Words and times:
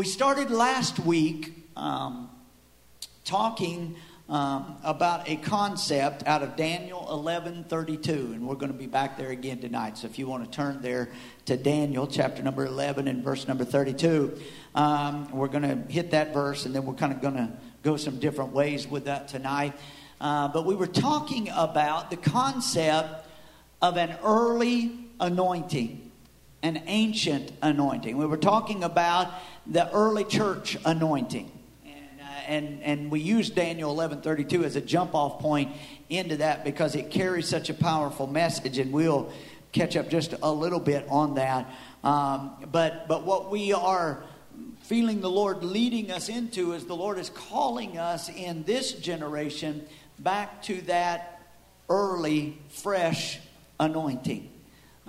We 0.00 0.06
started 0.06 0.50
last 0.50 0.98
week 0.98 1.52
um, 1.76 2.30
talking 3.26 3.96
um, 4.30 4.78
about 4.82 5.28
a 5.28 5.36
concept 5.36 6.26
out 6.26 6.42
of 6.42 6.56
Daniel 6.56 7.06
11:32, 7.10 8.08
and 8.08 8.48
we're 8.48 8.54
going 8.54 8.72
to 8.72 8.78
be 8.78 8.86
back 8.86 9.18
there 9.18 9.28
again 9.28 9.58
tonight. 9.58 9.98
So 9.98 10.06
if 10.06 10.18
you 10.18 10.26
want 10.26 10.50
to 10.50 10.50
turn 10.50 10.80
there 10.80 11.10
to 11.44 11.58
Daniel 11.58 12.06
chapter 12.06 12.42
number 12.42 12.64
11 12.64 13.08
and 13.08 13.22
verse 13.22 13.46
number 13.46 13.66
32, 13.66 14.40
um, 14.74 15.30
we're 15.32 15.48
going 15.48 15.64
to 15.64 15.92
hit 15.92 16.12
that 16.12 16.32
verse, 16.32 16.64
and 16.64 16.74
then 16.74 16.86
we're 16.86 16.94
kind 16.94 17.12
of 17.12 17.20
going 17.20 17.34
to 17.34 17.52
go 17.82 17.98
some 17.98 18.18
different 18.18 18.52
ways 18.52 18.88
with 18.88 19.04
that 19.04 19.28
tonight. 19.28 19.74
Uh, 20.18 20.48
but 20.48 20.64
we 20.64 20.74
were 20.74 20.86
talking 20.86 21.50
about 21.54 22.08
the 22.08 22.16
concept 22.16 23.26
of 23.82 23.98
an 23.98 24.16
early 24.24 24.92
anointing, 25.20 26.09
an 26.62 26.82
ancient 26.86 27.52
anointing. 27.62 28.16
We 28.16 28.26
were 28.26 28.36
talking 28.36 28.84
about 28.84 29.32
the 29.66 29.90
early 29.92 30.24
church 30.24 30.76
anointing 30.84 31.50
and, 32.50 32.82
and 32.82 33.10
we 33.12 33.20
use 33.20 33.48
Daniel 33.48 33.94
11:32 33.94 34.64
as 34.64 34.74
a 34.74 34.80
jump 34.80 35.14
off 35.14 35.40
point 35.40 35.70
into 36.08 36.38
that 36.38 36.64
because 36.64 36.96
it 36.96 37.10
carries 37.10 37.48
such 37.48 37.70
a 37.70 37.74
powerful 37.74 38.26
message, 38.26 38.78
and 38.78 38.92
we'll 38.92 39.32
catch 39.70 39.96
up 39.96 40.10
just 40.10 40.34
a 40.42 40.52
little 40.52 40.80
bit 40.80 41.06
on 41.08 41.34
that. 41.34 41.72
Um, 42.02 42.50
but 42.72 43.06
but 43.06 43.24
what 43.24 43.52
we 43.52 43.72
are 43.72 44.24
feeling 44.82 45.20
the 45.20 45.30
Lord 45.30 45.62
leading 45.62 46.10
us 46.10 46.28
into 46.28 46.72
is 46.72 46.86
the 46.86 46.96
Lord 46.96 47.18
is 47.18 47.30
calling 47.30 47.98
us 47.98 48.28
in 48.28 48.64
this 48.64 48.92
generation 48.92 49.86
back 50.18 50.62
to 50.64 50.80
that 50.82 51.40
early, 51.88 52.58
fresh 52.68 53.38
anointing. 53.78 54.50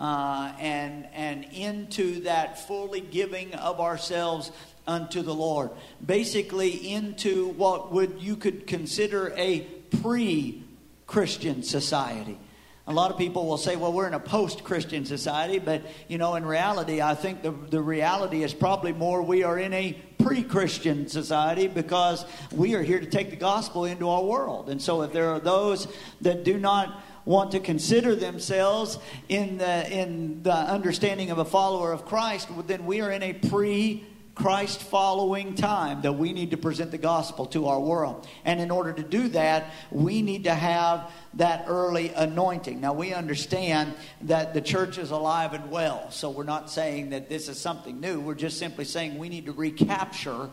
Uh, 0.01 0.51
and 0.59 1.05
and 1.13 1.45
into 1.53 2.21
that 2.21 2.65
fully 2.67 3.01
giving 3.01 3.53
of 3.53 3.79
ourselves 3.79 4.51
unto 4.87 5.21
the 5.21 5.33
Lord. 5.33 5.69
Basically, 6.03 6.71
into 6.91 7.49
what 7.49 7.91
would 7.91 8.19
you 8.19 8.35
could 8.35 8.65
consider 8.65 9.31
a 9.37 9.59
pre 10.01 10.63
Christian 11.05 11.61
society. 11.61 12.39
A 12.87 12.93
lot 12.93 13.11
of 13.11 13.17
people 13.17 13.45
will 13.45 13.59
say, 13.59 13.75
well, 13.75 13.93
we're 13.93 14.07
in 14.07 14.15
a 14.15 14.19
post 14.19 14.63
Christian 14.63 15.05
society, 15.05 15.59
but 15.59 15.83
you 16.07 16.17
know, 16.17 16.33
in 16.33 16.43
reality, 16.43 16.99
I 16.99 17.13
think 17.13 17.43
the, 17.43 17.51
the 17.51 17.81
reality 17.81 18.43
is 18.43 18.55
probably 18.55 18.91
more 18.91 19.21
we 19.21 19.43
are 19.43 19.59
in 19.59 19.71
a 19.71 19.93
pre 20.17 20.41
Christian 20.41 21.07
society 21.07 21.67
because 21.67 22.25
we 22.51 22.73
are 22.73 22.81
here 22.81 22.99
to 22.99 23.05
take 23.05 23.29
the 23.29 23.35
gospel 23.35 23.85
into 23.85 24.09
our 24.09 24.23
world. 24.23 24.69
And 24.69 24.81
so, 24.81 25.03
if 25.03 25.13
there 25.13 25.29
are 25.29 25.39
those 25.39 25.87
that 26.21 26.43
do 26.43 26.57
not 26.57 27.03
want 27.25 27.51
to 27.51 27.59
consider 27.59 28.15
themselves 28.15 28.97
in 29.29 29.57
the, 29.57 29.91
in 29.91 30.43
the 30.43 30.53
understanding 30.53 31.31
of 31.31 31.37
a 31.37 31.45
follower 31.45 31.91
of 31.91 32.05
Christ, 32.05 32.49
then 32.67 32.85
we 32.85 33.01
are 33.01 33.11
in 33.11 33.23
a 33.23 33.33
pre 33.33 34.05
Christ 34.33 34.81
following 34.81 35.55
time 35.55 36.01
that 36.03 36.13
we 36.13 36.31
need 36.31 36.51
to 36.51 36.57
present 36.57 36.91
the 36.91 36.97
gospel 36.97 37.45
to 37.47 37.67
our 37.67 37.79
world. 37.79 38.27
And 38.45 38.61
in 38.61 38.71
order 38.71 38.93
to 38.93 39.03
do 39.03 39.27
that, 39.29 39.71
we 39.91 40.21
need 40.21 40.45
to 40.45 40.53
have 40.53 41.11
that 41.33 41.65
early 41.67 42.09
anointing. 42.09 42.79
Now, 42.79 42.93
we 42.93 43.13
understand 43.13 43.93
that 44.21 44.53
the 44.53 44.61
church 44.61 44.97
is 44.97 45.11
alive 45.11 45.53
and 45.53 45.69
well, 45.69 46.09
so 46.11 46.29
we're 46.29 46.43
not 46.43 46.71
saying 46.71 47.09
that 47.09 47.27
this 47.29 47.49
is 47.49 47.59
something 47.59 47.99
new. 47.99 48.19
We're 48.21 48.35
just 48.35 48.57
simply 48.57 48.85
saying 48.85 49.17
we 49.17 49.29
need 49.29 49.45
to 49.45 49.53
recapture. 49.53 50.49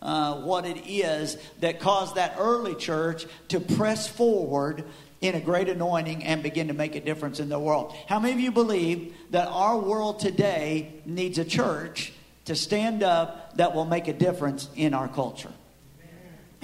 Uh, 0.00 0.42
what 0.42 0.64
it 0.64 0.86
is 0.86 1.36
that 1.58 1.80
caused 1.80 2.14
that 2.14 2.36
early 2.38 2.76
church 2.76 3.26
to 3.48 3.58
press 3.58 4.06
forward 4.06 4.84
in 5.20 5.34
a 5.34 5.40
great 5.40 5.68
anointing 5.68 6.24
and 6.24 6.42
begin 6.42 6.68
to 6.68 6.74
make 6.74 6.94
a 6.94 7.00
difference 7.00 7.40
in 7.40 7.48
the 7.48 7.58
world. 7.58 7.94
How 8.08 8.18
many 8.18 8.34
of 8.34 8.40
you 8.40 8.52
believe 8.52 9.14
that 9.30 9.48
our 9.48 9.76
world 9.76 10.20
today 10.20 10.92
needs 11.04 11.38
a 11.38 11.44
church 11.44 12.12
to 12.48 12.56
stand 12.56 13.02
up 13.02 13.54
that 13.58 13.74
will 13.74 13.84
make 13.84 14.08
a 14.08 14.12
difference 14.14 14.70
in 14.74 14.94
our 14.94 15.06
culture. 15.06 15.52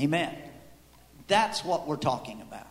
Amen. 0.01 0.35
That's 1.29 1.63
what 1.63 1.87
we're 1.87 1.97
talking 1.97 2.41
about. 2.41 2.67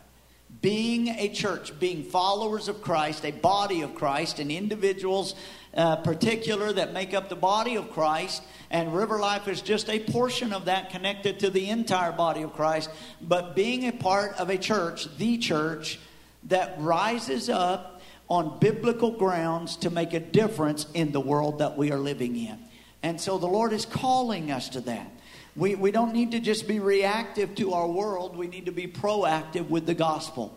Being 0.60 1.08
a 1.08 1.28
church, 1.28 1.78
being 1.78 2.02
followers 2.02 2.66
of 2.66 2.82
Christ, 2.82 3.24
a 3.24 3.30
body 3.30 3.82
of 3.82 3.94
Christ, 3.94 4.40
and 4.40 4.50
individuals 4.50 5.36
uh, 5.76 5.96
particular 5.96 6.72
that 6.72 6.92
make 6.92 7.14
up 7.14 7.28
the 7.28 7.36
body 7.36 7.76
of 7.76 7.90
Christ, 7.90 8.42
and 8.70 8.94
River 8.94 9.18
Life 9.18 9.48
is 9.48 9.60
just 9.60 9.88
a 9.88 10.00
portion 10.00 10.52
of 10.52 10.66
that 10.66 10.90
connected 10.90 11.40
to 11.40 11.50
the 11.50 11.70
entire 11.70 12.12
body 12.12 12.42
of 12.42 12.52
Christ. 12.54 12.90
But 13.20 13.54
being 13.54 13.86
a 13.86 13.92
part 13.92 14.34
of 14.36 14.50
a 14.50 14.58
church, 14.58 15.08
the 15.16 15.38
church, 15.38 15.98
that 16.44 16.76
rises 16.78 17.48
up 17.48 18.00
on 18.28 18.58
biblical 18.58 19.10
grounds 19.10 19.76
to 19.76 19.90
make 19.90 20.14
a 20.14 20.20
difference 20.20 20.86
in 20.94 21.12
the 21.12 21.20
world 21.20 21.58
that 21.58 21.76
we 21.76 21.90
are 21.90 21.98
living 21.98 22.36
in. 22.36 22.58
And 23.02 23.20
so 23.20 23.38
the 23.38 23.46
Lord 23.46 23.72
is 23.72 23.84
calling 23.84 24.50
us 24.50 24.70
to 24.70 24.80
that. 24.82 25.10
We, 25.56 25.74
we 25.74 25.90
don't 25.90 26.12
need 26.12 26.32
to 26.32 26.40
just 26.40 26.66
be 26.66 26.80
reactive 26.80 27.54
to 27.56 27.74
our 27.74 27.86
world, 27.86 28.36
we 28.36 28.48
need 28.48 28.66
to 28.66 28.72
be 28.72 28.86
proactive 28.86 29.68
with 29.68 29.86
the 29.86 29.94
gospel. 29.94 30.56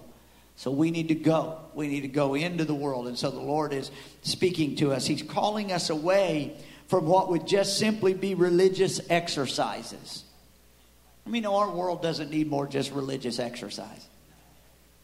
So 0.57 0.71
we 0.71 0.89
need 0.89 1.09
to 1.09 1.15
go. 1.15 1.59
We 1.75 1.87
need 1.87 2.01
to 2.01 2.07
go 2.07 2.33
into 2.33 2.65
the 2.65 2.73
world. 2.73 3.07
And 3.07 3.17
so 3.17 3.29
the 3.29 3.39
Lord 3.39 3.73
is 3.73 3.91
speaking 4.23 4.75
to 4.77 4.91
us. 4.91 5.05
He's 5.05 5.21
calling 5.21 5.71
us 5.71 5.91
away 5.91 6.57
from 6.87 7.05
what 7.05 7.29
would 7.29 7.47
just 7.47 7.77
simply 7.77 8.15
be 8.15 8.33
religious 8.33 8.99
exercises. 9.09 10.23
I 11.25 11.29
mean, 11.29 11.45
our 11.45 11.69
world 11.69 12.01
doesn't 12.01 12.31
need 12.31 12.49
more 12.49 12.65
just 12.65 12.91
religious 12.91 13.37
exercise. 13.37 14.07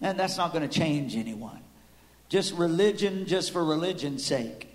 And 0.02 0.20
that's 0.20 0.38
not 0.38 0.54
going 0.54 0.68
to 0.68 0.80
change 0.80 1.16
anyone. 1.16 1.60
Just 2.30 2.54
religion, 2.54 3.28
just 3.28 3.52
for 3.52 3.64
religion's 3.64 4.26
sake. 4.26 4.68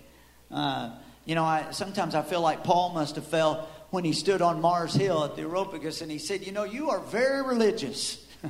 Uh, 0.49 0.91
you 1.25 1.35
know, 1.35 1.43
I, 1.43 1.71
sometimes 1.71 2.15
I 2.15 2.21
feel 2.21 2.41
like 2.41 2.63
Paul 2.63 2.93
must 2.93 3.15
have 3.15 3.27
felt 3.27 3.67
when 3.89 4.05
he 4.05 4.13
stood 4.13 4.41
on 4.41 4.61
Mars 4.61 4.93
Hill 4.93 5.25
at 5.25 5.35
the 5.35 5.41
Areopagus 5.41 6.01
and 6.01 6.09
he 6.09 6.19
said, 6.19 6.45
You 6.45 6.53
know, 6.53 6.63
you 6.63 6.89
are 6.91 6.99
very 6.99 7.41
religious. 7.45 8.25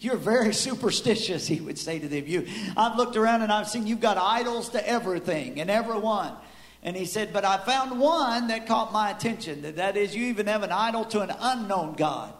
You're 0.00 0.16
very 0.16 0.52
superstitious, 0.52 1.46
he 1.46 1.60
would 1.60 1.78
say 1.78 1.98
to 1.98 2.08
them. 2.08 2.24
You, 2.26 2.46
I've 2.76 2.96
looked 2.96 3.16
around 3.16 3.42
and 3.42 3.52
I've 3.52 3.68
seen 3.68 3.86
you've 3.86 4.00
got 4.00 4.18
idols 4.18 4.70
to 4.70 4.88
everything 4.88 5.60
and 5.60 5.70
everyone. 5.70 6.32
And 6.82 6.96
he 6.96 7.04
said, 7.04 7.32
But 7.32 7.44
I 7.44 7.56
found 7.58 7.98
one 7.98 8.48
that 8.48 8.66
caught 8.66 8.92
my 8.92 9.10
attention. 9.10 9.62
That, 9.62 9.76
that 9.76 9.96
is, 9.96 10.14
you 10.14 10.26
even 10.26 10.46
have 10.46 10.62
an 10.62 10.72
idol 10.72 11.04
to 11.06 11.20
an 11.20 11.32
unknown 11.38 11.94
God. 11.94 12.32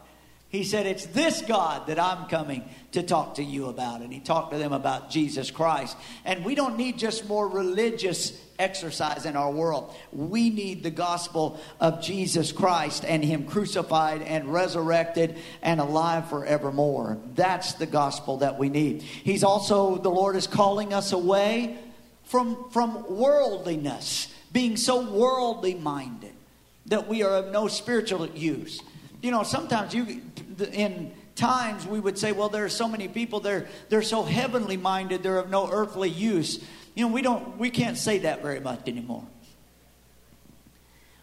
He 0.49 0.63
said, 0.63 0.85
It's 0.85 1.05
this 1.07 1.41
God 1.41 1.87
that 1.87 1.99
I'm 1.99 2.27
coming 2.27 2.63
to 2.93 3.03
talk 3.03 3.35
to 3.35 3.43
you 3.43 3.65
about. 3.65 4.01
And 4.01 4.13
he 4.13 4.19
talked 4.19 4.51
to 4.53 4.57
them 4.57 4.71
about 4.71 5.09
Jesus 5.09 5.51
Christ. 5.51 5.97
And 6.23 6.45
we 6.45 6.55
don't 6.55 6.77
need 6.77 6.97
just 6.97 7.27
more 7.27 7.47
religious 7.47 8.39
exercise 8.59 9.25
in 9.25 9.35
our 9.35 9.51
world. 9.51 9.93
We 10.11 10.49
need 10.49 10.83
the 10.83 10.89
gospel 10.89 11.59
of 11.79 12.01
Jesus 12.01 12.51
Christ 12.51 13.05
and 13.05 13.23
Him 13.23 13.45
crucified 13.45 14.21
and 14.21 14.51
resurrected 14.51 15.37
and 15.61 15.79
alive 15.79 16.29
forevermore. 16.29 17.17
That's 17.35 17.73
the 17.73 17.85
gospel 17.85 18.37
that 18.37 18.57
we 18.57 18.69
need. 18.69 19.01
He's 19.01 19.43
also, 19.43 19.97
the 19.97 20.09
Lord 20.09 20.35
is 20.35 20.47
calling 20.47 20.93
us 20.93 21.11
away 21.11 21.77
from, 22.23 22.69
from 22.71 23.15
worldliness, 23.15 24.33
being 24.51 24.77
so 24.77 25.09
worldly 25.09 25.75
minded 25.75 26.33
that 26.87 27.07
we 27.07 27.21
are 27.21 27.35
of 27.35 27.51
no 27.51 27.67
spiritual 27.67 28.27
use. 28.27 28.81
You 29.21 29.31
know, 29.31 29.43
sometimes 29.43 29.93
you, 29.93 30.21
in 30.71 31.11
times 31.35 31.85
we 31.85 31.99
would 31.99 32.17
say, 32.17 32.31
well, 32.31 32.49
there 32.49 32.65
are 32.65 32.69
so 32.69 32.87
many 32.87 33.07
people, 33.07 33.39
they're, 33.39 33.67
they're 33.89 34.01
so 34.01 34.23
heavenly 34.23 34.77
minded, 34.77 35.23
they're 35.23 35.37
of 35.37 35.49
no 35.49 35.69
earthly 35.69 36.09
use. 36.09 36.63
You 36.95 37.07
know, 37.07 37.13
we 37.13 37.21
don't 37.21 37.59
we 37.59 37.69
can't 37.69 37.95
say 37.95 38.17
that 38.19 38.41
very 38.41 38.59
much 38.59 38.87
anymore. 38.87 39.23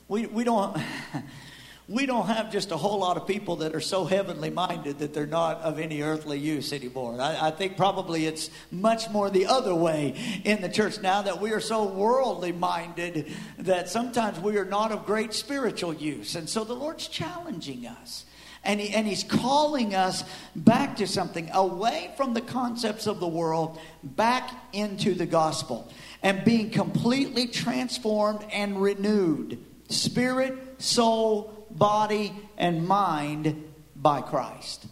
We 0.07 0.27
we 0.27 0.45
don't 0.45 0.77
we 1.87 2.07
don't 2.07 2.27
have 2.27 2.51
just 2.51 2.71
a 2.71 2.77
whole 2.77 3.01
lot 3.01 3.19
of 3.19 3.27
people 3.27 3.57
that 3.57 3.75
are 3.75 3.81
so 3.81 4.07
heavenly 4.07 4.49
minded 4.49 5.01
that 5.01 5.13
they're 5.13 5.27
not 5.27 5.61
of 5.61 5.79
any 5.79 6.01
earthly 6.01 6.39
use 6.39 6.73
anymore. 6.73 7.21
I, 7.21 7.49
I, 7.49 7.51
think 7.51 7.77
probably 7.77 8.25
it's 8.25 8.49
much 8.71 9.11
more 9.11 9.29
the 9.29 9.47
other 9.47 9.75
way 9.75 10.15
in 10.45 10.63
the 10.63 10.71
church 10.71 11.01
now 11.03 11.21
that 11.23 11.43
we 11.43 11.53
are 11.53 11.61
so 11.61 11.85
worldly 11.85 12.53
minded 12.53 13.31
that 13.59 13.91
sometimes 13.91 14.41
we 14.41 14.57
are 14.57 14.65
not 14.65 14.93
of 14.93 15.05
great 15.05 15.35
spiritual 15.35 15.93
use. 15.93 16.37
And 16.37 16.49
so 16.49 16.65
the 16.65 16.75
Lord's 16.75 17.07
challenging 17.07 17.87
us. 17.87 18.25
And, 18.67 18.81
he, 18.81 18.95
and 18.95 19.07
he's 19.07 19.23
calling 19.23 19.95
us 19.95 20.25
back 20.57 20.97
to 20.97 21.07
something, 21.07 21.51
away 21.53 22.13
from 22.17 22.33
the 22.33 22.41
concepts 22.41 23.07
of 23.07 23.21
the 23.21 23.29
world, 23.29 23.79
back 24.03 24.51
into 24.73 25.13
the 25.13 25.27
gospel, 25.27 25.93
and 26.23 26.43
being 26.47 26.71
completely 26.71 27.47
transformed 27.47 28.43
and 28.51 28.81
renewed 28.81 29.63
spirit, 29.91 30.81
soul, 30.81 31.64
body, 31.75 32.33
and 32.57 32.87
mind 32.87 33.65
by 33.95 34.21
Christ. 34.21 34.87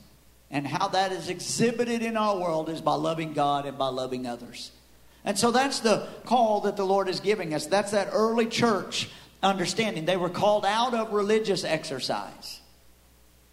And 0.51 0.67
how 0.67 0.89
that 0.89 1.13
is 1.13 1.29
exhibited 1.29 2.03
in 2.03 2.17
our 2.17 2.39
world 2.39 2.69
is 2.69 2.81
by 2.81 2.95
loving 2.95 3.33
God 3.33 3.65
and 3.65 3.79
by 3.79 3.89
loving 3.89 4.27
others. 4.27 4.71
And 5.25 5.39
so 5.39 5.51
that's 5.51 5.81
the 5.81 6.07
call 6.25 6.63
that 6.63 6.77
the 6.77 6.85
Lord 6.85 7.09
is 7.09 7.21
giving 7.21 7.55
us. 7.55 7.67
That's 7.67 7.93
that 7.93 8.09
early 8.13 8.47
church 8.47 9.09
understanding. 9.43 10.05
They 10.05 10.17
were 10.17 10.29
called 10.29 10.67
out 10.67 10.95
of 10.95 11.13
religious 11.13 11.65
exercise. 11.65 12.61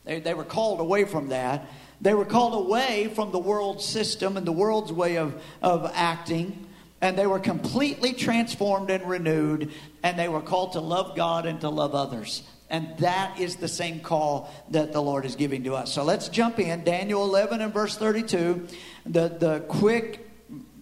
They, 0.03 0.19
they 0.19 0.33
were 0.33 0.43
called 0.43 0.79
away 0.79 1.05
from 1.05 1.29
that. 1.29 1.67
They 2.01 2.13
were 2.13 2.25
called 2.25 2.65
away 2.65 3.11
from 3.13 3.31
the 3.31 3.39
world 3.39 3.81
system 3.81 4.35
and 4.35 4.45
the 4.45 4.51
world's 4.51 4.91
way 4.91 5.17
of, 5.17 5.41
of 5.61 5.89
acting 5.93 6.67
And 7.01 7.17
they 7.17 7.27
were 7.27 7.39
completely 7.39 8.13
transformed 8.13 8.89
and 8.89 9.07
renewed, 9.07 9.71
and 10.03 10.19
they 10.19 10.27
were 10.27 10.41
called 10.41 10.73
to 10.73 10.81
love 10.81 11.15
God 11.15 11.45
and 11.45 11.61
to 11.61 11.69
love 11.69 11.95
others. 11.95 12.43
And 12.69 12.95
that 12.99 13.39
is 13.39 13.55
the 13.55 13.67
same 13.67 13.99
call 13.99 14.53
that 14.69 14.93
the 14.93 15.01
Lord 15.01 15.25
is 15.25 15.35
giving 15.35 15.63
to 15.63 15.75
us. 15.75 15.91
So 15.91 16.03
let's 16.03 16.29
jump 16.29 16.59
in. 16.59 16.83
Daniel 16.83 17.23
11 17.23 17.61
and 17.61 17.73
verse 17.73 17.97
32. 17.97 18.67
The, 19.05 19.27
the 19.29 19.65
quick, 19.67 20.29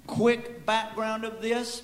quick 0.06 0.66
background 0.66 1.24
of 1.24 1.42
this. 1.42 1.82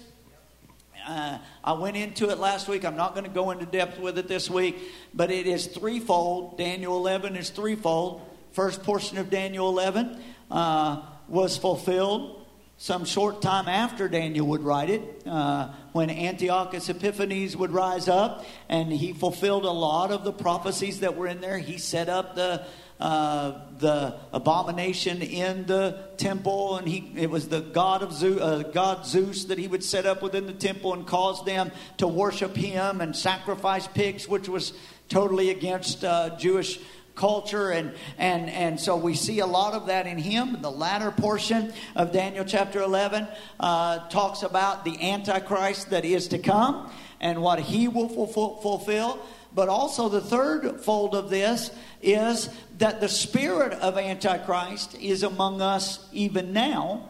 Uh, 1.07 1.37
I 1.63 1.73
went 1.73 1.97
into 1.97 2.29
it 2.29 2.37
last 2.37 2.67
week. 2.67 2.83
I'm 2.85 2.97
not 2.97 3.13
going 3.13 3.25
to 3.25 3.29
go 3.29 3.51
into 3.51 3.65
depth 3.65 3.99
with 3.99 4.17
it 4.17 4.27
this 4.27 4.49
week, 4.49 4.77
but 5.13 5.31
it 5.31 5.47
is 5.47 5.67
threefold. 5.67 6.57
Daniel 6.57 6.97
11 6.97 7.35
is 7.35 7.49
threefold. 7.49 8.21
First 8.51 8.83
portion 8.83 9.17
of 9.17 9.29
Daniel 9.29 9.69
11 9.69 10.21
uh, 10.51 11.01
was 11.27 11.57
fulfilled 11.57 12.42
some 12.77 13.05
short 13.05 13.41
time 13.41 13.67
after 13.67 14.09
Daniel 14.09 14.47
would 14.47 14.63
write 14.63 14.89
it, 14.89 15.23
uh, 15.25 15.71
when 15.93 16.09
Antiochus 16.09 16.89
Epiphanes 16.89 17.55
would 17.55 17.71
rise 17.71 18.07
up, 18.07 18.45
and 18.67 18.91
he 18.91 19.13
fulfilled 19.13 19.63
a 19.63 19.71
lot 19.71 20.11
of 20.11 20.23
the 20.23 20.33
prophecies 20.33 20.99
that 21.01 21.15
were 21.15 21.27
in 21.27 21.39
there. 21.39 21.57
He 21.57 21.77
set 21.77 22.09
up 22.09 22.35
the 22.35 22.65
uh, 22.99 23.59
the 23.79 24.15
abomination 24.31 25.21
in 25.21 25.65
the 25.65 26.07
temple, 26.17 26.77
and 26.77 26.87
he 26.87 27.11
it 27.15 27.29
was 27.29 27.49
the 27.49 27.59
god 27.59 28.01
of 28.01 28.13
Zeus, 28.13 28.39
uh, 28.39 28.63
God 28.73 29.05
Zeus 29.05 29.45
that 29.45 29.57
he 29.57 29.67
would 29.67 29.83
set 29.83 30.05
up 30.05 30.21
within 30.21 30.45
the 30.45 30.53
temple 30.53 30.93
and 30.93 31.05
cause 31.05 31.43
them 31.43 31.71
to 31.97 32.07
worship 32.07 32.55
him 32.55 33.01
and 33.01 33.15
sacrifice 33.15 33.87
pigs, 33.87 34.27
which 34.27 34.47
was 34.47 34.73
totally 35.09 35.49
against 35.49 36.03
uh, 36.03 36.37
Jewish 36.37 36.79
culture 37.15 37.71
and 37.71 37.93
and 38.17 38.49
and 38.49 38.79
so 38.79 38.95
we 38.95 39.13
see 39.13 39.39
a 39.39 39.45
lot 39.45 39.73
of 39.73 39.87
that 39.87 40.07
in 40.07 40.17
him. 40.17 40.61
The 40.61 40.71
latter 40.71 41.11
portion 41.11 41.73
of 41.95 42.11
daniel 42.11 42.45
chapter 42.45 42.81
11 42.81 43.27
uh, 43.59 44.07
talks 44.09 44.43
about 44.43 44.83
the 44.83 45.11
antichrist 45.11 45.89
that 45.91 46.05
is 46.05 46.27
to 46.29 46.39
come 46.39 46.91
and 47.19 47.41
what 47.41 47.59
he 47.59 47.87
will 47.87 48.27
fulfill. 48.27 49.25
But 49.55 49.69
also 49.69 50.09
the 50.09 50.21
third 50.21 50.81
fold 50.81 51.13
of 51.13 51.29
this 51.29 51.69
is 52.01 52.49
that 52.79 52.99
the 52.99 53.09
spirit 53.09 53.73
of 53.73 53.97
antichrist 53.97 54.95
is 54.95 55.21
among 55.23 55.61
us 55.61 56.07
even 56.11 56.53
now 56.53 57.09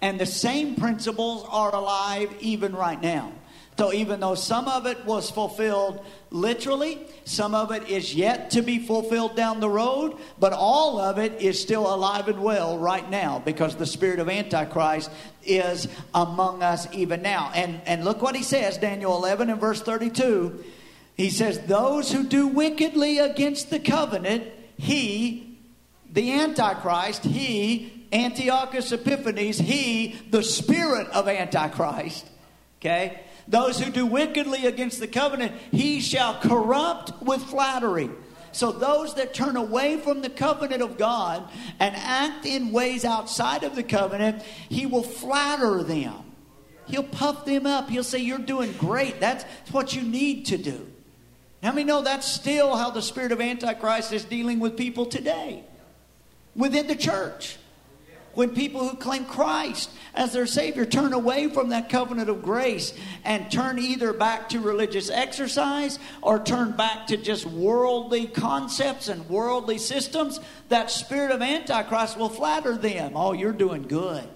and 0.00 0.18
the 0.18 0.26
same 0.26 0.76
principles 0.76 1.44
are 1.48 1.74
alive 1.74 2.32
even 2.40 2.74
right 2.74 3.00
now 3.00 3.32
so 3.78 3.92
even 3.92 4.18
though 4.18 4.34
some 4.34 4.66
of 4.66 4.86
it 4.86 5.04
was 5.04 5.30
fulfilled 5.30 6.04
literally, 6.32 6.98
some 7.24 7.54
of 7.54 7.70
it 7.70 7.88
is 7.88 8.12
yet 8.12 8.50
to 8.50 8.60
be 8.60 8.80
fulfilled 8.80 9.36
down 9.36 9.60
the 9.60 9.70
road, 9.70 10.16
but 10.36 10.52
all 10.52 10.98
of 10.98 11.18
it 11.18 11.40
is 11.40 11.62
still 11.62 11.94
alive 11.94 12.26
and 12.26 12.42
well 12.42 12.76
right 12.76 13.08
now 13.08 13.38
because 13.38 13.76
the 13.76 13.86
spirit 13.86 14.18
of 14.18 14.28
Antichrist 14.28 15.12
is 15.44 15.86
among 16.12 16.60
us 16.60 16.92
even 16.92 17.22
now. 17.22 17.52
And, 17.54 17.80
and 17.86 18.04
look 18.04 18.20
what 18.20 18.34
he 18.34 18.42
says, 18.42 18.78
Daniel 18.78 19.14
11 19.16 19.48
and 19.48 19.60
verse 19.60 19.80
32. 19.80 20.64
He 21.16 21.30
says, 21.30 21.60
Those 21.60 22.10
who 22.10 22.24
do 22.24 22.48
wickedly 22.48 23.20
against 23.20 23.70
the 23.70 23.78
covenant, 23.78 24.42
he, 24.76 25.56
the 26.12 26.32
Antichrist, 26.32 27.22
he, 27.22 28.06
Antiochus 28.12 28.90
Epiphanes, 28.90 29.58
he, 29.58 30.16
the 30.30 30.42
spirit 30.42 31.06
of 31.10 31.28
Antichrist, 31.28 32.26
okay? 32.80 33.20
Those 33.48 33.80
who 33.80 33.90
do 33.90 34.04
wickedly 34.04 34.66
against 34.66 35.00
the 35.00 35.08
covenant, 35.08 35.52
he 35.70 36.00
shall 36.00 36.38
corrupt 36.38 37.22
with 37.22 37.42
flattery. 37.42 38.10
So, 38.52 38.72
those 38.72 39.14
that 39.14 39.34
turn 39.34 39.56
away 39.56 39.98
from 39.98 40.20
the 40.20 40.30
covenant 40.30 40.82
of 40.82 40.98
God 40.98 41.48
and 41.80 41.94
act 41.96 42.44
in 42.44 42.72
ways 42.72 43.04
outside 43.04 43.62
of 43.62 43.74
the 43.74 43.82
covenant, 43.82 44.42
he 44.68 44.86
will 44.86 45.02
flatter 45.02 45.82
them. 45.82 46.14
He'll 46.86 47.02
puff 47.02 47.44
them 47.44 47.66
up. 47.66 47.88
He'll 47.90 48.04
say, 48.04 48.18
You're 48.18 48.38
doing 48.38 48.72
great. 48.72 49.20
That's 49.20 49.44
what 49.70 49.94
you 49.94 50.02
need 50.02 50.46
to 50.46 50.58
do. 50.58 50.86
How 51.62 51.72
many 51.72 51.84
know 51.84 52.02
that's 52.02 52.30
still 52.30 52.76
how 52.76 52.90
the 52.90 53.02
spirit 53.02 53.32
of 53.32 53.40
Antichrist 53.40 54.12
is 54.12 54.24
dealing 54.24 54.60
with 54.60 54.76
people 54.76 55.06
today 55.06 55.62
within 56.54 56.86
the 56.86 56.96
church? 56.96 57.58
When 58.38 58.50
people 58.50 58.88
who 58.88 58.96
claim 58.96 59.24
Christ 59.24 59.90
as 60.14 60.32
their 60.32 60.46
Savior 60.46 60.86
turn 60.86 61.12
away 61.12 61.48
from 61.48 61.70
that 61.70 61.88
covenant 61.88 62.30
of 62.30 62.40
grace 62.40 62.94
and 63.24 63.50
turn 63.50 63.80
either 63.80 64.12
back 64.12 64.50
to 64.50 64.60
religious 64.60 65.10
exercise 65.10 65.98
or 66.22 66.38
turn 66.38 66.70
back 66.70 67.08
to 67.08 67.16
just 67.16 67.46
worldly 67.46 68.28
concepts 68.28 69.08
and 69.08 69.28
worldly 69.28 69.76
systems, 69.76 70.38
that 70.68 70.88
spirit 70.88 71.32
of 71.32 71.42
Antichrist 71.42 72.16
will 72.16 72.28
flatter 72.28 72.76
them. 72.76 73.14
Oh, 73.16 73.32
you're 73.32 73.50
doing 73.50 73.82
good. 73.82 74.28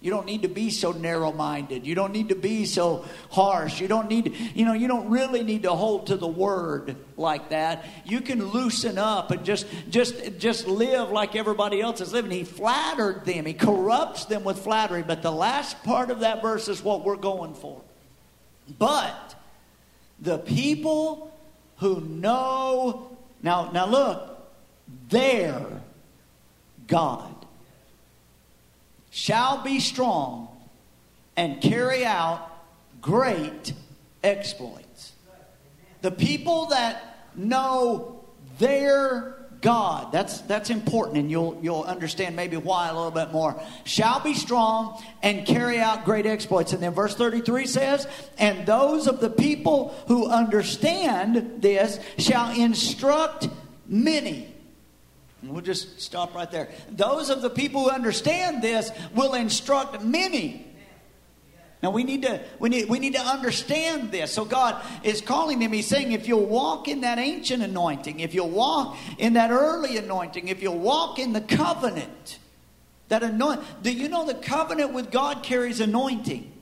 You 0.00 0.12
don't 0.12 0.26
need 0.26 0.42
to 0.42 0.48
be 0.48 0.70
so 0.70 0.92
narrow 0.92 1.32
minded. 1.32 1.84
You 1.84 1.96
don't 1.96 2.12
need 2.12 2.28
to 2.28 2.36
be 2.36 2.66
so 2.66 3.04
harsh. 3.30 3.80
You 3.80 3.88
don't 3.88 4.08
need, 4.08 4.32
you 4.54 4.64
know, 4.64 4.72
you 4.72 4.86
don't 4.86 5.10
really 5.10 5.42
need 5.42 5.64
to 5.64 5.72
hold 5.72 6.06
to 6.06 6.16
the 6.16 6.28
word 6.28 6.94
like 7.16 7.48
that. 7.48 7.84
You 8.04 8.20
can 8.20 8.46
loosen 8.46 8.96
up 8.96 9.32
and 9.32 9.44
just 9.44 9.66
just 9.90 10.38
just 10.38 10.68
live 10.68 11.10
like 11.10 11.34
everybody 11.34 11.80
else 11.80 12.00
is 12.00 12.12
living. 12.12 12.30
He 12.30 12.44
flattered 12.44 13.24
them. 13.24 13.44
He 13.44 13.54
corrupts 13.54 14.26
them 14.26 14.44
with 14.44 14.60
flattery. 14.60 15.02
But 15.02 15.22
the 15.22 15.32
last 15.32 15.82
part 15.82 16.10
of 16.10 16.20
that 16.20 16.42
verse 16.42 16.68
is 16.68 16.80
what 16.80 17.04
we're 17.04 17.16
going 17.16 17.54
for. 17.54 17.82
But 18.78 19.34
the 20.20 20.38
people 20.38 21.36
who 21.78 22.00
know 22.00 23.16
now 23.42 23.72
now 23.72 23.86
look, 23.86 24.48
their 25.08 25.66
God 26.86 27.37
shall 29.18 29.64
be 29.64 29.80
strong 29.80 30.46
and 31.36 31.60
carry 31.60 32.04
out 32.04 32.40
great 33.00 33.72
exploits. 34.22 35.12
The 36.02 36.12
people 36.12 36.66
that 36.66 37.26
know 37.34 38.24
their 38.60 39.34
God, 39.60 40.12
that's, 40.12 40.40
that's 40.42 40.70
important, 40.70 41.18
and 41.18 41.28
you'll, 41.28 41.58
you'll 41.60 41.82
understand 41.82 42.36
maybe 42.36 42.56
why 42.56 42.90
a 42.90 42.94
little 42.94 43.10
bit 43.10 43.32
more, 43.32 43.60
shall 43.82 44.20
be 44.20 44.34
strong 44.34 45.02
and 45.20 45.44
carry 45.44 45.80
out 45.80 46.04
great 46.04 46.24
exploits. 46.24 46.72
And 46.72 46.80
then 46.80 46.94
verse 46.94 47.16
33 47.16 47.66
says, 47.66 48.06
And 48.38 48.66
those 48.66 49.08
of 49.08 49.18
the 49.18 49.30
people 49.30 49.96
who 50.06 50.28
understand 50.28 51.60
this 51.60 51.98
shall 52.18 52.52
instruct 52.56 53.48
many. 53.88 54.54
And 55.42 55.52
we'll 55.52 55.62
just 55.62 56.00
stop 56.00 56.34
right 56.34 56.50
there. 56.50 56.68
Those 56.90 57.30
of 57.30 57.42
the 57.42 57.50
people 57.50 57.84
who 57.84 57.90
understand 57.90 58.62
this 58.62 58.90
will 59.14 59.34
instruct 59.34 60.02
many. 60.02 60.64
Now 61.80 61.90
we 61.90 62.02
need 62.02 62.22
to 62.22 62.40
we 62.58 62.70
need 62.70 62.88
we 62.88 62.98
need 62.98 63.14
to 63.14 63.20
understand 63.20 64.10
this. 64.10 64.32
So 64.32 64.44
God 64.44 64.82
is 65.04 65.20
calling 65.20 65.60
them. 65.60 65.72
He's 65.72 65.86
saying, 65.86 66.10
if 66.10 66.26
you'll 66.26 66.46
walk 66.46 66.88
in 66.88 67.02
that 67.02 67.18
ancient 67.18 67.62
anointing, 67.62 68.18
if 68.18 68.34
you'll 68.34 68.50
walk 68.50 68.96
in 69.16 69.34
that 69.34 69.52
early 69.52 69.96
anointing, 69.96 70.48
if 70.48 70.60
you'll 70.60 70.78
walk 70.78 71.20
in 71.20 71.32
the 71.32 71.40
covenant, 71.40 72.40
that 73.08 73.22
anoint. 73.22 73.60
Do 73.82 73.92
you 73.92 74.08
know 74.08 74.26
the 74.26 74.34
covenant 74.34 74.92
with 74.92 75.12
God 75.12 75.44
carries 75.44 75.78
anointing? 75.78 76.52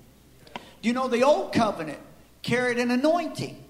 Do 0.83 0.89
you 0.89 0.93
know 0.93 1.09
the 1.09 1.23
old 1.23 1.55
covenant 1.55 1.99
carried 2.43 2.79
an 2.79 2.91
anointing? 2.91 3.65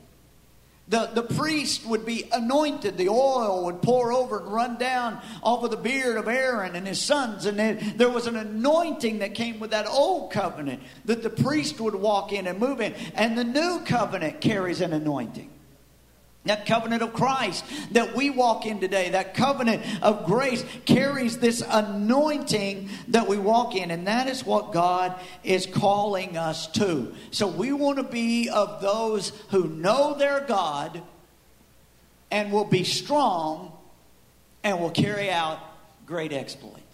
The, 0.89 1.07
the 1.07 1.23
priest 1.23 1.85
would 1.87 2.07
be 2.07 2.29
anointed. 2.33 2.97
The 2.97 3.09
oil 3.09 3.65
would 3.65 3.83
pour 3.83 4.13
over 4.13 4.39
and 4.39 4.53
run 4.53 4.79
down 4.79 5.21
off 5.43 5.65
of 5.65 5.73
the 5.73 5.77
beard 5.77 6.17
of 6.17 6.29
Aaron 6.29 6.77
and 6.77 6.87
his 6.87 7.01
sons. 7.01 7.45
And 7.45 7.59
then 7.59 7.95
there 7.97 8.11
was 8.11 8.29
an 8.29 8.37
anointing 8.37 9.19
that 9.19 9.35
came 9.35 9.59
with 9.59 9.73
that 9.73 9.89
old 9.89 10.31
covenant 10.31 10.83
that 11.07 11.25
the 11.25 11.31
priest 11.31 11.81
would 11.81 11.97
walk 11.97 12.33
in 12.33 12.47
and 12.47 12.61
move 12.61 12.81
in. 12.81 12.95
And 13.17 13.37
the 13.37 13.43
new 13.43 13.81
covenant 13.85 14.41
carries 14.41 14.81
an 14.81 14.93
anointing. 14.93 15.51
That 16.47 16.67
covenant 16.67 17.03
of 17.03 17.13
Christ 17.13 17.65
that 17.93 18.15
we 18.15 18.31
walk 18.31 18.67
in 18.67 18.81
today, 18.81 19.11
that 19.11 19.35
covenant 19.35 19.83
of 20.03 20.27
grace 20.27 20.65
carries 20.85 21.39
this 21.39 21.63
anointing 21.67 22.89
that 23.09 23.29
we 23.29 23.37
walk 23.37 23.75
in. 23.75 23.91
And 23.91 24.07
that 24.07 24.29
is 24.29 24.45
what 24.45 24.73
God 24.73 25.19
is 25.45 25.67
calling 25.67 26.37
us 26.37 26.67
to. 26.69 27.15
So 27.31 27.47
we 27.47 27.73
want 27.73 27.99
to 27.99 28.05
be 28.05 28.49
of 28.49 28.81
those 28.81 29.31
who 29.51 29.69
know 29.69 30.15
their 30.15 30.41
God 30.41 31.03
and 32.31 32.53
will 32.53 32.65
be 32.65 32.85
strong 32.85 33.73
and 34.63 34.81
will 34.81 34.91
carry 34.91 35.31
out 35.31 35.59
great 36.07 36.33
exploits. 36.33 36.86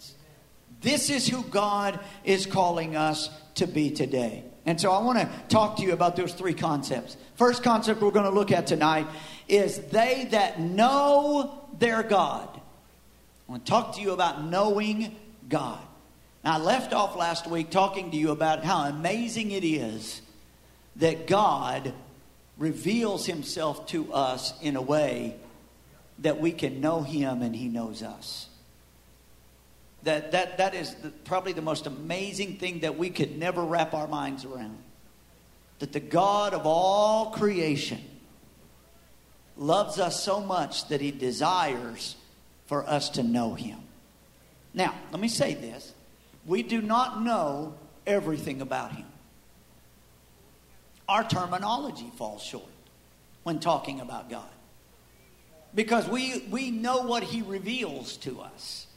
This 0.83 1.09
is 1.09 1.27
who 1.27 1.43
God 1.43 1.99
is 2.23 2.45
calling 2.45 2.95
us 2.95 3.29
to 3.55 3.65
be 3.65 3.89
today. 3.89 4.43
And 4.65 4.79
so 4.79 4.91
I 4.91 5.01
want 5.01 5.19
to 5.19 5.29
talk 5.47 5.77
to 5.77 5.83
you 5.83 5.93
about 5.93 6.15
those 6.15 6.33
three 6.33 6.53
concepts. 6.53 7.17
First 7.35 7.63
concept 7.63 8.01
we're 8.01 8.11
going 8.11 8.25
to 8.25 8.31
look 8.31 8.51
at 8.51 8.67
tonight 8.67 9.07
is 9.47 9.79
they 9.79 10.27
that 10.31 10.59
know 10.59 11.61
their 11.79 12.03
God. 12.03 12.47
I 12.53 13.51
want 13.51 13.65
to 13.65 13.69
talk 13.69 13.95
to 13.95 14.01
you 14.01 14.11
about 14.11 14.43
knowing 14.45 15.15
God. 15.49 15.79
Now, 16.43 16.55
I 16.55 16.57
left 16.57 16.93
off 16.93 17.15
last 17.15 17.47
week 17.47 17.69
talking 17.69 18.11
to 18.11 18.17
you 18.17 18.31
about 18.31 18.63
how 18.63 18.83
amazing 18.83 19.51
it 19.51 19.63
is 19.63 20.21
that 20.97 21.27
God 21.27 21.93
reveals 22.57 23.25
himself 23.25 23.87
to 23.87 24.13
us 24.13 24.53
in 24.61 24.75
a 24.75 24.81
way 24.81 25.35
that 26.19 26.39
we 26.39 26.51
can 26.51 26.81
know 26.81 27.01
him 27.01 27.41
and 27.41 27.55
he 27.55 27.67
knows 27.67 28.03
us. 28.03 28.47
That, 30.03 30.31
that, 30.33 30.57
that 30.57 30.75
is 30.75 30.95
the, 30.95 31.09
probably 31.09 31.53
the 31.53 31.61
most 31.61 31.85
amazing 31.87 32.57
thing 32.57 32.79
that 32.79 32.97
we 32.97 33.09
could 33.09 33.37
never 33.37 33.63
wrap 33.63 33.93
our 33.93 34.07
minds 34.07 34.43
around. 34.43 34.77
That 35.79 35.93
the 35.93 35.99
God 35.99 36.53
of 36.53 36.65
all 36.65 37.31
creation 37.31 38.01
loves 39.55 39.99
us 39.99 40.21
so 40.21 40.41
much 40.41 40.87
that 40.89 40.99
he 40.99 41.11
desires 41.11 42.15
for 42.65 42.87
us 42.87 43.09
to 43.11 43.23
know 43.23 43.53
him. 43.53 43.79
Now, 44.73 44.93
let 45.11 45.21
me 45.21 45.27
say 45.27 45.53
this 45.53 45.93
we 46.45 46.63
do 46.63 46.81
not 46.81 47.21
know 47.21 47.75
everything 48.05 48.61
about 48.61 48.91
him. 48.93 49.05
Our 51.07 51.23
terminology 51.23 52.11
falls 52.17 52.41
short 52.41 52.63
when 53.43 53.59
talking 53.59 53.99
about 54.01 54.29
God 54.29 54.49
because 55.75 56.07
we, 56.07 56.45
we 56.49 56.71
know 56.71 57.03
what 57.03 57.23
he 57.23 57.41
reveals 57.41 58.17
to 58.17 58.41
us 58.41 58.87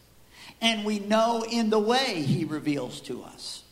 and 0.61 0.85
we 0.85 0.99
know 0.99 1.45
in 1.49 1.71
the 1.71 1.79
way 1.79 2.23
he 2.23 2.45
reveals 2.45 3.01
to 3.03 3.23
us. 3.23 3.63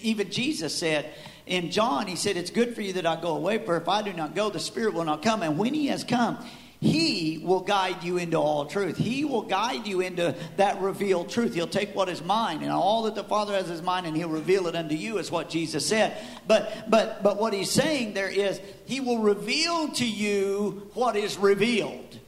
Even 0.00 0.30
Jesus 0.30 0.74
said 0.74 1.12
in 1.46 1.70
John, 1.70 2.06
he 2.06 2.16
said, 2.16 2.36
It's 2.36 2.50
good 2.50 2.74
for 2.74 2.82
you 2.82 2.92
that 2.94 3.06
I 3.06 3.20
go 3.20 3.36
away, 3.36 3.58
for 3.58 3.76
if 3.76 3.88
I 3.88 4.02
do 4.02 4.12
not 4.12 4.34
go, 4.34 4.48
the 4.48 4.60
Spirit 4.60 4.94
will 4.94 5.04
not 5.04 5.22
come. 5.22 5.42
And 5.42 5.58
when 5.58 5.74
he 5.74 5.88
has 5.88 6.04
come, 6.04 6.38
he 6.82 7.38
will 7.38 7.60
guide 7.60 8.02
you 8.02 8.18
into 8.18 8.38
all 8.38 8.66
truth. 8.66 8.96
He 8.96 9.24
will 9.24 9.42
guide 9.42 9.86
you 9.86 10.00
into 10.00 10.34
that 10.56 10.80
revealed 10.80 11.30
truth. 11.30 11.54
He'll 11.54 11.68
take 11.68 11.94
what 11.94 12.08
is 12.08 12.20
mine 12.24 12.62
and 12.62 12.72
all 12.72 13.04
that 13.04 13.14
the 13.14 13.22
Father 13.22 13.54
has 13.54 13.70
is 13.70 13.80
mine, 13.80 14.04
and 14.04 14.16
He'll 14.16 14.28
reveal 14.28 14.66
it 14.66 14.74
unto 14.74 14.96
you, 14.96 15.18
is 15.18 15.30
what 15.30 15.48
Jesus 15.48 15.86
said. 15.86 16.16
But 16.48 16.90
but 16.90 17.22
but 17.22 17.38
what 17.40 17.52
He's 17.52 17.70
saying 17.70 18.14
there 18.14 18.28
is 18.28 18.60
He 18.86 18.98
will 18.98 19.18
reveal 19.18 19.90
to 19.90 20.04
you 20.04 20.90
what 20.94 21.14
is 21.14 21.38
revealed. 21.38 22.18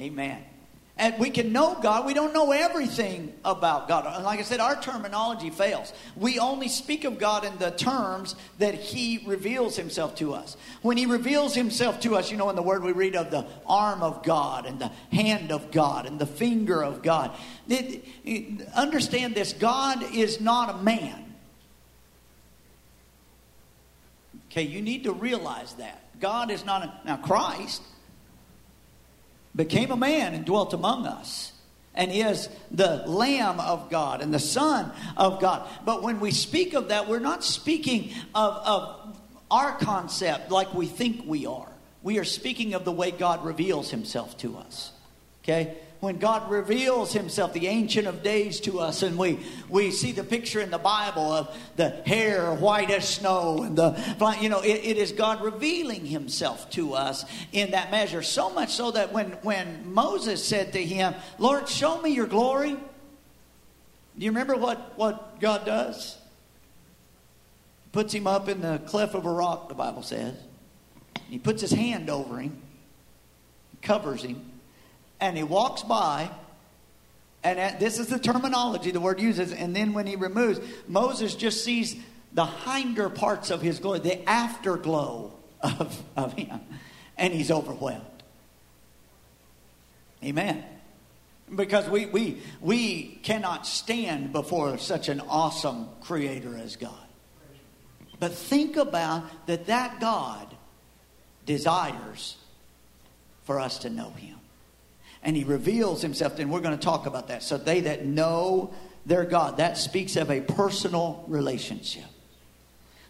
Amen. 0.00 0.42
And 0.96 1.18
we 1.18 1.30
can 1.30 1.52
know 1.52 1.76
God. 1.82 2.06
We 2.06 2.14
don't 2.14 2.32
know 2.32 2.52
everything 2.52 3.34
about 3.44 3.88
God. 3.88 4.06
And 4.06 4.24
like 4.24 4.38
I 4.38 4.42
said, 4.42 4.60
our 4.60 4.80
terminology 4.80 5.50
fails. 5.50 5.92
We 6.14 6.38
only 6.38 6.68
speak 6.68 7.02
of 7.02 7.18
God 7.18 7.44
in 7.44 7.58
the 7.58 7.72
terms 7.72 8.36
that 8.58 8.74
He 8.74 9.24
reveals 9.26 9.74
Himself 9.74 10.14
to 10.16 10.34
us. 10.34 10.56
When 10.82 10.96
He 10.96 11.06
reveals 11.06 11.52
Himself 11.52 11.98
to 12.00 12.14
us, 12.14 12.30
you 12.30 12.36
know, 12.36 12.48
in 12.48 12.54
the 12.54 12.62
Word 12.62 12.84
we 12.84 12.92
read 12.92 13.16
of 13.16 13.32
the 13.32 13.44
arm 13.66 14.04
of 14.04 14.22
God 14.22 14.66
and 14.66 14.78
the 14.78 14.92
hand 15.10 15.50
of 15.50 15.72
God 15.72 16.06
and 16.06 16.20
the 16.20 16.26
finger 16.26 16.84
of 16.84 17.02
God. 17.02 17.32
It, 17.68 18.04
it, 18.24 18.68
understand 18.74 19.34
this 19.34 19.52
God 19.52 20.14
is 20.14 20.40
not 20.40 20.76
a 20.76 20.78
man. 20.78 21.34
Okay, 24.52 24.62
you 24.62 24.80
need 24.80 25.02
to 25.04 25.12
realize 25.12 25.74
that. 25.74 26.20
God 26.20 26.52
is 26.52 26.64
not 26.64 26.84
a. 26.84 26.94
Now, 27.04 27.16
Christ 27.16 27.82
became 29.54 29.90
a 29.90 29.96
man 29.96 30.34
and 30.34 30.44
dwelt 30.44 30.72
among 30.74 31.06
us 31.06 31.54
and 31.94 32.10
he 32.10 32.22
is 32.22 32.48
the 32.70 33.04
Lamb 33.06 33.60
of 33.60 33.88
God 33.90 34.20
and 34.20 34.34
the 34.34 34.38
Son 34.38 34.90
of 35.16 35.40
God. 35.40 35.68
But 35.84 36.02
when 36.02 36.20
we 36.20 36.32
speak 36.32 36.74
of 36.74 36.88
that, 36.88 37.08
we're 37.08 37.20
not 37.20 37.44
speaking 37.44 38.12
of, 38.34 38.54
of 38.54 39.18
our 39.50 39.76
concept 39.78 40.50
like 40.50 40.74
we 40.74 40.86
think 40.86 41.22
we 41.26 41.46
are. 41.46 41.68
We 42.02 42.18
are 42.18 42.24
speaking 42.24 42.74
of 42.74 42.84
the 42.84 42.92
way 42.92 43.12
God 43.12 43.44
reveals 43.44 43.90
himself 43.90 44.36
to 44.38 44.56
us. 44.58 44.92
Okay? 45.42 45.76
When 46.04 46.18
God 46.18 46.50
reveals 46.50 47.12
himself, 47.12 47.54
the 47.54 47.66
Ancient 47.66 48.06
of 48.06 48.22
Days, 48.22 48.60
to 48.60 48.78
us, 48.78 49.02
and 49.02 49.18
we, 49.18 49.40
we 49.68 49.90
see 49.90 50.12
the 50.12 50.22
picture 50.22 50.60
in 50.60 50.70
the 50.70 50.78
Bible 50.78 51.32
of 51.32 51.56
the 51.76 51.88
hair 52.06 52.52
white 52.54 52.90
as 52.90 53.08
snow, 53.08 53.62
and 53.62 53.76
the, 53.76 54.36
you 54.40 54.50
know, 54.50 54.60
it, 54.60 54.84
it 54.84 54.98
is 54.98 55.12
God 55.12 55.42
revealing 55.42 56.04
himself 56.04 56.70
to 56.70 56.92
us 56.92 57.24
in 57.52 57.70
that 57.70 57.90
measure. 57.90 58.22
So 58.22 58.50
much 58.50 58.70
so 58.74 58.90
that 58.90 59.12
when, 59.12 59.30
when 59.42 59.92
Moses 59.92 60.46
said 60.46 60.74
to 60.74 60.84
him, 60.84 61.14
Lord, 61.38 61.68
show 61.68 62.00
me 62.00 62.10
your 62.10 62.26
glory, 62.26 62.72
do 62.72 64.24
you 64.24 64.30
remember 64.30 64.56
what, 64.56 64.92
what 64.96 65.40
God 65.40 65.64
does? 65.64 66.18
Puts 67.92 68.12
him 68.12 68.26
up 68.26 68.48
in 68.48 68.60
the 68.60 68.78
cleft 68.86 69.14
of 69.14 69.24
a 69.24 69.30
rock, 69.30 69.68
the 69.68 69.74
Bible 69.74 70.02
says. 70.02 70.34
He 71.30 71.38
puts 71.38 71.62
his 71.62 71.72
hand 71.72 72.10
over 72.10 72.38
him, 72.38 72.60
covers 73.80 74.22
him, 74.22 74.50
and 75.24 75.36
he 75.36 75.42
walks 75.42 75.82
by 75.82 76.30
and 77.42 77.78
this 77.78 77.98
is 77.98 78.06
the 78.08 78.18
terminology 78.18 78.90
the 78.90 79.00
word 79.00 79.20
uses 79.20 79.52
and 79.52 79.74
then 79.74 79.92
when 79.92 80.06
he 80.06 80.16
removes 80.16 80.60
moses 80.88 81.34
just 81.34 81.64
sees 81.64 81.96
the 82.32 82.46
hinder 82.46 83.08
parts 83.08 83.50
of 83.50 83.62
his 83.62 83.78
glory 83.78 83.98
the 84.00 84.28
afterglow 84.28 85.32
of, 85.64 86.02
of 86.16 86.32
him 86.34 86.60
and 87.16 87.32
he's 87.32 87.50
overwhelmed. 87.50 88.04
Amen. 90.22 90.64
Because 91.54 91.88
we, 91.88 92.06
we, 92.06 92.40
we 92.60 93.18
cannot 93.22 93.66
stand 93.66 94.32
before 94.32 94.78
such 94.78 95.08
an 95.08 95.20
awesome 95.20 95.88
creator 96.00 96.56
as 96.56 96.76
god. 96.76 96.92
But 98.18 98.32
think 98.32 98.76
about 98.76 99.24
that 99.46 99.66
that 99.66 100.00
god 100.00 100.54
desires 101.44 102.36
for 103.44 103.60
us 103.60 103.78
to 103.80 103.90
know 103.90 104.10
him 104.10 104.38
and 105.24 105.36
he 105.36 105.44
reveals 105.44 106.02
himself, 106.02 106.38
and 106.38 106.52
we're 106.52 106.60
going 106.60 106.76
to 106.76 106.84
talk 106.84 107.06
about 107.06 107.28
that. 107.28 107.42
So, 107.42 107.56
they 107.56 107.80
that 107.80 108.04
know 108.04 108.72
their 109.06 109.24
God, 109.24 109.56
that 109.56 109.76
speaks 109.76 110.16
of 110.16 110.30
a 110.30 110.40
personal 110.40 111.24
relationship. 111.28 112.04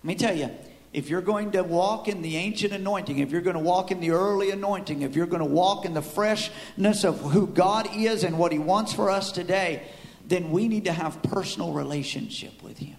Let 0.02 0.04
me 0.04 0.14
tell 0.14 0.36
you, 0.36 0.50
if 0.92 1.08
you're 1.08 1.22
going 1.22 1.50
to 1.52 1.64
walk 1.64 2.06
in 2.08 2.22
the 2.22 2.36
ancient 2.36 2.72
anointing, 2.72 3.18
if 3.18 3.32
you're 3.32 3.40
going 3.40 3.54
to 3.54 3.62
walk 3.62 3.90
in 3.90 4.00
the 4.00 4.10
early 4.10 4.50
anointing, 4.50 5.02
if 5.02 5.16
you're 5.16 5.26
going 5.26 5.40
to 5.40 5.44
walk 5.44 5.84
in 5.84 5.92
the 5.92 6.02
freshness 6.02 7.04
of 7.04 7.20
who 7.20 7.48
God 7.48 7.88
is 7.96 8.22
and 8.22 8.38
what 8.38 8.52
He 8.52 8.60
wants 8.60 8.92
for 8.92 9.10
us 9.10 9.32
today, 9.32 9.82
then 10.26 10.52
we 10.52 10.68
need 10.68 10.84
to 10.84 10.92
have 10.92 11.20
personal 11.22 11.72
relationship 11.72 12.62
with 12.62 12.78
Him. 12.78 12.96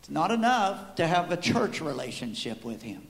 It's 0.00 0.10
not 0.10 0.30
enough 0.30 0.94
to 0.96 1.06
have 1.06 1.32
a 1.32 1.36
church 1.36 1.80
relationship 1.80 2.64
with 2.64 2.82
Him. 2.82 3.06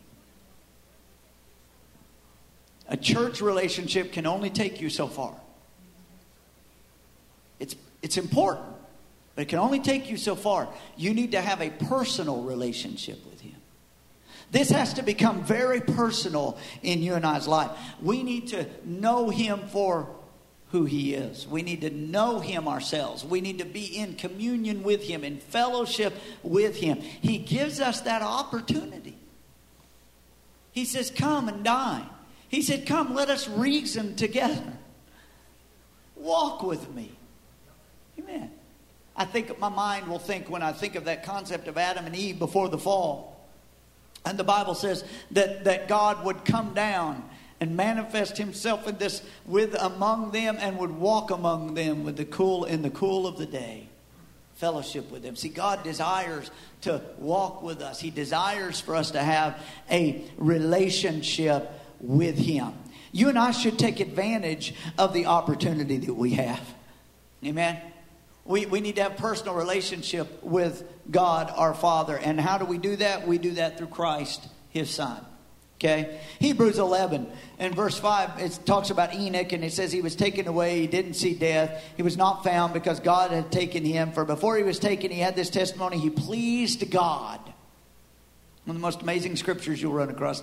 A 2.89 2.97
church 2.97 3.41
relationship 3.41 4.13
can 4.13 4.27
only 4.27 4.51
take 4.51 4.81
you 4.81 4.91
so 4.91 5.07
far. 5.07 5.35
It's, 7.59 7.77
it's 8.03 8.17
important, 8.17 8.67
but 9.35 9.43
it 9.43 9.49
can 9.49 9.59
only 9.59 9.81
take 9.81 10.11
you 10.11 10.17
so 10.17 10.35
far. 10.35 10.69
You 10.97 11.15
need 11.15 11.33
to 11.33 11.41
have 11.41 11.61
a 11.61 11.71
personal 11.71 12.43
relationship 12.43 13.25
with 13.25 13.41
Him. 13.41 13.55
This 14.51 14.71
has 14.71 14.95
to 14.95 15.03
become 15.03 15.43
very 15.45 15.81
personal 15.81 16.59
in 16.83 17.03
you 17.03 17.15
and 17.15 17.25
I's 17.25 17.49
life. 17.49 17.71
We 18.03 18.23
need 18.23 18.49
to 18.49 18.67
know 18.85 19.31
Him 19.31 19.61
for 19.69 20.09
who 20.71 20.85
He 20.85 21.15
is. 21.15 21.47
We 21.47 21.63
need 21.63 21.81
to 21.81 21.91
know 21.91 22.41
Him 22.41 22.69
ourselves. 22.69 23.25
We 23.25 23.41
need 23.41 23.59
to 23.59 23.65
be 23.65 23.85
in 23.97 24.15
communion 24.15 24.83
with 24.83 25.05
Him, 25.05 25.25
in 25.25 25.39
fellowship 25.39 26.13
with 26.43 26.77
Him. 26.77 27.01
He 27.01 27.39
gives 27.39 27.81
us 27.81 28.03
that 28.03 28.23
opportunity. 28.23 29.17
He 30.73 30.85
says, 30.85 31.11
Come 31.11 31.49
and 31.49 31.65
dine. 31.65 32.07
He 32.55 32.63
said, 32.63 32.87
Come, 32.87 33.17
let 33.17 33.31
us 33.31 33.49
reason 33.49 34.15
together. 34.15 34.63
Walk 36.15 36.63
with 36.63 36.89
me. 36.95 37.11
Amen. 38.17 38.49
I 39.17 39.25
think 39.25 39.59
my 39.59 39.69
mind 39.69 40.07
will 40.07 40.21
think 40.21 40.49
when 40.49 40.63
I 40.63 40.71
think 40.71 40.95
of 40.95 41.07
that 41.07 41.25
concept 41.25 41.67
of 41.67 41.77
Adam 41.77 42.07
and 42.07 42.15
Eve 42.15 42.39
before 42.39 42.69
the 42.69 42.79
fall. 42.79 43.45
And 44.25 44.39
the 44.39 44.45
Bible 44.45 44.77
says 44.77 45.05
that, 45.33 45.65
that 45.65 45.89
God 45.89 46.25
would 46.25 46.45
come 46.45 46.75
down 46.75 47.29
and 47.59 47.77
manifest 47.77 48.39
himself 48.39 48.87
in 48.87 48.99
this 48.99 49.21
with 49.47 49.75
among 49.75 50.31
them 50.31 50.57
and 50.61 50.79
would 50.79 50.93
walk 50.93 51.33
among 51.33 51.75
them 51.75 52.05
with 52.05 52.17
the 52.17 52.25
cool 52.25 52.67
in 52.67 52.83
the 52.83 52.91
cool 52.91 53.27
of 53.27 53.37
the 53.37 53.47
day 53.47 53.89
fellowship 54.57 55.11
with 55.11 55.23
them 55.23 55.35
see 55.35 55.49
god 55.49 55.83
desires 55.83 56.51
to 56.81 57.01
walk 57.19 57.63
with 57.63 57.81
us 57.81 58.01
he 58.01 58.11
desires 58.11 58.81
for 58.81 58.95
us 58.95 59.13
to 59.13 59.19
have 59.19 59.61
a 59.91 60.25
relationship 60.37 61.71
with 62.07 62.39
Him. 62.39 62.73
You 63.13 63.29
and 63.29 63.39
I 63.39 63.53
should 63.53 63.79
take 63.79 64.01
advantage 64.01 64.75
of 64.99 65.13
the 65.13 65.27
opportunity 65.27 65.99
that 65.99 66.15
we 66.15 66.31
have. 66.31 66.75
Amen. 67.45 67.81
We, 68.45 68.67
we 68.67 68.81
need 68.81 68.97
to 68.97 69.05
have 69.05 69.17
personal 69.17 69.55
relationship 69.55 70.43
with 70.43 70.83
God 71.11 71.53
our 71.55 71.75
Father. 71.75 72.17
And 72.17 72.41
how 72.41 72.59
do 72.59 72.65
we 72.65 72.79
do 72.79 72.97
that? 72.97 73.27
We 73.27 73.39
do 73.39 73.53
that 73.53 73.79
through 73.79 73.87
Christ, 73.89 74.47
His 74.71 74.91
Son. 74.91 75.25
Okay? 75.77 76.21
Hebrews 76.39 76.79
11 76.79 77.27
and 77.59 77.75
verse 77.75 77.99
5, 77.99 78.39
it 78.39 78.59
talks 78.65 78.91
about 78.91 79.15
Enoch 79.15 79.53
and 79.53 79.65
it 79.65 79.73
says 79.73 79.93
he 79.93 80.01
was 80.01 80.17
taken 80.17 80.47
away. 80.47 80.81
He 80.81 80.87
didn't 80.87 81.15
see 81.15 81.35
death. 81.35 81.83
He 81.97 82.03
was 82.03 82.17
not 82.17 82.43
found 82.43 82.73
because 82.73 83.01
God 83.01 83.33
had 83.33 83.53
taken 83.53 83.85
him. 83.85 84.13
For 84.13 84.25
before 84.25 84.57
he 84.57 84.63
was 84.63 84.79
taken, 84.79 85.11
he 85.11 85.21
had 85.21 85.37
this 85.37 85.51
testimony. 85.51 85.99
He 85.99 86.11
pleased 86.11 86.91
God. 86.91 87.41
One 88.65 88.77
of 88.77 88.81
the 88.81 88.87
most 88.87 89.03
amazing 89.03 89.37
scriptures 89.37 89.83
you'll 89.83 89.93
run 89.93 90.11
across 90.11 90.43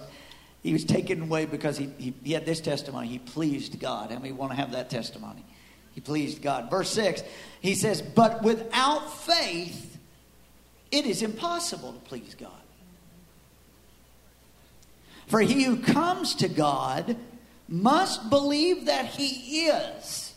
he 0.62 0.74
was 0.74 0.84
taken 0.86 1.24
away 1.24 1.46
because 1.46 1.78
he, 1.78 1.90
he, 1.98 2.14
he 2.24 2.34
had 2.34 2.46
this 2.46 2.62
testimony. 2.62 3.08
He 3.08 3.20
pleased 3.20 3.80
God. 3.80 4.12
And 4.12 4.22
we 4.22 4.32
want 4.32 4.52
to 4.52 4.58
have 4.58 4.72
that 4.74 4.90
testimony? 4.90 5.44
He 5.94 6.02
pleased 6.02 6.42
God. 6.42 6.70
Verse 6.70 6.90
6, 6.92 7.24
he 7.60 7.74
says, 7.74 8.02
But 8.02 8.44
without 8.44 9.12
faith, 9.12 9.98
it 10.92 11.06
is 11.06 11.22
impossible 11.24 11.94
to 11.94 12.00
please 12.00 12.36
God. 12.36 12.52
For 15.28 15.40
he 15.40 15.64
who 15.64 15.78
comes 15.78 16.36
to 16.36 16.48
God 16.48 17.16
must 17.68 18.30
believe 18.30 18.86
that 18.86 19.06
he 19.06 19.68
is, 19.68 20.34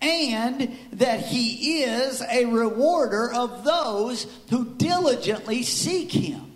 and 0.00 0.76
that 0.92 1.20
he 1.20 1.82
is 1.82 2.22
a 2.30 2.44
rewarder 2.44 3.32
of 3.32 3.64
those 3.64 4.26
who 4.50 4.74
diligently 4.74 5.62
seek 5.62 6.12
him. 6.12 6.51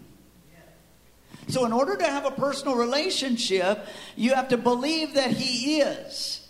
So, 1.49 1.65
in 1.65 1.73
order 1.73 1.97
to 1.97 2.05
have 2.05 2.27
a 2.27 2.31
personal 2.33 2.75
relationship, 2.77 3.87
you 4.17 4.35
have 4.35 4.49
to 4.49 4.57
believe 4.57 5.15
that 5.15 5.31
he 5.31 5.81
is. 5.81 6.43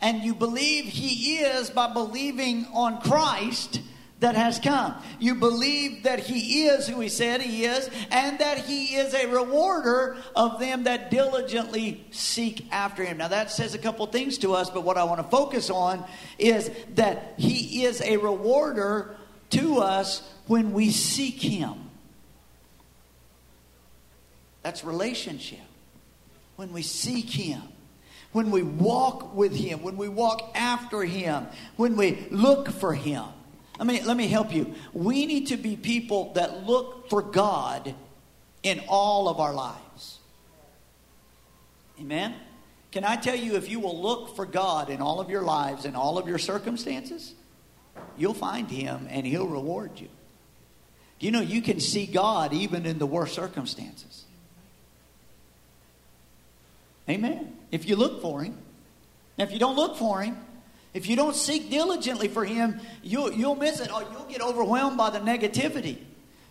And 0.00 0.22
you 0.22 0.34
believe 0.34 0.84
he 0.84 1.38
is 1.38 1.70
by 1.70 1.92
believing 1.92 2.66
on 2.72 3.00
Christ 3.00 3.80
that 4.20 4.34
has 4.34 4.58
come. 4.58 4.94
You 5.18 5.34
believe 5.34 6.04
that 6.04 6.20
he 6.20 6.66
is 6.66 6.86
who 6.86 7.00
he 7.00 7.08
said 7.08 7.40
he 7.40 7.64
is, 7.64 7.90
and 8.10 8.38
that 8.38 8.58
he 8.58 8.96
is 8.96 9.12
a 9.12 9.26
rewarder 9.26 10.16
of 10.36 10.60
them 10.60 10.84
that 10.84 11.10
diligently 11.10 12.06
seek 12.10 12.66
after 12.70 13.04
him. 13.04 13.18
Now, 13.18 13.28
that 13.28 13.50
says 13.50 13.74
a 13.74 13.78
couple 13.78 14.06
things 14.06 14.38
to 14.38 14.54
us, 14.54 14.70
but 14.70 14.84
what 14.84 14.96
I 14.96 15.04
want 15.04 15.20
to 15.20 15.28
focus 15.28 15.68
on 15.68 16.04
is 16.38 16.70
that 16.94 17.34
he 17.38 17.84
is 17.84 18.00
a 18.02 18.18
rewarder 18.18 19.16
to 19.50 19.78
us 19.78 20.22
when 20.46 20.72
we 20.72 20.90
seek 20.90 21.42
him. 21.42 21.89
That's 24.62 24.84
relationship. 24.84 25.60
When 26.56 26.72
we 26.72 26.82
seek 26.82 27.30
him 27.30 27.62
when 28.32 28.50
we 28.50 28.62
walk 28.62 29.34
with 29.34 29.54
him, 29.54 29.82
when 29.82 29.96
we 29.96 30.08
walk 30.08 30.52
after 30.54 31.02
him, 31.02 31.46
when 31.76 31.96
we 31.96 32.26
look 32.30 32.70
for 32.70 32.94
him. 32.94 33.24
I 33.78 33.84
mean, 33.84 34.06
let 34.06 34.16
me 34.16 34.28
help 34.28 34.52
you. 34.52 34.74
We 34.92 35.26
need 35.26 35.48
to 35.48 35.56
be 35.56 35.76
people 35.76 36.32
that 36.34 36.66
look 36.66 37.08
for 37.08 37.22
God 37.22 37.94
in 38.62 38.80
all 38.88 39.28
of 39.28 39.40
our 39.40 39.54
lives. 39.54 40.18
Amen? 41.98 42.34
Can 42.92 43.04
I 43.04 43.16
tell 43.16 43.34
you, 43.34 43.56
if 43.56 43.68
you 43.68 43.80
will 43.80 44.00
look 44.00 44.36
for 44.36 44.46
God 44.46 44.90
in 44.90 45.00
all 45.00 45.20
of 45.20 45.30
your 45.30 45.42
lives, 45.42 45.84
in 45.84 45.94
all 45.96 46.18
of 46.18 46.28
your 46.28 46.38
circumstances, 46.38 47.34
you'll 48.16 48.34
find 48.34 48.70
Him 48.70 49.06
and 49.10 49.26
He'll 49.26 49.46
reward 49.46 49.92
you. 49.96 50.08
You 51.18 51.30
know, 51.30 51.40
you 51.40 51.62
can 51.62 51.80
see 51.80 52.06
God 52.06 52.52
even 52.52 52.86
in 52.86 52.98
the 52.98 53.06
worst 53.06 53.34
circumstances. 53.34 54.24
Amen. 57.10 57.56
If 57.70 57.88
you 57.88 57.96
look 57.96 58.22
for 58.22 58.42
Him. 58.42 58.56
Now, 59.36 59.44
if 59.44 59.52
you 59.52 59.58
don't 59.58 59.76
look 59.76 59.96
for 59.96 60.22
Him, 60.22 60.36
if 60.94 61.08
you 61.08 61.16
don't 61.16 61.36
seek 61.36 61.70
diligently 61.70 62.28
for 62.28 62.44
Him, 62.44 62.80
you'll, 63.02 63.32
you'll 63.32 63.56
miss 63.56 63.80
it 63.80 63.92
or 63.92 64.02
you'll 64.02 64.26
get 64.28 64.40
overwhelmed 64.40 64.96
by 64.96 65.10
the 65.10 65.18
negativity. 65.18 65.98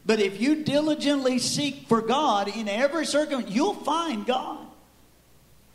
But 0.05 0.19
if 0.19 0.39
you 0.41 0.63
diligently 0.63 1.39
seek 1.39 1.87
for 1.87 2.01
God 2.01 2.47
in 2.47 2.67
every 2.67 3.05
circumstance, 3.05 3.53
you'll 3.53 3.73
find 3.73 4.25
God. 4.25 4.65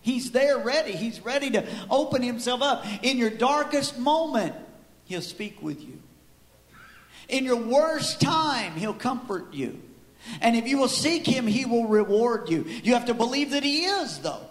He's 0.00 0.32
there 0.32 0.58
ready. 0.58 0.92
He's 0.92 1.20
ready 1.24 1.50
to 1.50 1.66
open 1.90 2.22
Himself 2.22 2.60
up. 2.60 2.84
In 3.02 3.16
your 3.16 3.30
darkest 3.30 3.98
moment, 3.98 4.54
He'll 5.04 5.22
speak 5.22 5.62
with 5.62 5.80
you. 5.82 5.98
In 7.28 7.44
your 7.44 7.56
worst 7.56 8.20
time, 8.20 8.72
He'll 8.72 8.92
comfort 8.92 9.54
you. 9.54 9.80
And 10.40 10.56
if 10.56 10.66
you 10.66 10.78
will 10.78 10.88
seek 10.88 11.26
Him, 11.26 11.46
He 11.46 11.64
will 11.64 11.86
reward 11.86 12.50
you. 12.50 12.64
You 12.82 12.94
have 12.94 13.06
to 13.06 13.14
believe 13.14 13.50
that 13.52 13.62
He 13.62 13.84
is, 13.84 14.18
though. 14.18 14.46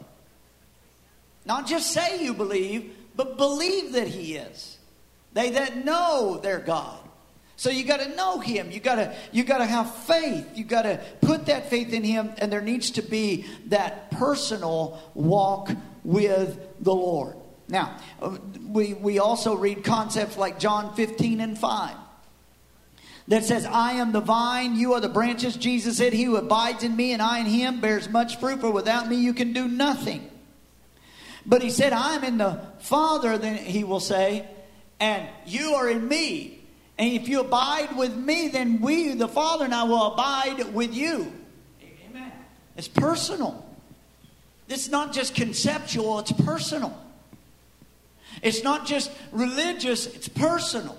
Not 1.46 1.68
just 1.68 1.92
say 1.92 2.24
you 2.24 2.34
believe, 2.34 2.96
but 3.16 3.38
believe 3.38 3.94
that 3.94 4.08
He 4.08 4.36
is. 4.36 4.78
They 5.34 5.52
that 5.52 5.84
know 5.84 6.40
their 6.42 6.60
God. 6.60 7.00
So 7.56 7.70
you 7.70 7.84
got 7.84 8.00
to 8.00 8.16
know 8.16 8.40
Him. 8.40 8.72
You 8.72 8.80
got 8.80 8.96
to 8.96 9.16
you 9.32 9.44
got 9.44 9.60
to 9.60 9.66
have 9.66 9.94
faith. 9.96 10.58
You 10.58 10.64
got 10.64 10.84
to 10.84 11.00
put 11.22 11.46
that 11.48 11.70
faith 11.70 11.94
in 11.94 12.04
Him, 12.04 12.32
and 12.38 12.52
there 12.52 12.62
needs 12.62 12.92
to 12.92 13.02
be 13.02 13.46
that 13.68 14.12
personal 14.12 15.02
walk 15.14 15.72
with 16.04 16.60
the 16.80 16.94
Lord. 16.94 17.36
Now, 17.68 17.98
we 18.68 18.94
we 18.94 19.20
also 19.20 19.56
read 19.56 19.84
concepts 19.84 20.38
like 20.38 20.60
John 20.60 20.96
15 20.96 21.42
and 21.42 21.58
5 21.58 21.96
that 23.28 23.46
says, 23.46 23.66
I 23.66 23.94
am 23.94 24.12
the 24.12 24.20
vine, 24.20 24.76
you 24.76 24.94
are 24.94 25.00
the 25.00 25.10
branches. 25.10 25.56
Jesus 25.56 25.98
said, 25.98 26.14
He 26.14 26.24
who 26.24 26.36
abides 26.36 26.84
in 26.84 26.96
me 26.96 27.14
and 27.14 27.22
I 27.22 27.40
in 27.40 27.46
him 27.46 27.80
bears 27.80 28.10
much 28.10 28.40
fruit, 28.40 28.60
for 28.60 28.72
without 28.72 29.08
me 29.08 29.16
you 29.16 29.34
can 29.34 29.54
do 29.54 29.68
nothing. 29.68 30.30
But 31.46 31.62
he 31.62 31.70
said, 31.70 31.94
I'm 31.94 32.24
in 32.24 32.38
the 32.38 32.62
Father, 32.80 33.38
then 33.38 33.58
he 33.58 33.84
will 33.84 34.00
say, 34.00 34.46
and 35.00 35.28
you 35.46 35.74
are 35.76 35.89
in 35.89 36.08
me. 36.08 36.60
And 36.98 37.12
if 37.13 37.28
you 37.28 37.41
abide 37.41 37.98
with 37.98 38.15
me, 38.15 38.50
then 38.50 38.80
we, 38.80 39.13
the 39.13 39.28
Father, 39.28 39.65
and 39.65 39.74
I 39.74 39.84
will 39.84 40.13
abide 40.13 40.74
with 40.74 40.94
you. 40.94 41.34
Amen. 42.10 42.32
It's 42.78 42.88
personal. 42.88 43.65
It's 44.70 44.89
not 44.89 45.13
just 45.13 45.36
conceptual, 45.36 46.20
it's 46.20 46.32
personal. 46.32 46.98
It's 48.41 48.63
not 48.63 48.86
just 48.86 49.12
religious, 49.32 50.06
it's 50.06 50.30
personal. 50.30 50.98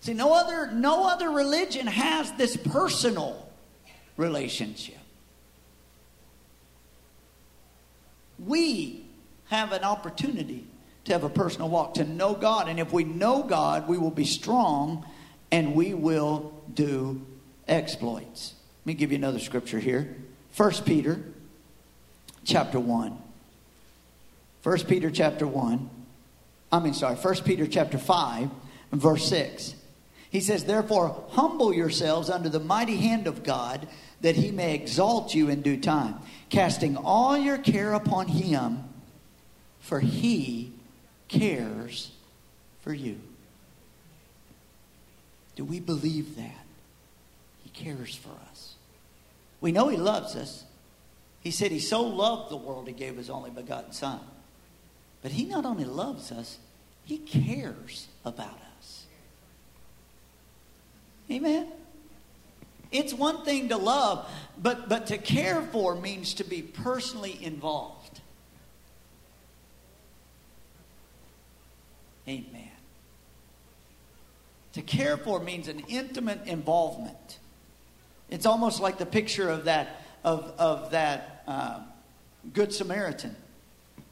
See, 0.00 0.14
no 0.14 0.34
other, 0.34 0.70
no 0.70 1.08
other 1.08 1.30
religion 1.30 1.86
has 1.86 2.30
this 2.32 2.56
personal 2.56 3.48
relationship. 4.16 4.98
We 8.38 9.03
have 9.46 9.72
an 9.72 9.84
opportunity 9.84 10.66
to 11.04 11.12
have 11.12 11.24
a 11.24 11.28
personal 11.28 11.68
walk, 11.68 11.94
to 11.94 12.04
know 12.04 12.34
God. 12.34 12.68
And 12.68 12.80
if 12.80 12.92
we 12.92 13.04
know 13.04 13.42
God, 13.42 13.88
we 13.88 13.98
will 13.98 14.10
be 14.10 14.24
strong 14.24 15.06
and 15.52 15.74
we 15.74 15.94
will 15.94 16.52
do 16.72 17.24
exploits. 17.68 18.54
Let 18.82 18.86
me 18.86 18.94
give 18.94 19.12
you 19.12 19.18
another 19.18 19.38
scripture 19.38 19.78
here. 19.78 20.16
1 20.56 20.72
Peter 20.84 21.22
chapter 22.44 22.80
1. 22.80 23.18
1 24.62 24.78
Peter 24.84 25.10
chapter 25.10 25.46
1. 25.46 25.90
I 26.72 26.78
mean, 26.78 26.94
sorry, 26.94 27.16
1 27.16 27.34
Peter 27.44 27.66
chapter 27.66 27.98
5, 27.98 28.50
verse 28.92 29.28
6. 29.28 29.74
He 30.30 30.40
says, 30.40 30.64
Therefore, 30.64 31.24
humble 31.30 31.72
yourselves 31.72 32.28
under 32.28 32.48
the 32.48 32.60
mighty 32.60 32.96
hand 32.96 33.26
of 33.26 33.44
God, 33.44 33.86
that 34.22 34.34
he 34.36 34.50
may 34.50 34.74
exalt 34.74 35.34
you 35.34 35.48
in 35.48 35.62
due 35.62 35.76
time, 35.76 36.16
casting 36.48 36.96
all 36.96 37.36
your 37.36 37.58
care 37.58 37.92
upon 37.92 38.26
him 38.26 38.82
for 39.84 40.00
he 40.00 40.72
cares 41.28 42.10
for 42.80 42.94
you. 42.94 43.20
Do 45.56 45.64
we 45.64 45.78
believe 45.78 46.36
that? 46.36 46.64
He 47.62 47.68
cares 47.68 48.16
for 48.16 48.30
us. 48.50 48.76
We 49.60 49.72
know 49.72 49.88
he 49.88 49.98
loves 49.98 50.36
us. 50.36 50.64
He 51.40 51.50
said 51.50 51.70
he 51.70 51.80
so 51.80 52.00
loved 52.00 52.50
the 52.50 52.56
world 52.56 52.86
he 52.86 52.94
gave 52.94 53.18
his 53.18 53.28
only 53.28 53.50
begotten 53.50 53.92
Son. 53.92 54.20
But 55.20 55.32
he 55.32 55.44
not 55.44 55.66
only 55.66 55.84
loves 55.84 56.32
us, 56.32 56.58
he 57.04 57.18
cares 57.18 58.08
about 58.24 58.58
us. 58.78 59.04
Amen. 61.30 61.68
It's 62.90 63.12
one 63.12 63.44
thing 63.44 63.68
to 63.68 63.76
love, 63.76 64.30
but, 64.56 64.88
but 64.88 65.08
to 65.08 65.18
care 65.18 65.60
for 65.60 65.94
means 65.94 66.32
to 66.34 66.44
be 66.44 66.62
personally 66.62 67.38
involved. 67.44 68.22
Amen. 72.28 72.70
To 74.74 74.82
care 74.82 75.16
for 75.16 75.40
means 75.40 75.68
an 75.68 75.80
intimate 75.88 76.46
involvement. 76.46 77.38
It's 78.30 78.46
almost 78.46 78.80
like 78.80 78.98
the 78.98 79.06
picture 79.06 79.48
of 79.48 79.64
that 79.66 80.00
of 80.24 80.52
of 80.58 80.90
that 80.92 81.44
uh, 81.46 81.80
good 82.52 82.72
Samaritan 82.72 83.36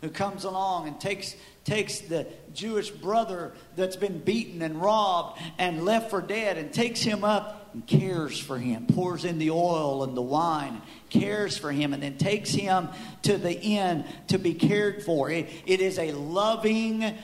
who 0.03 0.11
comes 0.11 0.45
along 0.45 0.89
and 0.89 1.01
takes 1.01 1.35
takes 1.65 2.01
the 2.01 2.27
Jewish 2.53 2.91
brother 2.91 3.53
that's 3.77 3.97
been 3.97 4.19
beaten 4.19 4.63
and 4.63 4.81
robbed 4.81 5.41
and 5.59 5.85
left 5.85 6.11
for 6.11 6.21
dead 6.21 6.59
and 6.59 6.73
takes 6.73 7.01
him 7.01 7.25
up 7.25 7.71
and 7.73 7.87
cares 7.87 8.39
for 8.39 8.59
him, 8.59 8.87
pours 8.87 9.25
in 9.25 9.39
the 9.39 9.51
oil 9.51 10.05
and 10.05 10.17
the 10.17 10.23
wine, 10.23 10.83
cares 11.09 11.57
for 11.57 11.73
him, 11.73 11.95
and 11.95 12.03
then 12.03 12.19
takes 12.19 12.51
him 12.51 12.89
to 13.23 13.39
the 13.39 13.59
inn 13.61 14.05
to 14.29 14.39
be 14.39 14.55
cared 14.55 15.03
for. 15.03 15.31
it, 15.31 15.49
it 15.67 15.81
is 15.81 15.99
a 15.99 16.13
loving 16.13 17.17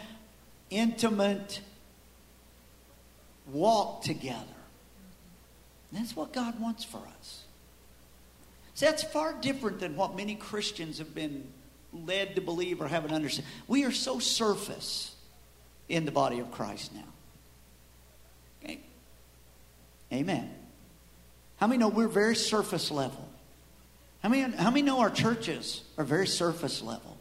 intimate 0.70 1.60
walk 3.52 4.02
together. 4.02 4.44
And 5.90 6.00
that's 6.00 6.14
what 6.14 6.32
God 6.32 6.60
wants 6.60 6.84
for 6.84 7.00
us. 7.18 7.44
See, 8.74 8.86
that's 8.86 9.02
far 9.02 9.34
different 9.40 9.80
than 9.80 9.96
what 9.96 10.16
many 10.16 10.34
Christians 10.34 10.98
have 10.98 11.14
been 11.14 11.48
led 11.92 12.36
to 12.36 12.40
believe 12.40 12.80
or 12.80 12.88
haven't 12.88 13.12
understood. 13.12 13.44
We 13.66 13.84
are 13.84 13.92
so 13.92 14.18
surface 14.18 15.14
in 15.88 16.04
the 16.04 16.12
body 16.12 16.38
of 16.38 16.52
Christ 16.52 16.94
now. 16.94 17.04
Okay? 18.62 18.80
Amen. 20.12 20.50
How 21.56 21.66
many 21.66 21.78
know 21.78 21.88
we're 21.88 22.06
very 22.06 22.36
surface 22.36 22.90
level? 22.90 23.28
How 24.22 24.28
many, 24.28 24.54
how 24.54 24.70
many 24.70 24.82
know 24.82 25.00
our 25.00 25.10
churches 25.10 25.82
are 25.96 26.04
very 26.04 26.26
surface 26.26 26.82
level? 26.82 27.17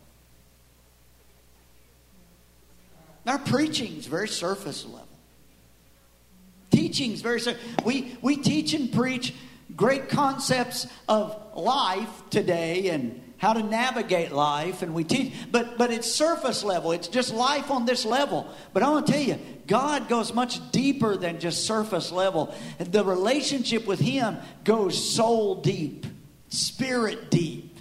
Our 3.28 3.40
preaching 3.40 3.98
is 3.98 4.08
very 4.08 4.30
surface 4.30 4.86
level. 4.86 5.08
Teaching 6.72 7.12
is 7.12 7.22
very. 7.22 7.42
We, 7.84 8.18
we 8.22 8.38
teach 8.38 8.74
and 8.74 8.92
preach 8.92 9.34
great 9.76 10.08
concepts 10.08 10.88
of 11.10 11.38
life 11.56 12.10
today 12.30 12.90
and, 12.90 13.22
how 13.38 13.54
to 13.54 13.62
navigate 13.62 14.32
life 14.32 14.82
and 14.82 14.94
we 14.94 15.04
teach 15.04 15.32
but 15.52 15.78
but 15.78 15.92
it's 15.92 16.12
surface 16.12 16.64
level 16.64 16.92
it's 16.92 17.08
just 17.08 17.34
life 17.34 17.70
on 17.70 17.86
this 17.86 18.04
level 18.04 18.48
but 18.74 18.82
i 18.82 18.90
want 18.90 19.06
to 19.06 19.14
tell 19.14 19.22
you 19.22 19.38
god 19.68 20.10
goes 20.10 20.34
much 20.34 20.60
deeper 20.72 21.16
than 21.16 21.40
just 21.40 21.66
surface 21.66 22.12
level 22.12 22.54
the 22.80 23.04
relationship 23.04 23.86
with 23.86 24.00
him 24.00 24.38
goes 24.64 25.14
soul 25.14 25.56
deep 25.56 26.08
spirit 26.50 27.30
deep 27.30 27.78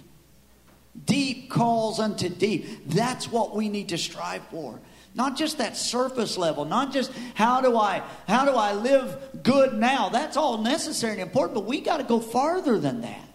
deep 1.05 1.49
calls 1.49 1.99
unto 1.99 2.29
deep 2.29 2.87
that's 2.89 3.31
what 3.31 3.55
we 3.55 3.67
need 3.67 3.89
to 3.89 3.97
strive 3.97 4.43
for 4.49 4.79
not 5.15 5.37
just 5.37 5.57
that 5.57 5.75
surface 5.77 6.37
level 6.37 6.65
not 6.65 6.91
just 6.91 7.11
how 7.33 7.61
do 7.61 7.77
i 7.77 8.01
how 8.27 8.45
do 8.45 8.51
i 8.51 8.73
live 8.73 9.17
good 9.43 9.73
now 9.73 10.09
that's 10.09 10.37
all 10.37 10.57
necessary 10.59 11.13
and 11.13 11.21
important 11.21 11.53
but 11.53 11.65
we 11.65 11.81
got 11.81 11.97
to 11.97 12.03
go 12.03 12.19
farther 12.19 12.79
than 12.79 13.01
that 13.01 13.27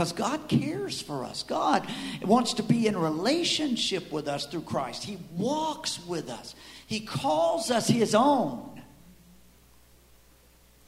because 0.00 0.12
God 0.12 0.48
cares 0.48 1.02
for 1.02 1.24
us. 1.24 1.42
God 1.42 1.86
wants 2.22 2.54
to 2.54 2.62
be 2.62 2.86
in 2.86 2.96
relationship 2.96 4.10
with 4.10 4.28
us 4.28 4.46
through 4.46 4.62
Christ. 4.62 5.04
He 5.04 5.18
walks 5.36 5.98
with 6.06 6.30
us, 6.30 6.54
He 6.86 7.00
calls 7.00 7.70
us 7.70 7.86
His 7.86 8.14
own. 8.14 8.80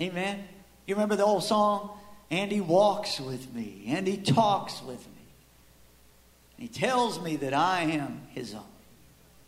Amen. 0.01 0.43
You 0.87 0.95
remember 0.95 1.17
the 1.17 1.25
old 1.25 1.45
song? 1.45 1.91
And 2.31 2.51
He 2.51 2.63
walks 2.63 3.21
with 3.21 3.53
me, 3.55 3.85
and 3.89 4.07
He 4.07 4.17
talks 4.17 4.83
with 4.83 5.07
me. 5.07 5.12
He 6.63 6.69
tells 6.69 7.21
me 7.21 7.35
that 7.37 7.53
I 7.53 7.83
am 7.83 8.21
His 8.31 8.55
own. 8.55 8.63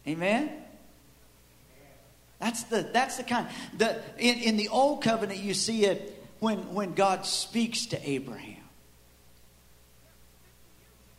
Amen. 0.07 0.51
That's 2.41 2.65
the 2.65 2.83
that's 2.93 3.19
the 3.19 3.23
kind 3.23 3.47
the 3.79 4.03
in, 4.19 4.39
in 4.41 4.57
the 4.57 4.69
old 4.69 5.03
covenant 5.03 5.39
you 5.39 5.55
see 5.55 5.85
it 5.85 6.23
when 6.41 6.75
when 6.75 6.95
God 6.95 7.25
speaks 7.25 7.87
to 7.87 8.11
Abraham 8.11 8.65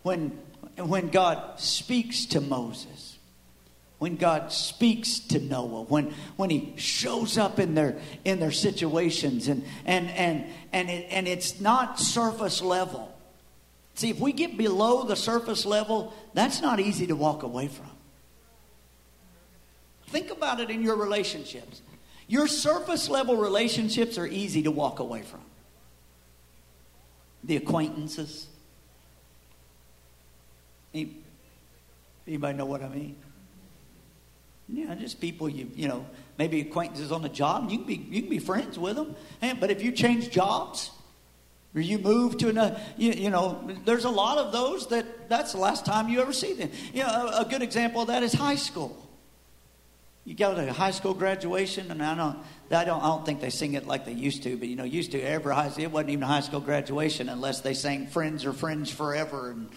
when, 0.05 0.37
when 0.77 1.09
God 1.09 1.59
speaks 1.59 2.27
to 2.27 2.39
Moses, 2.39 3.17
when 3.97 4.17
God 4.17 4.51
speaks 4.51 5.17
to 5.17 5.39
Noah, 5.39 5.81
when, 5.81 6.13
when 6.35 6.51
he 6.51 6.75
shows 6.77 7.39
up 7.39 7.57
in 7.57 7.73
their, 7.73 7.97
in 8.23 8.39
their 8.39 8.51
situations, 8.51 9.47
and, 9.47 9.65
and, 9.83 10.07
and, 10.11 10.45
and, 10.71 10.91
it, 10.91 11.07
and 11.09 11.27
it's 11.27 11.59
not 11.59 11.99
surface 11.99 12.61
level. 12.61 13.14
See, 13.95 14.09
if 14.09 14.19
we 14.19 14.33
get 14.33 14.57
below 14.57 15.03
the 15.03 15.15
surface 15.15 15.65
level, 15.65 16.13
that's 16.33 16.61
not 16.61 16.79
easy 16.79 17.07
to 17.07 17.15
walk 17.15 17.43
away 17.43 17.69
from. 17.69 17.89
Think 20.07 20.31
about 20.31 20.59
it 20.59 20.69
in 20.69 20.83
your 20.83 20.97
relationships. 20.97 21.81
Your 22.27 22.47
surface 22.47 23.09
level 23.09 23.37
relationships 23.37 24.17
are 24.17 24.27
easy 24.27 24.63
to 24.63 24.71
walk 24.71 24.99
away 24.99 25.21
from. 25.21 25.41
The 27.43 27.55
acquaintances, 27.55 28.47
Anybody 32.27 32.57
know 32.57 32.65
what 32.65 32.81
I 32.81 32.89
mean? 32.89 33.15
Yeah, 34.67 34.95
just 34.95 35.21
people 35.21 35.47
you 35.47 35.69
you 35.75 35.87
know 35.87 36.05
maybe 36.39 36.61
acquaintances 36.61 37.11
on 37.11 37.21
the 37.21 37.29
job. 37.29 37.69
You 37.69 37.77
can 37.77 37.87
be 37.87 37.95
you 38.09 38.21
can 38.21 38.29
be 38.29 38.39
friends 38.39 38.79
with 38.79 38.95
them, 38.95 39.15
but 39.59 39.69
if 39.69 39.83
you 39.83 39.91
change 39.91 40.31
jobs 40.31 40.91
or 41.75 41.81
you 41.81 41.99
move 41.99 42.37
to 42.37 42.49
another, 42.49 42.79
you, 42.97 43.11
you 43.11 43.29
know, 43.29 43.69
there's 43.83 44.05
a 44.05 44.09
lot 44.09 44.37
of 44.37 44.53
those 44.53 44.87
that 44.87 45.27
that's 45.27 45.51
the 45.51 45.59
last 45.59 45.85
time 45.85 46.07
you 46.07 46.21
ever 46.21 46.31
see 46.31 46.53
them. 46.53 46.71
You 46.93 47.03
know, 47.03 47.09
a, 47.09 47.41
a 47.41 47.45
good 47.45 47.61
example 47.61 48.01
of 48.01 48.07
that 48.07 48.23
is 48.23 48.33
high 48.33 48.55
school. 48.55 49.05
You 50.23 50.33
go 50.33 50.55
to 50.55 50.69
a 50.69 50.73
high 50.73 50.91
school 50.91 51.13
graduation, 51.13 51.91
and 51.91 52.01
I 52.01 52.15
don't, 52.15 52.39
I 52.71 52.83
don't, 52.83 53.03
I 53.03 53.07
don't 53.07 53.25
think 53.25 53.41
they 53.41 53.51
sing 53.51 53.75
it 53.75 53.85
like 53.85 54.05
they 54.05 54.13
used 54.13 54.41
to. 54.43 54.57
But 54.57 54.69
you 54.69 54.75
know, 54.75 54.83
used 54.83 55.11
to 55.11 55.21
every 55.21 55.53
high, 55.53 55.71
it 55.77 55.91
wasn't 55.91 56.11
even 56.11 56.23
a 56.23 56.27
high 56.27 56.39
school 56.39 56.61
graduation 56.61 57.29
unless 57.29 57.61
they 57.61 57.75
sang 57.75 58.07
"Friends 58.07 58.43
Are 58.43 58.53
Friends 58.53 58.89
Forever," 58.89 59.51
and 59.51 59.69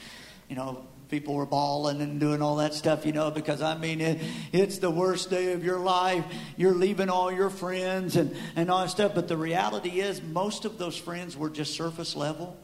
you 0.49 0.57
know, 0.57 0.87
people 1.09 1.35
were 1.35 1.47
bawling 1.47 2.01
and 2.01 2.21
doing 2.21 2.43
all 2.43 2.57
that 2.57 2.75
stuff, 2.75 3.07
you 3.07 3.13
know, 3.13 3.31
because 3.31 3.63
I 3.63 3.77
mean, 3.77 4.01
it, 4.01 4.21
it's 4.53 4.79
the 4.79 4.91
worst 4.91 5.31
day 5.31 5.53
of 5.53 5.65
your 5.65 5.79
life. 5.79 6.25
You're 6.57 6.75
leaving 6.75 7.09
all 7.09 7.33
your 7.33 7.51
friends 7.51 8.17
and, 8.17 8.37
and 8.57 8.71
all 8.71 8.83
that 8.83 8.91
stuff. 8.91 9.15
But 9.15 9.29
the 9.29 9.37
reality 9.37 10.01
is, 10.01 10.23
most 10.23 10.65
of 10.65 10.79
those 10.79 10.97
friends 10.97 11.37
were 11.37 11.51
just 11.51 11.75
surface 11.75 12.15
level. 12.15 12.57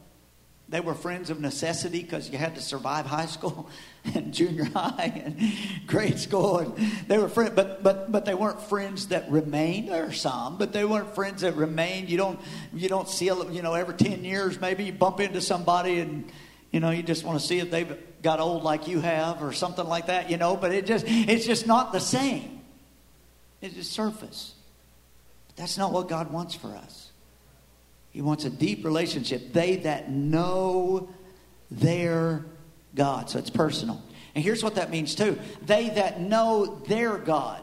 They 0.66 0.80
were 0.80 0.94
friends 0.94 1.28
of 1.28 1.40
necessity 1.40 2.02
because 2.02 2.30
you 2.30 2.38
had 2.38 2.54
to 2.54 2.62
survive 2.62 3.04
high 3.04 3.26
school 3.26 3.68
and 4.14 4.32
junior 4.32 4.64
high 4.64 5.22
and 5.24 5.52
grade 5.86 6.18
school. 6.18 6.58
And 6.58 6.76
they 7.06 7.18
were 7.18 7.28
friends, 7.28 7.52
but, 7.54 7.82
but, 7.82 8.10
but 8.10 8.24
they 8.24 8.34
weren't 8.34 8.62
friends 8.62 9.08
that 9.08 9.30
remained. 9.30 9.90
There 9.90 10.06
are 10.06 10.12
some, 10.12 10.56
but 10.56 10.72
they 10.72 10.86
weren't 10.86 11.14
friends 11.14 11.42
that 11.42 11.56
remained. 11.56 12.08
You 12.08 12.16
don't, 12.16 12.40
you 12.72 12.88
don't 12.88 13.08
see, 13.08 13.26
you 13.26 13.62
know, 13.62 13.74
every 13.74 13.94
10 13.94 14.24
years, 14.24 14.58
maybe 14.58 14.84
you 14.84 14.92
bump 14.92 15.20
into 15.20 15.42
somebody 15.42 16.00
and, 16.00 16.30
you 16.74 16.80
know, 16.80 16.90
you 16.90 17.04
just 17.04 17.22
want 17.22 17.38
to 17.38 17.46
see 17.46 17.60
if 17.60 17.70
they've 17.70 17.96
got 18.20 18.40
old 18.40 18.64
like 18.64 18.88
you 18.88 19.00
have 19.00 19.44
or 19.44 19.52
something 19.52 19.86
like 19.86 20.06
that, 20.06 20.28
you 20.28 20.36
know, 20.36 20.56
but 20.56 20.72
it 20.72 20.86
just 20.86 21.04
it's 21.06 21.46
just 21.46 21.68
not 21.68 21.92
the 21.92 22.00
same. 22.00 22.62
It's 23.60 23.76
just 23.76 23.92
surface. 23.92 24.54
But 25.46 25.54
that's 25.54 25.78
not 25.78 25.92
what 25.92 26.08
God 26.08 26.32
wants 26.32 26.56
for 26.56 26.74
us. 26.74 27.12
He 28.10 28.22
wants 28.22 28.44
a 28.44 28.50
deep 28.50 28.84
relationship. 28.84 29.52
They 29.52 29.76
that 29.76 30.10
know 30.10 31.08
their 31.70 32.44
God. 32.96 33.30
So 33.30 33.38
it's 33.38 33.50
personal. 33.50 34.02
And 34.34 34.42
here's 34.42 34.64
what 34.64 34.74
that 34.74 34.90
means 34.90 35.14
too. 35.14 35.38
They 35.64 35.90
that 35.90 36.20
know 36.20 36.82
their 36.88 37.18
God. 37.18 37.62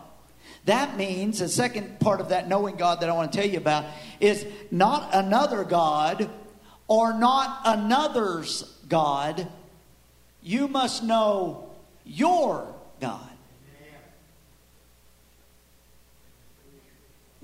That 0.64 0.96
means 0.96 1.40
the 1.40 1.50
second 1.50 2.00
part 2.00 2.22
of 2.22 2.30
that 2.30 2.48
knowing 2.48 2.78
God 2.78 3.02
that 3.02 3.10
I 3.10 3.14
want 3.14 3.34
to 3.34 3.38
tell 3.38 3.50
you 3.50 3.58
about 3.58 3.88
is 4.22 4.46
not 4.72 5.10
another 5.14 5.66
God 5.66 6.30
or 6.88 7.14
not 7.14 7.62
another's 7.66 8.78
God 8.92 9.48
you 10.44 10.68
must 10.68 11.04
know 11.04 11.70
your 12.04 12.74
God. 13.00 13.28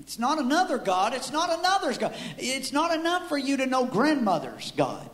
It's 0.00 0.18
not 0.18 0.38
another 0.38 0.78
God. 0.78 1.12
It's 1.12 1.30
not 1.30 1.58
another's 1.58 1.98
God. 1.98 2.14
It's 2.38 2.72
not 2.72 2.98
enough 2.98 3.28
for 3.28 3.36
you 3.36 3.58
to 3.58 3.66
know 3.66 3.84
grandmother's 3.84 4.72
God 4.72 5.10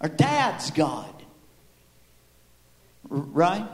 or 0.00 0.08
dad's 0.08 0.70
God. 0.70 1.14
Right? 3.08 3.66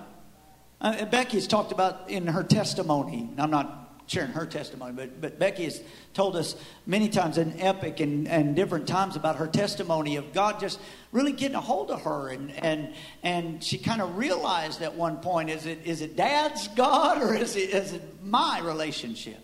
Uh, 0.81 1.05
Becky 1.07 1.37
has 1.37 1.47
talked 1.47 1.73
about 1.73 2.09
in 2.09 2.29
her 2.29 2.45
testimony. 2.45 3.29
I'm 3.37 3.51
not 3.51 3.80
sharing 4.11 4.33
her 4.33 4.45
testimony, 4.45 4.93
but, 4.93 5.21
but 5.21 5.39
Becky 5.39 5.65
has 5.65 5.81
told 6.15 6.35
us 6.35 6.57
many 6.85 7.09
times 7.09 7.39
in 7.39 7.61
Epic 7.61 8.01
and, 8.01 8.27
and 8.27 8.57
different 8.57 8.89
times 8.89 9.15
about 9.15 9.37
her 9.37 9.47
testimony 9.47 10.17
of 10.17 10.33
God 10.33 10.59
just 10.59 10.81
really 11.13 11.31
getting 11.31 11.55
a 11.55 11.61
hold 11.61 11.93
of 11.93 12.03
her. 12.03 12.29
And, 12.29 12.51
and, 12.59 12.93
and 13.23 13.63
she 13.63 13.79
kind 13.79 14.03
of 14.03 14.17
realized 14.17 14.83
at 14.83 14.97
one 14.97 15.19
point 15.19 15.49
is 15.49 15.65
it, 15.65 15.83
is 15.85 16.03
it 16.03 16.17
dad's 16.17 16.67
God 16.69 17.23
or 17.23 17.37
is 17.37 17.55
it, 17.55 17.71
is 17.71 17.93
it 17.93 18.03
my 18.25 18.59
relationship? 18.59 19.39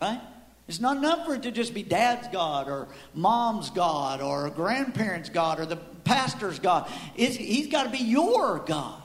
Right? 0.00 0.20
It's 0.68 0.80
not 0.80 0.96
enough 0.96 1.26
for 1.26 1.34
it 1.34 1.42
to 1.42 1.50
just 1.50 1.74
be 1.74 1.82
dad's 1.82 2.28
God 2.28 2.68
or 2.68 2.86
mom's 3.12 3.70
God 3.70 4.20
or 4.20 4.50
grandparent's 4.50 5.30
God 5.30 5.58
or 5.58 5.66
the 5.66 5.76
pastor's 6.04 6.60
God. 6.60 6.88
It's, 7.16 7.34
he's 7.34 7.66
got 7.66 7.82
to 7.82 7.90
be 7.90 7.98
your 7.98 8.60
God. 8.60 9.02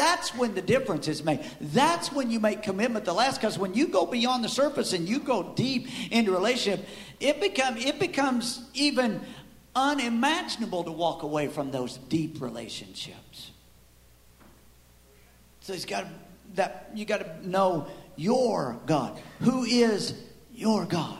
That's 0.00 0.34
when 0.34 0.54
the 0.54 0.62
difference 0.62 1.08
is 1.08 1.22
made. 1.22 1.44
That's 1.60 2.10
when 2.10 2.30
you 2.30 2.40
make 2.40 2.62
commitment 2.62 3.04
to 3.04 3.10
the 3.10 3.14
last. 3.14 3.38
Because 3.38 3.58
when 3.58 3.74
you 3.74 3.86
go 3.86 4.06
beyond 4.06 4.42
the 4.42 4.48
surface 4.48 4.94
and 4.94 5.06
you 5.06 5.20
go 5.20 5.52
deep 5.54 5.88
into 6.10 6.32
relationship, 6.32 6.86
it 7.20 7.38
become 7.38 7.76
it 7.76 7.98
becomes 7.98 8.66
even 8.72 9.20
unimaginable 9.76 10.84
to 10.84 10.90
walk 10.90 11.22
away 11.22 11.48
from 11.48 11.70
those 11.70 11.98
deep 12.08 12.40
relationships. 12.40 13.50
So 15.60 15.74
it's 15.74 15.84
got 15.84 16.06
that 16.54 16.88
you 16.94 17.04
got 17.04 17.18
to 17.18 17.46
know 17.46 17.86
your 18.16 18.80
God. 18.86 19.20
Who 19.40 19.64
is 19.64 20.14
your 20.54 20.86
God? 20.86 21.18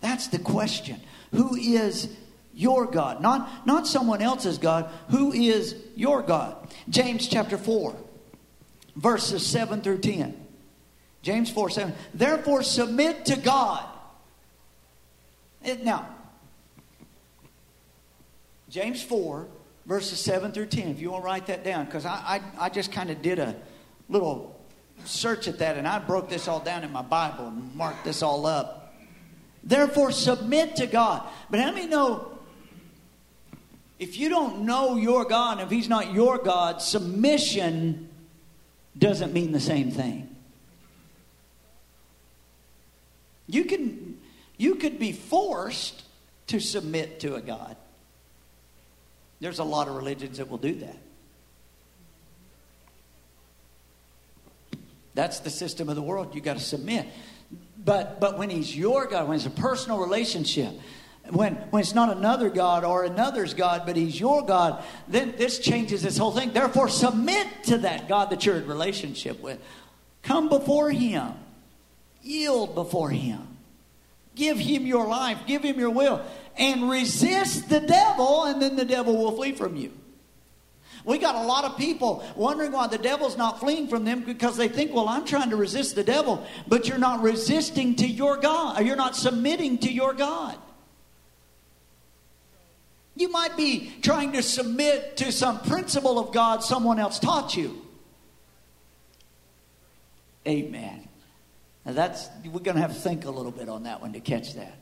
That's 0.00 0.26
the 0.26 0.40
question. 0.40 1.00
Who 1.30 1.54
is 1.54 2.08
your 2.54 2.86
God, 2.86 3.20
not, 3.20 3.66
not 3.66 3.86
someone 3.86 4.22
else's 4.22 4.58
God. 4.58 4.90
Who 5.10 5.32
is 5.32 5.74
your 5.96 6.22
God? 6.22 6.56
James 6.88 7.26
chapter 7.28 7.56
4, 7.56 7.96
verses 8.96 9.46
7 9.46 9.80
through 9.80 9.98
10. 9.98 10.38
James 11.22 11.50
4 11.50 11.70
7. 11.70 11.94
Therefore, 12.14 12.62
submit 12.62 13.26
to 13.26 13.36
God. 13.36 13.84
It, 15.64 15.84
now, 15.84 16.08
James 18.68 19.02
4, 19.02 19.46
verses 19.86 20.20
7 20.20 20.52
through 20.52 20.66
10. 20.66 20.88
If 20.88 21.00
you 21.00 21.10
want 21.10 21.22
to 21.22 21.26
write 21.26 21.46
that 21.46 21.64
down, 21.64 21.84
because 21.84 22.04
I, 22.04 22.40
I, 22.58 22.66
I 22.66 22.68
just 22.68 22.90
kind 22.90 23.10
of 23.10 23.22
did 23.22 23.38
a 23.38 23.54
little 24.08 24.58
search 25.04 25.48
at 25.48 25.58
that 25.58 25.76
and 25.76 25.86
I 25.86 25.98
broke 25.98 26.28
this 26.28 26.48
all 26.48 26.60
down 26.60 26.84
in 26.84 26.92
my 26.92 27.02
Bible 27.02 27.48
and 27.48 27.74
marked 27.74 28.04
this 28.04 28.22
all 28.22 28.46
up. 28.46 28.94
Therefore, 29.64 30.10
submit 30.10 30.76
to 30.76 30.86
God. 30.86 31.26
But 31.50 31.60
how 31.60 31.70
many 31.70 31.86
know 31.86 32.31
if 34.02 34.18
you 34.18 34.28
don't 34.28 34.62
know 34.62 34.96
your 34.96 35.24
God, 35.24 35.60
if 35.60 35.70
He's 35.70 35.88
not 35.88 36.12
your 36.12 36.36
God, 36.36 36.82
submission 36.82 38.08
doesn't 38.98 39.32
mean 39.32 39.52
the 39.52 39.60
same 39.60 39.92
thing. 39.92 40.28
You 43.46 43.64
can 43.64 44.18
you 44.56 44.74
could 44.74 44.98
be 44.98 45.12
forced 45.12 46.02
to 46.48 46.58
submit 46.58 47.20
to 47.20 47.36
a 47.36 47.40
God. 47.40 47.76
There's 49.38 49.60
a 49.60 49.64
lot 49.64 49.86
of 49.86 49.94
religions 49.94 50.38
that 50.38 50.50
will 50.50 50.58
do 50.58 50.74
that. 50.74 50.96
That's 55.14 55.38
the 55.40 55.50
system 55.50 55.88
of 55.88 55.94
the 55.94 56.02
world. 56.02 56.34
You 56.34 56.40
got 56.40 56.56
to 56.58 56.62
submit. 56.62 57.06
But 57.84 58.18
but 58.18 58.36
when 58.36 58.50
he's 58.50 58.76
your 58.76 59.06
God, 59.06 59.28
when 59.28 59.36
it's 59.36 59.46
a 59.46 59.50
personal 59.50 60.00
relationship, 60.00 60.72
when 61.32 61.54
when 61.70 61.80
it's 61.80 61.94
not 61.94 62.16
another 62.16 62.50
God 62.50 62.84
or 62.84 63.04
another's 63.04 63.54
God, 63.54 63.82
but 63.86 63.96
he's 63.96 64.18
your 64.18 64.42
God, 64.44 64.82
then 65.08 65.34
this 65.36 65.58
changes 65.58 66.02
this 66.02 66.18
whole 66.18 66.32
thing. 66.32 66.52
Therefore, 66.52 66.88
submit 66.88 67.46
to 67.64 67.78
that 67.78 68.08
God 68.08 68.30
that 68.30 68.44
you're 68.44 68.56
in 68.56 68.66
relationship 68.66 69.40
with. 69.40 69.58
Come 70.22 70.48
before 70.48 70.90
him. 70.90 71.32
Yield 72.22 72.74
before 72.74 73.10
him. 73.10 73.48
Give 74.34 74.58
him 74.58 74.86
your 74.86 75.06
life, 75.06 75.38
give 75.46 75.62
him 75.62 75.78
your 75.78 75.90
will, 75.90 76.24
and 76.56 76.88
resist 76.88 77.68
the 77.68 77.80
devil, 77.80 78.44
and 78.44 78.62
then 78.62 78.76
the 78.76 78.84
devil 78.84 79.16
will 79.16 79.32
flee 79.32 79.52
from 79.52 79.76
you. 79.76 79.92
We 81.04 81.18
got 81.18 81.34
a 81.34 81.42
lot 81.42 81.64
of 81.64 81.76
people 81.76 82.24
wondering 82.36 82.72
why 82.72 82.86
the 82.86 82.98
devil's 82.98 83.36
not 83.36 83.58
fleeing 83.58 83.88
from 83.88 84.04
them 84.04 84.22
because 84.24 84.56
they 84.56 84.68
think, 84.68 84.94
well, 84.94 85.08
I'm 85.08 85.24
trying 85.24 85.50
to 85.50 85.56
resist 85.56 85.96
the 85.96 86.04
devil, 86.04 86.46
but 86.68 86.88
you're 86.88 86.98
not 86.98 87.22
resisting 87.22 87.96
to 87.96 88.06
your 88.06 88.36
God, 88.36 88.80
or 88.80 88.84
you're 88.84 88.96
not 88.96 89.16
submitting 89.16 89.78
to 89.78 89.92
your 89.92 90.14
God. 90.14 90.56
You 93.22 93.28
might 93.28 93.56
be 93.56 93.92
trying 94.02 94.32
to 94.32 94.42
submit 94.42 95.18
to 95.18 95.30
some 95.30 95.60
principle 95.60 96.18
of 96.18 96.32
God 96.32 96.64
someone 96.64 96.98
else 96.98 97.20
taught 97.20 97.54
you. 97.54 97.86
Amen. 100.44 101.08
Now 101.86 101.92
that's 101.92 102.28
we're 102.44 102.58
going 102.58 102.74
to 102.74 102.82
have 102.82 102.92
to 102.92 103.00
think 103.00 103.24
a 103.24 103.30
little 103.30 103.52
bit 103.52 103.68
on 103.68 103.84
that 103.84 104.00
one 104.00 104.14
to 104.14 104.20
catch 104.20 104.54
that. 104.54 104.76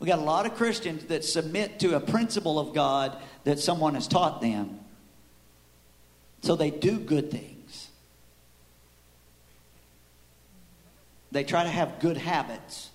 We 0.00 0.08
got 0.08 0.18
a 0.18 0.22
lot 0.22 0.46
of 0.46 0.56
Christians 0.56 1.04
that 1.04 1.24
submit 1.24 1.78
to 1.78 1.94
a 1.94 2.00
principle 2.00 2.58
of 2.58 2.74
God 2.74 3.16
that 3.44 3.60
someone 3.60 3.94
has 3.94 4.08
taught 4.08 4.40
them. 4.40 4.80
So 6.42 6.56
they 6.56 6.70
do 6.70 6.98
good 6.98 7.30
things. 7.30 7.88
They 11.30 11.44
try 11.44 11.62
to 11.62 11.70
have 11.70 12.00
good 12.00 12.16
habits. 12.16 12.90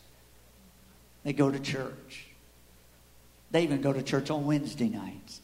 They 1.24 1.32
go 1.32 1.50
to 1.50 1.62
church. 1.62 2.25
They 3.56 3.64
even 3.64 3.80
go 3.80 3.94
to 3.94 4.04
church 4.04 4.30
on 4.32 4.46
Wednesday 4.46 4.90
nights. 4.90 5.40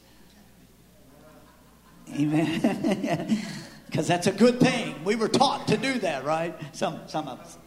Amen. 2.14 3.38
Because 3.86 4.08
that's 4.08 4.28
a 4.28 4.32
good 4.34 4.60
thing. 4.60 4.96
We 5.04 5.16
were 5.16 5.28
taught 5.28 5.68
to 5.68 5.78
do 5.78 6.00
that, 6.00 6.24
right? 6.24 6.58
Some, 6.74 7.02
some 7.08 7.28
of 7.28 7.40
us. 7.40 7.58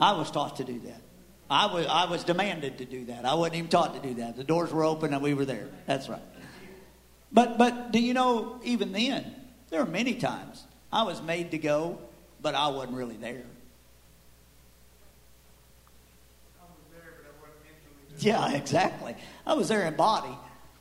I 0.00 0.12
was 0.12 0.30
taught 0.30 0.56
to 0.56 0.64
do 0.64 0.80
that. 0.80 1.00
I 1.48 1.66
was, 1.72 1.86
I 1.86 2.06
was 2.06 2.22
demanded 2.24 2.78
to 2.78 2.84
do 2.84 3.04
that. 3.06 3.24
I 3.24 3.34
wasn't 3.34 3.56
even 3.56 3.68
taught 3.68 3.94
to 3.94 4.08
do 4.08 4.14
that. 4.14 4.36
The 4.36 4.42
doors 4.42 4.72
were 4.72 4.84
open 4.84 5.12
and 5.12 5.22
we 5.22 5.34
were 5.34 5.44
there. 5.44 5.68
That's 5.86 6.08
right. 6.08 6.22
But, 7.32 7.58
but 7.58 7.90
do 7.92 8.00
you 8.00 8.14
know, 8.14 8.60
even 8.64 8.92
then, 8.92 9.34
there 9.70 9.84
were 9.84 9.90
many 9.90 10.14
times 10.14 10.64
I 10.92 11.02
was 11.02 11.20
made 11.22 11.52
to 11.52 11.58
go, 11.58 11.98
but 12.40 12.54
I 12.54 12.68
wasn't 12.68 12.96
really 12.96 13.16
there. 13.16 13.44
Yeah, 18.28 18.52
exactly. 18.52 19.14
I 19.46 19.52
was 19.52 19.68
there 19.68 19.86
in 19.86 19.96
body, 19.96 20.34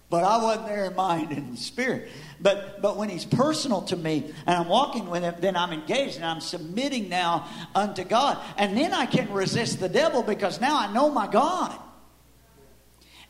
but 0.10 0.24
I 0.24 0.42
wasn't 0.42 0.68
there 0.68 0.86
in 0.86 0.96
mind 0.96 1.32
and 1.32 1.60
spirit. 1.60 2.10
But 2.40 2.82
but 2.82 2.96
when 2.96 3.10
he's 3.10 3.26
personal 3.26 3.82
to 3.84 3.98
me 3.98 4.34
and 4.46 4.58
I'm 4.58 4.70
walking 4.70 5.10
with 5.10 5.24
him, 5.24 5.36
then 5.40 5.58
I'm 5.58 5.74
engaged 5.74 6.16
and 6.16 6.26
I'm 6.26 6.40
submitting 6.40 7.10
now 7.10 7.50
unto 7.76 8.06
God. 8.06 8.40
And 8.58 8.78
then 8.78 8.94
I 8.94 9.06
can 9.06 9.32
resist 9.34 9.82
the 9.82 9.90
devil 9.90 10.24
because 10.24 10.62
now 10.62 10.78
I 10.78 10.94
know 10.94 11.10
my 11.10 11.28
God 11.28 11.78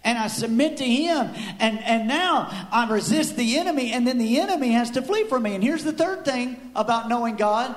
and 0.03 0.17
I 0.17 0.27
submit 0.27 0.77
to 0.77 0.85
him. 0.85 1.31
And, 1.59 1.79
and 1.79 2.07
now 2.07 2.67
I 2.71 2.87
resist 2.89 3.35
the 3.35 3.57
enemy, 3.57 3.93
and 3.93 4.05
then 4.05 4.17
the 4.17 4.39
enemy 4.39 4.71
has 4.71 4.91
to 4.91 5.01
flee 5.01 5.23
from 5.25 5.43
me. 5.43 5.55
And 5.55 5.63
here's 5.63 5.83
the 5.83 5.93
third 5.93 6.25
thing 6.25 6.71
about 6.75 7.09
knowing 7.09 7.35
God 7.35 7.75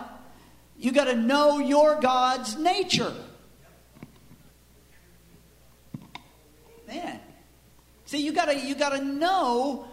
you 0.79 0.93
got 0.93 1.05
to 1.05 1.17
know 1.17 1.59
your 1.59 1.99
God's 2.01 2.59
nature. 2.59 3.15
Man. 6.87 7.21
See, 8.07 8.25
you 8.25 8.33
gotta 8.33 8.59
you 8.59 8.75
gotta 8.75 9.05
know 9.05 9.89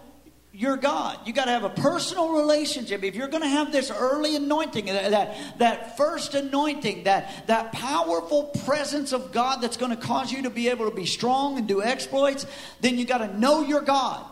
your 0.56 0.78
God. 0.78 1.18
You 1.26 1.34
got 1.34 1.46
to 1.46 1.52
have 1.52 1.64
a 1.64 1.70
personal 1.70 2.32
relationship. 2.32 3.04
If 3.04 3.16
you're 3.16 3.28
going 3.28 3.42
to 3.42 3.50
have 3.50 3.72
this 3.72 3.90
early 3.90 4.36
anointing, 4.36 4.86
that, 4.86 5.36
that, 5.58 5.98
first 5.98 6.36
anointing, 6.36 7.06
that, 7.06 7.48
that 7.48 7.72
powerful 7.72 8.44
presence 8.64 9.14
of 9.14 9.32
God 9.32 9.62
that's 9.62 9.78
going 9.78 9.90
to 9.90 9.98
cause 9.98 10.32
you 10.32 10.44
to 10.44 10.52
be 10.52 10.70
able 10.70 10.88
to 10.88 10.96
be 10.96 11.08
strong 11.08 11.58
and 11.58 11.68
do 11.68 11.82
exploits, 11.82 12.46
then 12.82 13.00
you 13.00 13.06
got 13.06 13.18
to 13.18 13.40
know 13.40 13.64
your 13.64 13.82
God. 13.82 14.24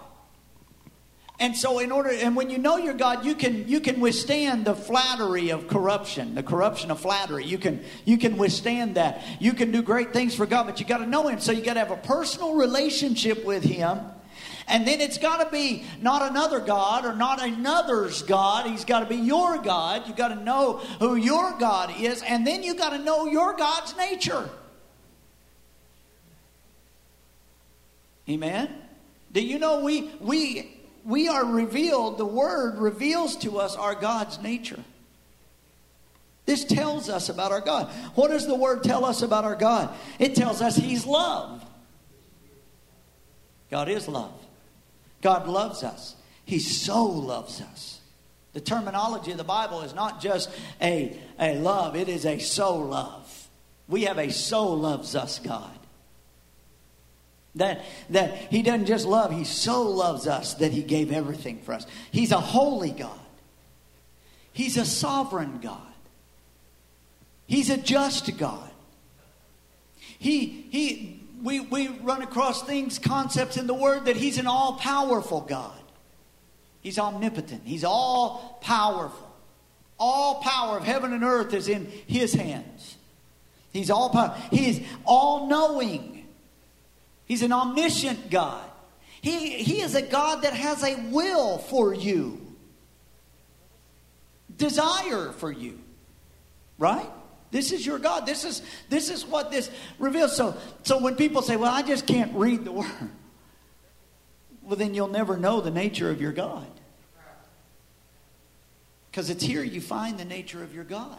And 1.41 1.58
so 1.58 1.80
in 1.80 1.91
order 1.91 2.12
and 2.12 2.36
when 2.36 2.49
you 2.49 2.60
know 2.60 2.77
your 2.77 2.93
God, 2.93 3.25
you 3.25 3.36
can 3.36 3.67
you 3.67 3.82
can 3.82 3.99
withstand 3.99 4.63
the 4.63 4.75
flattery 4.75 5.49
of 5.49 5.67
corruption, 5.67 6.36
the 6.36 6.43
corruption 6.43 6.91
of 6.91 7.01
flattery. 7.01 7.43
You 7.43 7.58
can 7.58 7.84
you 8.06 8.17
can 8.17 8.38
withstand 8.38 8.95
that. 8.95 9.23
You 9.39 9.54
can 9.54 9.71
do 9.71 9.82
great 9.82 10.13
things 10.13 10.36
for 10.36 10.45
God, 10.45 10.67
but 10.67 10.80
you 10.80 10.86
got 10.86 10.99
to 10.99 11.08
know 11.08 11.27
him. 11.27 11.39
So 11.39 11.51
you 11.51 11.63
got 11.63 11.73
to 11.73 11.80
have 11.80 11.91
a 11.91 11.97
personal 11.97 12.54
relationship 12.54 13.43
with 13.43 13.63
him 13.63 13.99
and 14.67 14.88
then 14.88 15.01
it's 15.01 15.17
got 15.17 15.43
to 15.43 15.51
be 15.51 15.84
not 15.99 16.30
another 16.30 16.60
God 16.62 17.06
or 17.06 17.13
not 17.13 17.43
another's 17.43 18.21
God. 18.21 18.67
He's 18.67 18.86
got 18.86 19.01
to 19.01 19.06
be 19.06 19.17
your 19.17 19.58
God. 19.58 20.08
You've 20.08 20.15
got 20.15 20.30
to 20.30 20.36
know 20.36 20.77
who 20.99 21.15
your 21.15 21.58
God 21.58 21.93
is. 21.99 22.21
And 22.21 22.47
then 22.47 22.63
you've 22.63 22.77
got 22.77 22.91
to 22.91 22.99
know 22.99 23.25
your 23.25 23.54
God's 23.58 23.97
nature. 23.97 24.49
Amen? 28.30 28.73
Do 29.34 29.41
you 29.41 29.60
know 29.60 29.84
we, 29.84 30.12
we, 30.21 30.81
we 31.04 31.28
are 31.28 31.46
revealed, 31.46 32.18
the 32.18 32.26
Word 32.26 32.78
reveals 32.78 33.36
to 33.38 33.60
us 33.60 33.76
our 33.76 33.96
God's 33.96 34.40
nature. 34.42 34.84
This 36.46 36.66
tells 36.66 37.10
us 37.10 37.30
about 37.30 37.52
our 37.52 37.62
God. 37.62 37.88
What 38.16 38.30
does 38.32 38.48
the 38.48 38.56
Word 38.56 38.84
tell 38.84 39.06
us 39.06 39.22
about 39.22 39.44
our 39.44 39.56
God? 39.56 39.96
It 40.20 40.36
tells 40.36 40.62
us 40.62 40.76
He's 40.76 41.06
love. 41.06 41.64
God 43.70 43.88
is 43.88 44.08
love. 44.08 44.34
God 45.22 45.48
loves 45.48 45.84
us. 45.84 46.16
He 46.46 46.60
so 46.60 47.06
loves 47.06 47.62
us. 47.62 48.00
The 48.54 48.60
terminology 48.60 49.32
of 49.32 49.38
the 49.38 49.44
Bible 49.44 49.82
is 49.82 49.94
not 49.94 50.22
just 50.22 50.50
a, 50.82 51.18
a 51.40 51.58
love, 51.60 51.96
it 51.96 52.10
is 52.10 52.26
a 52.26 52.40
so 52.40 52.76
love. 52.78 53.48
We 53.88 54.04
have 54.04 54.18
a 54.18 54.30
so 54.32 54.74
loves 54.74 55.16
us 55.16 55.40
God. 55.40 55.72
That, 57.56 57.84
that 58.10 58.36
He 58.50 58.62
doesn't 58.62 58.86
just 58.86 59.06
love, 59.06 59.32
He 59.32 59.44
so 59.44 59.84
loves 59.84 60.28
us 60.28 60.54
that 60.56 60.72
He 60.72 60.84
gave 60.84 61.12
everything 61.12 61.60
for 61.62 61.74
us. 61.74 61.86
He's 62.12 62.32
a 62.32 62.40
holy 62.40 62.92
God, 62.92 63.20
He's 64.54 64.78
a 64.78 64.86
sovereign 64.86 65.60
God, 65.62 65.82
He's 67.48 67.70
a 67.70 67.78
just 67.78 68.38
God. 68.38 68.70
He, 70.18 70.68
he, 70.70 71.20
we, 71.42 71.62
we 71.62 71.88
run 71.88 72.22
across 72.22 72.62
things, 72.62 73.00
concepts 73.00 73.58
in 73.58 73.66
the 73.66 73.74
Word 73.74 74.06
that 74.06 74.16
He's 74.16 74.38
an 74.38 74.46
all 74.46 74.74
powerful 74.74 75.42
God. 75.42 75.74
He's 76.82 77.00
omnipotent. 77.00 77.62
He's 77.66 77.84
all 77.84 78.60
powerful. 78.62 79.28
All 80.00 80.42
power 80.42 80.78
of 80.78 80.84
heaven 80.84 81.14
and 81.14 81.24
earth 81.24 81.54
is 81.54 81.68
in 81.68 81.86
His 82.08 82.34
hands. 82.34 82.98
He's 83.72 83.90
all 83.90 84.10
power. 84.10 84.36
He 84.50 84.70
is 84.70 84.82
all 85.06 85.48
knowing. 85.48 86.11
He's 87.32 87.44
an 87.44 87.54
omniscient 87.54 88.30
God. 88.30 88.70
He, 89.22 89.52
he 89.63 89.80
is 89.80 89.96
a 89.96 90.02
God 90.02 90.41
that 90.41 90.52
has 90.52 90.84
a 90.84 90.98
will 91.12 91.60
for 91.60 91.94
you, 91.94 92.46
desire 94.58 95.32
for 95.32 95.50
you. 95.50 95.80
Right? 96.78 97.10
This 97.50 97.72
is 97.72 97.86
your 97.86 98.00
God. 98.00 98.26
This 98.26 98.44
is 98.44 98.62
this 98.89 99.10
is 99.10 99.26
what 99.26 99.50
this 99.50 99.72
reveals. 99.98 100.36
So 100.36 100.58
so 100.84 101.00
when 101.00 101.15
people 101.15 101.41
say, 101.41 101.56
"Well, 101.56 101.74
I 101.74 101.84
just 101.84 102.06
can't 102.06 102.36
read 102.36 102.65
the 102.65 102.74
word." 102.74 102.91
Well, 104.62 104.76
then 104.76 104.94
you'll 104.94 105.08
never 105.08 105.38
know 105.38 105.62
the 105.62 105.72
nature 105.72 106.10
of 106.10 106.20
your 106.20 106.34
God. 106.34 106.67
Cuz 109.13 109.30
it's 109.30 109.44
here 109.44 109.63
you 109.63 109.80
find 109.80 110.17
the 110.17 110.26
nature 110.26 110.62
of 110.63 110.76
your 110.76 110.84
God. 110.84 111.17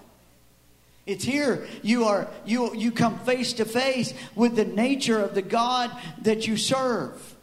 It's 1.04 1.24
here 1.24 1.66
you 1.82 2.04
are 2.04 2.28
you 2.44 2.74
you 2.74 2.92
come 2.92 3.18
face 3.20 3.54
to 3.54 3.64
face 3.64 4.14
with 4.36 4.54
the 4.54 4.64
nature 4.64 5.20
of 5.20 5.34
the 5.34 5.42
God 5.42 5.90
that 6.22 6.46
you 6.46 6.56
serve. 6.56 7.36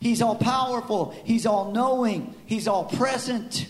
He's 0.00 0.20
all 0.20 0.36
powerful, 0.36 1.14
he's 1.24 1.46
all 1.46 1.72
knowing, 1.72 2.34
he's 2.46 2.68
all 2.68 2.84
present. 2.84 3.68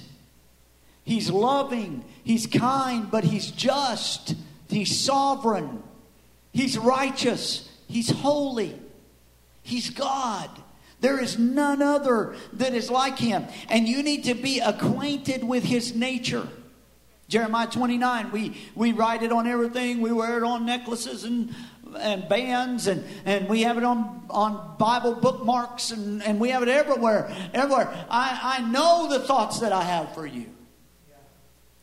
He's 1.05 1.31
loving, 1.31 2.03
he's 2.25 2.47
kind, 2.47 3.11
but 3.11 3.25
he's 3.25 3.51
just. 3.51 4.35
He's 4.69 4.99
sovereign. 4.99 5.83
He's 6.53 6.79
righteous. 6.79 7.69
He's 7.87 8.11
holy. 8.11 8.81
He's 9.63 9.91
God. 9.91 10.51
There 11.01 11.21
is 11.23 11.39
none 11.39 11.83
other 11.83 12.35
that 12.55 12.75
is 12.75 12.91
like 12.91 13.19
him. 13.19 13.45
And 13.69 13.87
you 13.87 14.03
need 14.03 14.25
to 14.25 14.35
be 14.35 14.61
acquainted 14.61 15.45
with 15.45 15.65
his 15.65 15.95
nature. 15.95 16.49
Jeremiah 17.29 17.67
29, 17.67 18.33
we, 18.33 18.57
we 18.75 18.93
write 18.93 19.23
it 19.23 19.33
on 19.33 19.47
everything. 19.47 20.01
We 20.01 20.13
wear 20.13 20.37
it 20.37 20.45
on 20.45 20.67
necklaces 20.67 21.25
and 21.25 21.55
and 21.97 22.29
bands 22.29 22.87
and, 22.87 23.05
and 23.25 23.49
we 23.49 23.63
have 23.63 23.79
it 23.79 23.85
on, 23.85 24.27
on 24.31 24.77
Bible 24.79 25.15
bookmarks 25.15 25.91
and, 25.91 26.23
and 26.23 26.41
we 26.41 26.51
have 26.51 26.63
it 26.63 26.69
everywhere. 26.69 27.35
Everywhere. 27.53 28.07
I, 28.11 28.59
I 28.59 28.71
know 28.71 29.09
the 29.09 29.21
thoughts 29.21 29.61
that 29.61 29.73
I 29.73 29.83
have 29.83 30.15
for 30.15 30.27
you. 30.27 30.47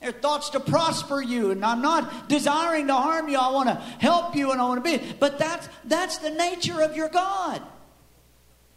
They're 0.01 0.12
thoughts 0.12 0.49
to 0.51 0.60
prosper 0.60 1.21
you, 1.21 1.51
and 1.51 1.63
I'm 1.63 1.84
not 1.84 2.27
desiring 2.27 2.88
to 2.88 2.95
harm 2.95 3.30
you. 3.30 3.38
I 3.38 3.51
want 3.51 3.69
to 3.69 3.75
help 3.75 4.36
you 4.36 4.51
and 4.51 4.60
I 4.60 4.63
want 4.67 4.84
to 4.84 4.97
be. 4.97 5.13
But 5.19 5.38
that's 5.38 5.69
that's 5.86 6.17
the 6.17 6.32
nature 6.32 6.82
of 6.82 6.95
your 6.95 7.08
God. 7.08 7.62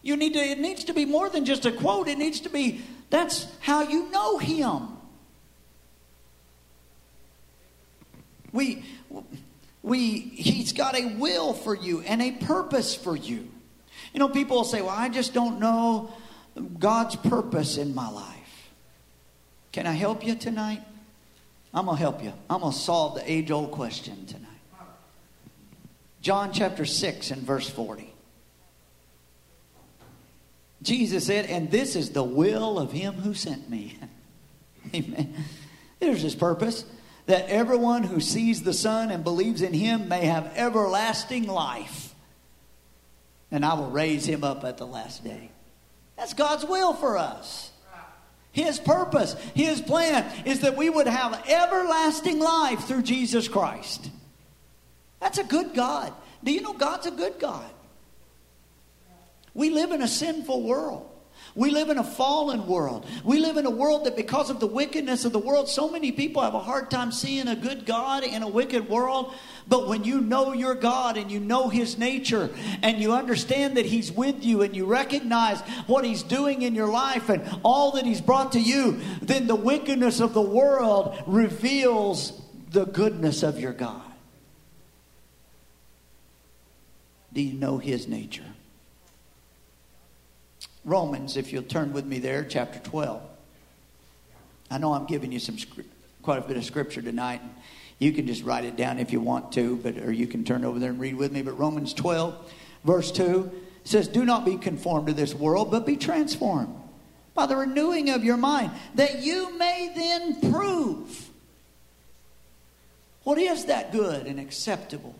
You 0.02 0.16
need 0.16 0.34
to 0.34 0.38
it 0.38 0.58
needs 0.58 0.84
to 0.84 0.92
be 0.92 1.06
more 1.06 1.30
than 1.30 1.46
just 1.46 1.64
a 1.64 1.72
quote. 1.72 2.08
It 2.08 2.18
needs 2.18 2.40
to 2.40 2.50
be 2.50 2.82
that's 3.08 3.46
how 3.60 3.88
you 3.88 4.10
know 4.10 4.36
him. 4.36 4.88
We 8.54 8.84
we 9.82 10.20
he's 10.20 10.72
got 10.72 10.96
a 10.96 11.16
will 11.16 11.52
for 11.52 11.74
you 11.74 12.00
and 12.02 12.22
a 12.22 12.30
purpose 12.30 12.94
for 12.94 13.16
you. 13.16 13.50
You 14.14 14.20
know, 14.20 14.28
people 14.28 14.58
will 14.58 14.64
say, 14.64 14.80
Well, 14.80 14.94
I 14.96 15.08
just 15.08 15.34
don't 15.34 15.58
know 15.58 16.14
God's 16.78 17.16
purpose 17.16 17.76
in 17.76 17.94
my 17.94 18.08
life. 18.08 18.70
Can 19.72 19.88
I 19.88 19.92
help 19.92 20.24
you 20.24 20.36
tonight? 20.36 20.82
I'm 21.74 21.86
going 21.86 21.96
to 21.96 22.00
help 22.00 22.22
you. 22.22 22.32
I'm 22.48 22.60
going 22.60 22.72
to 22.72 22.78
solve 22.78 23.16
the 23.16 23.30
age 23.30 23.50
old 23.50 23.72
question 23.72 24.24
tonight. 24.26 24.48
John 26.20 26.52
chapter 26.52 26.84
6 26.84 27.32
and 27.32 27.42
verse 27.42 27.68
40. 27.68 28.14
Jesus 30.82 31.26
said, 31.26 31.46
And 31.46 31.72
this 31.72 31.96
is 31.96 32.10
the 32.10 32.22
will 32.22 32.78
of 32.78 32.92
him 32.92 33.14
who 33.14 33.34
sent 33.34 33.68
me. 33.68 33.98
Amen. 34.94 35.34
There's 35.98 36.22
his 36.22 36.36
purpose 36.36 36.84
that 37.26 37.48
everyone 37.48 38.02
who 38.02 38.20
sees 38.20 38.62
the 38.62 38.72
Son 38.72 39.10
and 39.10 39.24
believes 39.24 39.62
in 39.62 39.72
him 39.72 40.08
may 40.08 40.26
have 40.26 40.52
everlasting 40.56 41.46
life. 41.46 42.14
And 43.50 43.64
I 43.64 43.74
will 43.74 43.90
raise 43.90 44.26
him 44.26 44.44
up 44.44 44.64
at 44.64 44.78
the 44.78 44.86
last 44.86 45.24
day. 45.24 45.50
That's 46.16 46.34
God's 46.34 46.64
will 46.64 46.92
for 46.92 47.16
us. 47.16 47.70
His 48.54 48.78
purpose, 48.78 49.34
His 49.54 49.80
plan 49.80 50.30
is 50.46 50.60
that 50.60 50.76
we 50.76 50.88
would 50.88 51.08
have 51.08 51.44
everlasting 51.48 52.38
life 52.38 52.84
through 52.84 53.02
Jesus 53.02 53.48
Christ. 53.48 54.10
That's 55.18 55.38
a 55.38 55.44
good 55.44 55.74
God. 55.74 56.12
Do 56.44 56.52
you 56.52 56.60
know 56.60 56.72
God's 56.72 57.06
a 57.06 57.10
good 57.10 57.40
God? 57.40 57.68
We 59.54 59.70
live 59.70 59.90
in 59.90 60.02
a 60.02 60.08
sinful 60.08 60.62
world. 60.62 61.10
We 61.56 61.70
live 61.70 61.88
in 61.88 61.98
a 61.98 62.04
fallen 62.04 62.66
world. 62.66 63.06
We 63.22 63.38
live 63.38 63.56
in 63.56 63.64
a 63.64 63.70
world 63.70 64.06
that, 64.06 64.16
because 64.16 64.50
of 64.50 64.58
the 64.58 64.66
wickedness 64.66 65.24
of 65.24 65.32
the 65.32 65.38
world, 65.38 65.68
so 65.68 65.88
many 65.88 66.10
people 66.10 66.42
have 66.42 66.54
a 66.54 66.58
hard 66.58 66.90
time 66.90 67.12
seeing 67.12 67.46
a 67.46 67.54
good 67.54 67.86
God 67.86 68.24
in 68.24 68.42
a 68.42 68.48
wicked 68.48 68.88
world. 68.88 69.32
But 69.68 69.86
when 69.86 70.02
you 70.02 70.20
know 70.20 70.52
your 70.52 70.74
God 70.74 71.16
and 71.16 71.30
you 71.30 71.38
know 71.38 71.68
His 71.68 71.96
nature 71.96 72.50
and 72.82 72.98
you 72.98 73.12
understand 73.12 73.76
that 73.76 73.86
He's 73.86 74.10
with 74.10 74.44
you 74.44 74.62
and 74.62 74.74
you 74.74 74.84
recognize 74.84 75.60
what 75.86 76.04
He's 76.04 76.24
doing 76.24 76.62
in 76.62 76.74
your 76.74 76.88
life 76.88 77.28
and 77.28 77.48
all 77.62 77.92
that 77.92 78.04
He's 78.04 78.20
brought 78.20 78.52
to 78.52 78.60
you, 78.60 79.00
then 79.22 79.46
the 79.46 79.54
wickedness 79.54 80.18
of 80.18 80.34
the 80.34 80.42
world 80.42 81.16
reveals 81.24 82.42
the 82.70 82.84
goodness 82.84 83.44
of 83.44 83.60
your 83.60 83.72
God. 83.72 84.02
Do 87.32 87.40
you 87.40 87.52
know 87.52 87.78
His 87.78 88.08
nature? 88.08 88.53
Romans, 90.84 91.36
if 91.36 91.52
you'll 91.52 91.62
turn 91.62 91.92
with 91.92 92.04
me 92.04 92.18
there, 92.18 92.44
chapter 92.44 92.78
12. 92.78 93.22
I 94.70 94.78
know 94.78 94.92
I'm 94.92 95.06
giving 95.06 95.32
you 95.32 95.38
some 95.38 95.56
quite 96.22 96.38
a 96.38 96.46
bit 96.46 96.56
of 96.56 96.64
scripture 96.64 97.02
tonight. 97.02 97.40
And 97.42 97.50
You 97.98 98.12
can 98.12 98.26
just 98.26 98.42
write 98.44 98.64
it 98.64 98.76
down 98.76 98.98
if 98.98 99.12
you 99.12 99.20
want 99.20 99.52
to, 99.52 99.76
but 99.76 99.98
or 99.98 100.12
you 100.12 100.26
can 100.26 100.44
turn 100.44 100.64
over 100.64 100.78
there 100.78 100.90
and 100.90 101.00
read 101.00 101.16
with 101.16 101.32
me. 101.32 101.42
But 101.42 101.58
Romans 101.58 101.94
12, 101.94 102.52
verse 102.84 103.10
2 103.12 103.50
says, 103.84 104.08
Do 104.08 104.24
not 104.24 104.44
be 104.44 104.56
conformed 104.56 105.06
to 105.06 105.14
this 105.14 105.34
world, 105.34 105.70
but 105.70 105.86
be 105.86 105.96
transformed 105.96 106.74
by 107.34 107.46
the 107.46 107.56
renewing 107.56 108.10
of 108.10 108.24
your 108.24 108.36
mind, 108.36 108.70
that 108.94 109.22
you 109.22 109.56
may 109.58 109.92
then 109.94 110.52
prove 110.52 111.28
what 113.24 113.38
is 113.38 113.66
that 113.66 113.90
good 113.90 114.26
and 114.26 114.38
acceptable 114.38 115.14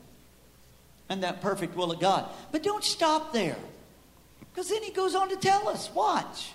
and 1.08 1.22
that 1.22 1.40
perfect 1.40 1.76
will 1.76 1.90
of 1.90 2.00
God. 2.00 2.28
But 2.52 2.62
don't 2.62 2.84
stop 2.84 3.32
there. 3.32 3.56
Because 4.54 4.68
then 4.68 4.84
he 4.84 4.92
goes 4.92 5.16
on 5.16 5.30
to 5.30 5.36
tell 5.36 5.68
us, 5.68 5.90
watch. 5.92 6.52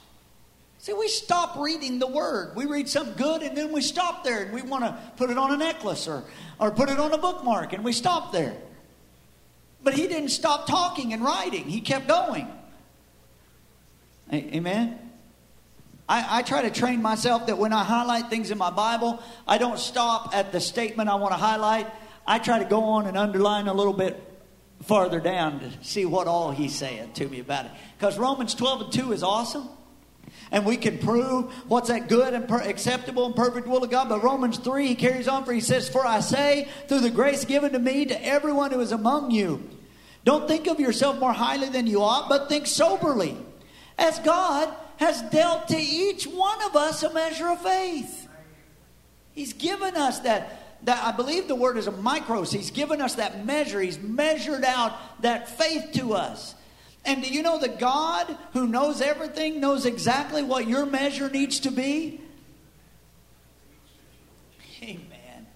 See, 0.77 0.93
we 0.93 1.09
stop 1.09 1.57
reading 1.57 1.99
the 1.99 2.07
word. 2.07 2.55
We 2.55 2.65
read 2.65 2.87
something 2.87 3.15
good 3.17 3.41
and 3.41 3.57
then 3.57 3.73
we 3.73 3.81
stop 3.81 4.23
there 4.23 4.43
and 4.43 4.53
we 4.53 4.61
want 4.61 4.85
to 4.85 4.97
put 5.17 5.29
it 5.29 5.37
on 5.37 5.51
a 5.51 5.57
necklace 5.57 6.07
or, 6.07 6.23
or 6.57 6.71
put 6.71 6.89
it 6.89 6.97
on 6.97 7.11
a 7.11 7.17
bookmark 7.17 7.73
and 7.73 7.83
we 7.83 7.91
stop 7.91 8.31
there. 8.31 8.55
But 9.83 9.93
he 9.95 10.07
didn't 10.07 10.29
stop 10.29 10.67
talking 10.67 11.11
and 11.11 11.21
writing, 11.21 11.65
he 11.65 11.81
kept 11.81 12.07
going. 12.07 12.47
Amen? 14.31 14.97
I, 16.07 16.39
I, 16.39 16.41
try 16.43 16.61
to 16.61 16.69
train 16.69 17.01
myself 17.01 17.47
that 17.47 17.57
when 17.57 17.73
I 17.73 17.83
highlight 17.83 18.29
things 18.29 18.51
in 18.51 18.57
my 18.57 18.69
Bible, 18.69 19.21
I 19.47 19.57
don't 19.57 19.79
stop 19.79 20.35
at 20.35 20.51
the 20.51 20.61
statement 20.61 21.09
I 21.09 21.15
want 21.15 21.33
to 21.33 21.37
highlight. 21.37 21.87
I 22.25 22.39
try 22.39 22.59
to 22.59 22.65
go 22.65 22.83
on 22.83 23.05
and 23.07 23.17
underline 23.17 23.67
a 23.67 23.73
little 23.73 23.93
bit 23.93 24.28
farther 24.81 25.19
down 25.19 25.59
to 25.59 25.71
see 25.81 26.05
what 26.05 26.27
all 26.27 26.51
he's 26.51 26.75
saying 26.75 27.13
to 27.13 27.27
me 27.27 27.39
about 27.39 27.65
it. 27.65 27.71
Because 27.97 28.17
Romans 28.17 28.55
12 28.55 28.81
and 28.81 28.91
2 28.91 29.11
is 29.13 29.23
awesome. 29.23 29.67
And 30.51 30.65
we 30.65 30.77
can 30.77 30.97
prove 30.97 31.51
what's 31.67 31.89
that 31.89 32.07
good 32.09 32.33
and 32.33 32.47
per- 32.47 32.61
acceptable 32.61 33.25
and 33.25 33.35
perfect 33.35 33.67
will 33.67 33.83
of 33.83 33.91
God. 33.91 34.09
But 34.09 34.23
Romans 34.23 34.57
3, 34.57 34.87
he 34.87 34.95
carries 34.95 35.27
on 35.27 35.45
for 35.45 35.53
he 35.53 35.61
says, 35.61 35.89
For 35.89 36.05
I 36.05 36.21
say, 36.21 36.67
through 36.87 37.01
the 37.01 37.09
grace 37.09 37.45
given 37.45 37.73
to 37.73 37.79
me, 37.79 38.05
to 38.05 38.25
everyone 38.25 38.71
who 38.71 38.79
is 38.79 38.91
among 38.91 39.31
you, 39.31 39.67
don't 40.23 40.47
think 40.47 40.67
of 40.67 40.79
yourself 40.79 41.19
more 41.19 41.33
highly 41.33 41.69
than 41.69 41.87
you 41.87 42.01
ought, 42.01 42.29
but 42.29 42.49
think 42.49 42.67
soberly, 42.67 43.37
as 43.97 44.19
God 44.19 44.73
has 44.97 45.21
dealt 45.23 45.67
to 45.69 45.77
each 45.77 46.25
one 46.25 46.61
of 46.63 46.75
us 46.75 47.03
a 47.03 47.13
measure 47.13 47.47
of 47.47 47.61
faith. 47.61 48.27
He's 49.31 49.53
given 49.53 49.95
us 49.95 50.19
that 50.19 50.58
that 50.83 51.03
I 51.03 51.11
believe 51.11 51.47
the 51.47 51.55
word 51.55 51.77
is 51.77 51.87
a 51.87 51.91
micros. 51.91 52.53
He's 52.53 52.71
given 52.71 53.01
us 53.01 53.15
that 53.15 53.45
measure. 53.45 53.81
He's 53.81 53.99
measured 53.99 54.63
out 54.63 54.97
that 55.21 55.49
faith 55.49 55.91
to 55.93 56.13
us. 56.13 56.55
And 57.05 57.23
do 57.23 57.29
you 57.29 57.41
know 57.41 57.59
that 57.59 57.79
God, 57.79 58.37
who 58.53 58.67
knows 58.67 59.01
everything, 59.01 59.59
knows 59.59 59.85
exactly 59.85 60.43
what 60.43 60.67
your 60.67 60.85
measure 60.85 61.29
needs 61.29 61.61
to 61.61 61.71
be? 61.71 62.21
Amen. 64.81 65.47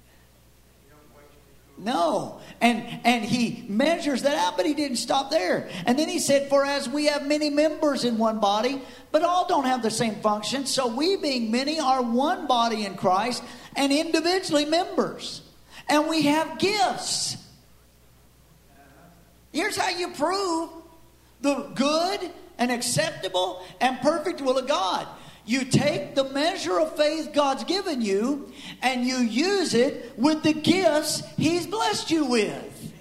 No. 1.78 2.40
And 2.62 3.02
and 3.04 3.26
he 3.26 3.66
measures 3.68 4.22
that 4.22 4.38
out, 4.38 4.56
but 4.56 4.66
he 4.66 4.74
didn't 4.74 4.98
stop 4.98 5.32
there. 5.32 5.70
And 5.86 6.00
then 6.00 6.08
he 6.08 6.20
said, 6.20 6.50
For 6.50 6.66
as 6.66 6.88
we 6.88 7.08
have 7.08 7.28
many 7.28 7.50
members 7.50 8.06
in 8.06 8.18
one 8.18 8.40
body, 8.40 8.82
but 9.12 9.24
all 9.24 9.48
don't 9.48 9.66
have 9.66 9.82
the 9.82 9.92
same 9.92 10.16
function, 10.16 10.66
so 10.66 10.88
we 10.88 11.18
being 11.18 11.52
many 11.52 11.80
are 11.80 12.02
one 12.02 12.48
body 12.48 12.86
in 12.86 12.96
Christ 12.96 13.44
and 13.76 13.92
individually 13.92 14.66
members. 14.66 15.42
And 15.90 16.08
we 16.08 16.24
have 16.24 16.60
gifts. 16.60 17.38
Here's 19.52 19.76
how 19.76 19.90
you 19.90 20.10
prove 20.12 20.70
the 21.42 21.70
good 21.76 22.32
and 22.58 22.72
acceptable 22.72 23.64
and 23.82 24.00
perfect 24.00 24.42
will 24.42 24.58
of 24.58 24.68
God. 24.68 25.08
You 25.46 25.66
take 25.66 26.16
the 26.16 26.24
measure 26.24 26.80
of 26.80 26.96
faith 26.96 27.34
God's 27.34 27.66
given 27.66 28.02
you 28.02 28.52
and 28.82 29.06
you 29.06 29.18
use 29.18 29.74
it 29.74 30.18
with 30.18 30.42
the 30.44 30.54
gifts 30.54 31.22
He's 31.36 31.68
blessed 31.68 32.12
you 32.12 32.26
with. 32.26 32.94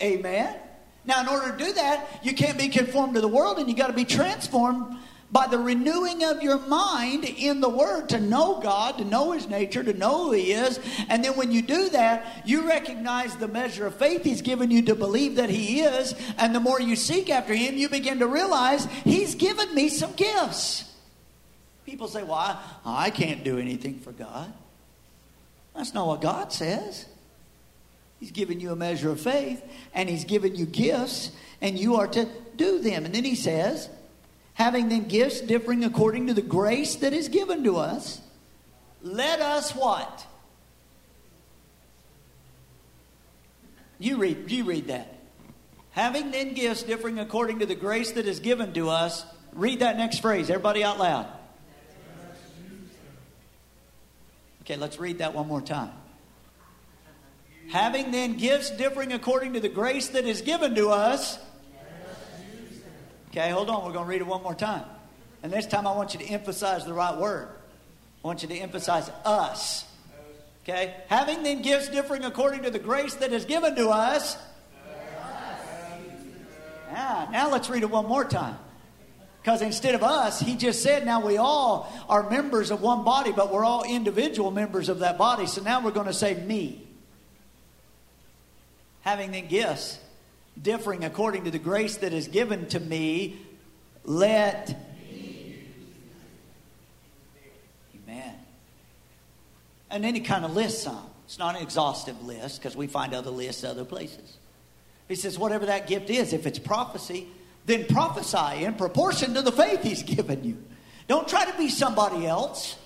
Amen. 0.00 0.56
Now, 1.08 1.22
in 1.22 1.28
order 1.28 1.50
to 1.50 1.64
do 1.64 1.72
that, 1.72 2.20
you 2.22 2.34
can't 2.34 2.58
be 2.58 2.68
conformed 2.68 3.14
to 3.14 3.22
the 3.22 3.28
world 3.28 3.58
and 3.58 3.66
you 3.66 3.74
got 3.74 3.86
to 3.86 3.94
be 3.94 4.04
transformed 4.04 4.94
by 5.32 5.46
the 5.46 5.58
renewing 5.58 6.22
of 6.22 6.42
your 6.42 6.58
mind 6.58 7.24
in 7.24 7.62
the 7.62 7.68
Word 7.68 8.10
to 8.10 8.20
know 8.20 8.60
God, 8.60 8.98
to 8.98 9.06
know 9.06 9.32
His 9.32 9.48
nature, 9.48 9.82
to 9.82 9.94
know 9.94 10.24
who 10.24 10.32
He 10.32 10.52
is. 10.52 10.78
And 11.08 11.24
then 11.24 11.32
when 11.32 11.50
you 11.50 11.62
do 11.62 11.88
that, 11.90 12.42
you 12.46 12.68
recognize 12.68 13.34
the 13.36 13.48
measure 13.48 13.86
of 13.86 13.94
faith 13.94 14.22
He's 14.22 14.42
given 14.42 14.70
you 14.70 14.82
to 14.82 14.94
believe 14.94 15.36
that 15.36 15.48
He 15.48 15.80
is. 15.80 16.14
And 16.36 16.54
the 16.54 16.60
more 16.60 16.78
you 16.78 16.94
seek 16.94 17.30
after 17.30 17.54
Him, 17.54 17.76
you 17.76 17.88
begin 17.88 18.18
to 18.18 18.26
realize 18.26 18.84
He's 19.04 19.34
given 19.34 19.74
me 19.74 19.88
some 19.88 20.12
gifts. 20.12 20.94
People 21.86 22.08
say, 22.08 22.22
Well, 22.22 22.34
I, 22.34 22.58
I 22.84 23.10
can't 23.10 23.42
do 23.44 23.58
anything 23.58 24.00
for 24.00 24.12
God. 24.12 24.52
That's 25.74 25.94
not 25.94 26.06
what 26.06 26.20
God 26.20 26.52
says. 26.52 27.06
He's 28.20 28.30
given 28.32 28.60
you 28.60 28.72
a 28.72 28.76
measure 28.76 29.10
of 29.10 29.20
faith, 29.20 29.62
and 29.94 30.08
He's 30.08 30.24
given 30.24 30.54
you 30.56 30.66
gifts, 30.66 31.30
and 31.60 31.78
you 31.78 31.96
are 31.96 32.08
to 32.08 32.28
do 32.56 32.80
them. 32.80 33.04
And 33.04 33.14
then 33.14 33.24
He 33.24 33.34
says, 33.34 33.88
having 34.54 34.88
then 34.88 35.06
gifts 35.06 35.40
differing 35.40 35.84
according 35.84 36.26
to 36.26 36.34
the 36.34 36.42
grace 36.42 36.96
that 36.96 37.12
is 37.12 37.28
given 37.28 37.64
to 37.64 37.76
us, 37.76 38.20
let 39.02 39.40
us 39.40 39.72
what? 39.74 40.26
You 44.00 44.16
read, 44.16 44.50
you 44.50 44.64
read 44.64 44.88
that. 44.88 45.14
Having 45.90 46.30
then 46.30 46.54
gifts 46.54 46.82
differing 46.82 47.18
according 47.18 47.60
to 47.60 47.66
the 47.66 47.74
grace 47.74 48.12
that 48.12 48.26
is 48.26 48.40
given 48.40 48.72
to 48.74 48.88
us, 48.88 49.24
read 49.52 49.80
that 49.80 49.96
next 49.96 50.20
phrase, 50.20 50.50
everybody 50.50 50.84
out 50.84 50.98
loud. 50.98 51.26
Okay, 54.62 54.76
let's 54.76 54.98
read 54.98 55.18
that 55.18 55.34
one 55.34 55.48
more 55.48 55.62
time. 55.62 55.90
Having 57.70 58.12
then 58.12 58.36
gifts 58.36 58.70
differing 58.70 59.12
according 59.12 59.52
to 59.52 59.60
the 59.60 59.68
grace 59.68 60.08
that 60.08 60.24
is 60.24 60.40
given 60.40 60.74
to 60.76 60.88
us. 60.88 61.38
Okay, 63.30 63.50
hold 63.50 63.68
on. 63.68 63.84
We're 63.84 63.92
going 63.92 64.06
to 64.06 64.10
read 64.10 64.22
it 64.22 64.26
one 64.26 64.42
more 64.42 64.54
time. 64.54 64.84
And 65.42 65.52
this 65.52 65.66
time 65.66 65.86
I 65.86 65.94
want 65.94 66.14
you 66.14 66.20
to 66.20 66.26
emphasize 66.26 66.86
the 66.86 66.94
right 66.94 67.16
word. 67.16 67.48
I 68.24 68.26
want 68.26 68.42
you 68.42 68.48
to 68.48 68.56
emphasize 68.56 69.10
us. 69.24 69.84
Okay? 70.64 70.94
Having 71.08 71.42
then 71.42 71.62
gifts 71.62 71.88
differing 71.88 72.24
according 72.24 72.62
to 72.62 72.70
the 72.70 72.78
grace 72.78 73.14
that 73.16 73.32
is 73.32 73.44
given 73.44 73.76
to 73.76 73.90
us. 73.90 74.36
Yeah, 76.90 77.28
now 77.30 77.50
let's 77.50 77.68
read 77.68 77.82
it 77.82 77.90
one 77.90 78.06
more 78.06 78.24
time. 78.24 78.56
Because 79.42 79.60
instead 79.62 79.94
of 79.94 80.02
us, 80.02 80.40
he 80.40 80.56
just 80.56 80.82
said, 80.82 81.04
now 81.04 81.24
we 81.24 81.36
all 81.36 81.92
are 82.08 82.28
members 82.28 82.70
of 82.70 82.80
one 82.80 83.04
body, 83.04 83.30
but 83.30 83.52
we're 83.52 83.64
all 83.64 83.84
individual 83.84 84.50
members 84.50 84.88
of 84.88 85.00
that 85.00 85.16
body. 85.16 85.46
So 85.46 85.62
now 85.62 85.82
we're 85.82 85.90
going 85.90 86.06
to 86.06 86.14
say 86.14 86.34
me. 86.34 86.87
Having 89.08 89.30
then 89.30 89.46
gifts 89.46 89.98
differing 90.60 91.02
according 91.02 91.44
to 91.44 91.50
the 91.50 91.58
grace 91.58 91.96
that 91.96 92.12
is 92.12 92.28
given 92.28 92.66
to 92.66 92.78
me, 92.78 93.38
let. 94.04 94.76
Amen. 98.04 98.34
And 99.90 100.04
then 100.04 100.14
he 100.14 100.20
kind 100.20 100.44
of 100.44 100.54
lists 100.54 100.82
some. 100.82 101.06
It's 101.24 101.38
not 101.38 101.56
an 101.56 101.62
exhaustive 101.62 102.22
list 102.22 102.60
because 102.60 102.76
we 102.76 102.86
find 102.86 103.14
other 103.14 103.30
lists 103.30 103.64
other 103.64 103.86
places. 103.86 104.36
He 105.08 105.14
says, 105.14 105.38
whatever 105.38 105.64
that 105.64 105.86
gift 105.86 106.10
is, 106.10 106.34
if 106.34 106.46
it's 106.46 106.58
prophecy, 106.58 107.28
then 107.64 107.86
prophesy 107.86 108.62
in 108.62 108.74
proportion 108.74 109.32
to 109.32 109.40
the 109.40 109.52
faith 109.52 109.82
he's 109.82 110.02
given 110.02 110.44
you. 110.44 110.62
Don't 111.06 111.26
try 111.26 111.50
to 111.50 111.56
be 111.56 111.70
somebody 111.70 112.26
else. 112.26 112.76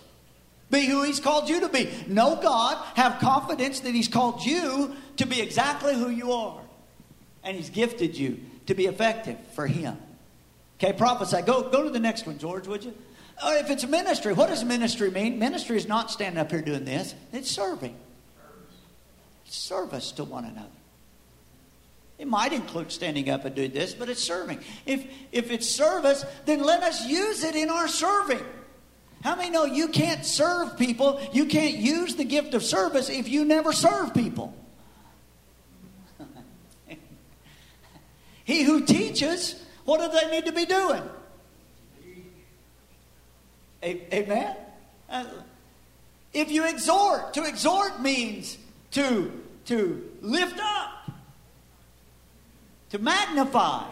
Be 0.72 0.86
who 0.86 1.02
he's 1.02 1.20
called 1.20 1.50
you 1.50 1.60
to 1.60 1.68
be. 1.68 1.90
Know 2.08 2.34
God. 2.34 2.82
Have 2.96 3.20
confidence 3.20 3.80
that 3.80 3.94
he's 3.94 4.08
called 4.08 4.44
you 4.44 4.96
to 5.18 5.26
be 5.26 5.40
exactly 5.40 5.94
who 5.94 6.08
you 6.08 6.32
are. 6.32 6.60
And 7.44 7.56
he's 7.56 7.68
gifted 7.68 8.16
you 8.16 8.40
to 8.66 8.74
be 8.74 8.86
effective 8.86 9.36
for 9.54 9.66
him. 9.66 9.98
Okay, 10.78 10.94
prophesy. 10.94 11.42
Go, 11.42 11.68
go 11.68 11.84
to 11.84 11.90
the 11.90 12.00
next 12.00 12.26
one, 12.26 12.38
George, 12.38 12.66
would 12.66 12.84
you? 12.84 12.94
Uh, 13.40 13.56
if 13.58 13.70
it's 13.70 13.86
ministry, 13.86 14.32
what 14.32 14.48
does 14.48 14.64
ministry 14.64 15.10
mean? 15.10 15.38
Ministry 15.38 15.76
is 15.76 15.86
not 15.86 16.10
standing 16.10 16.40
up 16.40 16.50
here 16.50 16.62
doing 16.62 16.86
this, 16.86 17.14
it's 17.32 17.50
serving. 17.50 17.94
Service 19.44 20.12
to 20.12 20.24
one 20.24 20.46
another. 20.46 20.68
It 22.18 22.28
might 22.28 22.52
include 22.52 22.90
standing 22.92 23.28
up 23.28 23.44
and 23.44 23.54
doing 23.54 23.72
this, 23.72 23.94
but 23.94 24.08
it's 24.08 24.22
serving. 24.22 24.60
If, 24.86 25.06
if 25.32 25.50
it's 25.50 25.68
service, 25.68 26.24
then 26.46 26.62
let 26.62 26.82
us 26.82 27.06
use 27.06 27.44
it 27.44 27.56
in 27.56 27.68
our 27.68 27.88
serving. 27.88 28.42
How 29.22 29.36
many 29.36 29.50
know 29.50 29.64
you 29.64 29.88
can't 29.88 30.24
serve 30.24 30.76
people? 30.76 31.20
You 31.32 31.46
can't 31.46 31.74
use 31.74 32.16
the 32.16 32.24
gift 32.24 32.54
of 32.54 32.62
service 32.62 33.08
if 33.08 33.28
you 33.28 33.44
never 33.44 33.72
serve 33.72 34.12
people. 34.14 34.54
he 38.44 38.62
who 38.62 38.84
teaches, 38.84 39.62
what 39.84 40.00
do 40.00 40.08
they 40.18 40.30
need 40.30 40.46
to 40.46 40.52
be 40.52 40.66
doing? 40.66 41.02
Amen? 43.84 44.56
Uh, 45.08 45.24
if 46.32 46.50
you 46.50 46.64
exhort, 46.66 47.34
to 47.34 47.44
exhort 47.44 48.00
means 48.00 48.56
to, 48.92 49.32
to 49.66 50.10
lift 50.20 50.58
up 50.60 50.92
to 52.92 52.98
magnify. 52.98 53.84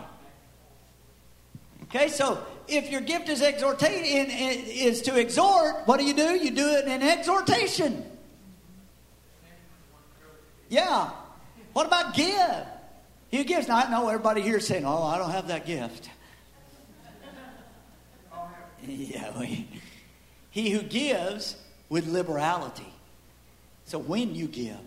Okay, 1.85 2.09
so 2.09 2.47
if 2.71 2.91
your 2.91 3.01
gift 3.01 3.29
is 3.29 3.43
exhortation 3.43 4.31
is 4.31 5.03
to 5.03 5.19
exhort, 5.19 5.87
what 5.87 5.99
do 5.99 6.05
you 6.05 6.15
do? 6.15 6.35
You 6.37 6.51
do 6.51 6.69
it 6.69 6.87
in 6.87 7.03
exhortation. 7.03 8.05
Yeah. 10.69 11.11
What 11.73 11.87
about 11.87 12.15
give? 12.15 12.67
He 13.31 13.45
gives. 13.45 13.69
I 13.69 13.91
know 13.91 14.09
everybody 14.09 14.41
here 14.41 14.61
saying, 14.61 14.85
"Oh, 14.85 15.03
I 15.03 15.19
don't 15.19 15.31
have 15.31 15.49
that 15.49 15.67
gift." 15.67 16.11
yeah, 18.87 19.39
we, 19.39 19.69
he 20.51 20.71
who 20.71 20.83
gives 20.83 21.57
with 21.89 22.07
liberality. 22.07 22.93
So 23.85 23.99
when 23.99 24.35
you 24.35 24.47
give, 24.47 24.79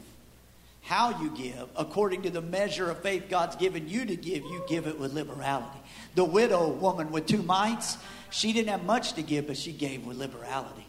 how 0.83 1.21
you 1.21 1.31
give, 1.31 1.69
according 1.77 2.23
to 2.23 2.29
the 2.29 2.41
measure 2.41 2.91
of 2.91 3.01
faith 3.01 3.25
God's 3.29 3.55
given 3.55 3.87
you 3.87 4.05
to 4.05 4.15
give, 4.15 4.43
you 4.43 4.63
give 4.67 4.85
it 4.85 4.99
with 4.99 5.13
liberality. 5.13 5.79
The 6.15 6.25
widow 6.25 6.69
woman 6.69 7.09
with 7.11 7.25
two 7.25 7.41
mites, 7.41 7.97
she 8.29 8.51
didn't 8.51 8.69
have 8.69 8.83
much 8.83 9.13
to 9.13 9.23
give, 9.23 9.47
but 9.47 9.57
she 9.57 9.71
gave 9.71 10.05
with 10.05 10.17
liberality. 10.17 10.85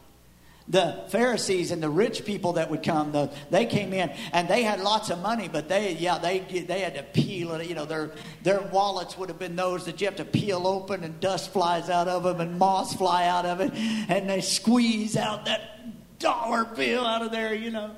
The 0.66 1.04
Pharisees 1.10 1.70
and 1.70 1.82
the 1.82 1.90
rich 1.90 2.24
people 2.24 2.54
that 2.54 2.70
would 2.70 2.82
come, 2.82 3.12
the, 3.12 3.30
they 3.50 3.66
came 3.66 3.92
in 3.92 4.10
and 4.32 4.48
they 4.48 4.62
had 4.62 4.80
lots 4.80 5.10
of 5.10 5.20
money, 5.20 5.46
but 5.46 5.68
they, 5.68 5.92
yeah, 5.92 6.18
they, 6.18 6.40
they 6.40 6.80
had 6.80 6.94
to 6.94 7.02
peel 7.02 7.52
it. 7.52 7.68
You 7.68 7.74
know, 7.74 7.84
their, 7.84 8.12
their 8.42 8.62
wallets 8.62 9.16
would 9.16 9.28
have 9.28 9.38
been 9.38 9.56
those 9.56 9.84
that 9.84 10.00
you 10.00 10.06
have 10.06 10.16
to 10.16 10.24
peel 10.24 10.66
open 10.66 11.04
and 11.04 11.20
dust 11.20 11.52
flies 11.52 11.88
out 11.88 12.08
of 12.08 12.24
them 12.24 12.40
and 12.40 12.58
moss 12.58 12.94
fly 12.94 13.26
out 13.26 13.44
of 13.46 13.60
it. 13.60 13.72
And 13.74 14.28
they 14.28 14.40
squeeze 14.40 15.16
out 15.16 15.44
that 15.44 16.18
dollar 16.18 16.64
bill 16.64 17.06
out 17.06 17.22
of 17.22 17.30
there, 17.30 17.54
you 17.54 17.70
know. 17.70 17.94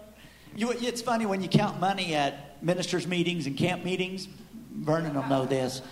You, 0.57 0.71
it's 0.71 1.03
funny 1.03 1.27
when 1.27 1.43
you 1.43 1.49
count 1.49 1.81
money 1.81 2.15
at 2.15 2.63
ministers' 2.63 3.07
meetings 3.07 3.47
and 3.47 3.57
camp 3.57 3.85
meetings. 3.85 4.27
Vernon 4.73 5.15
will 5.15 5.27
know 5.27 5.45
this. 5.45 5.83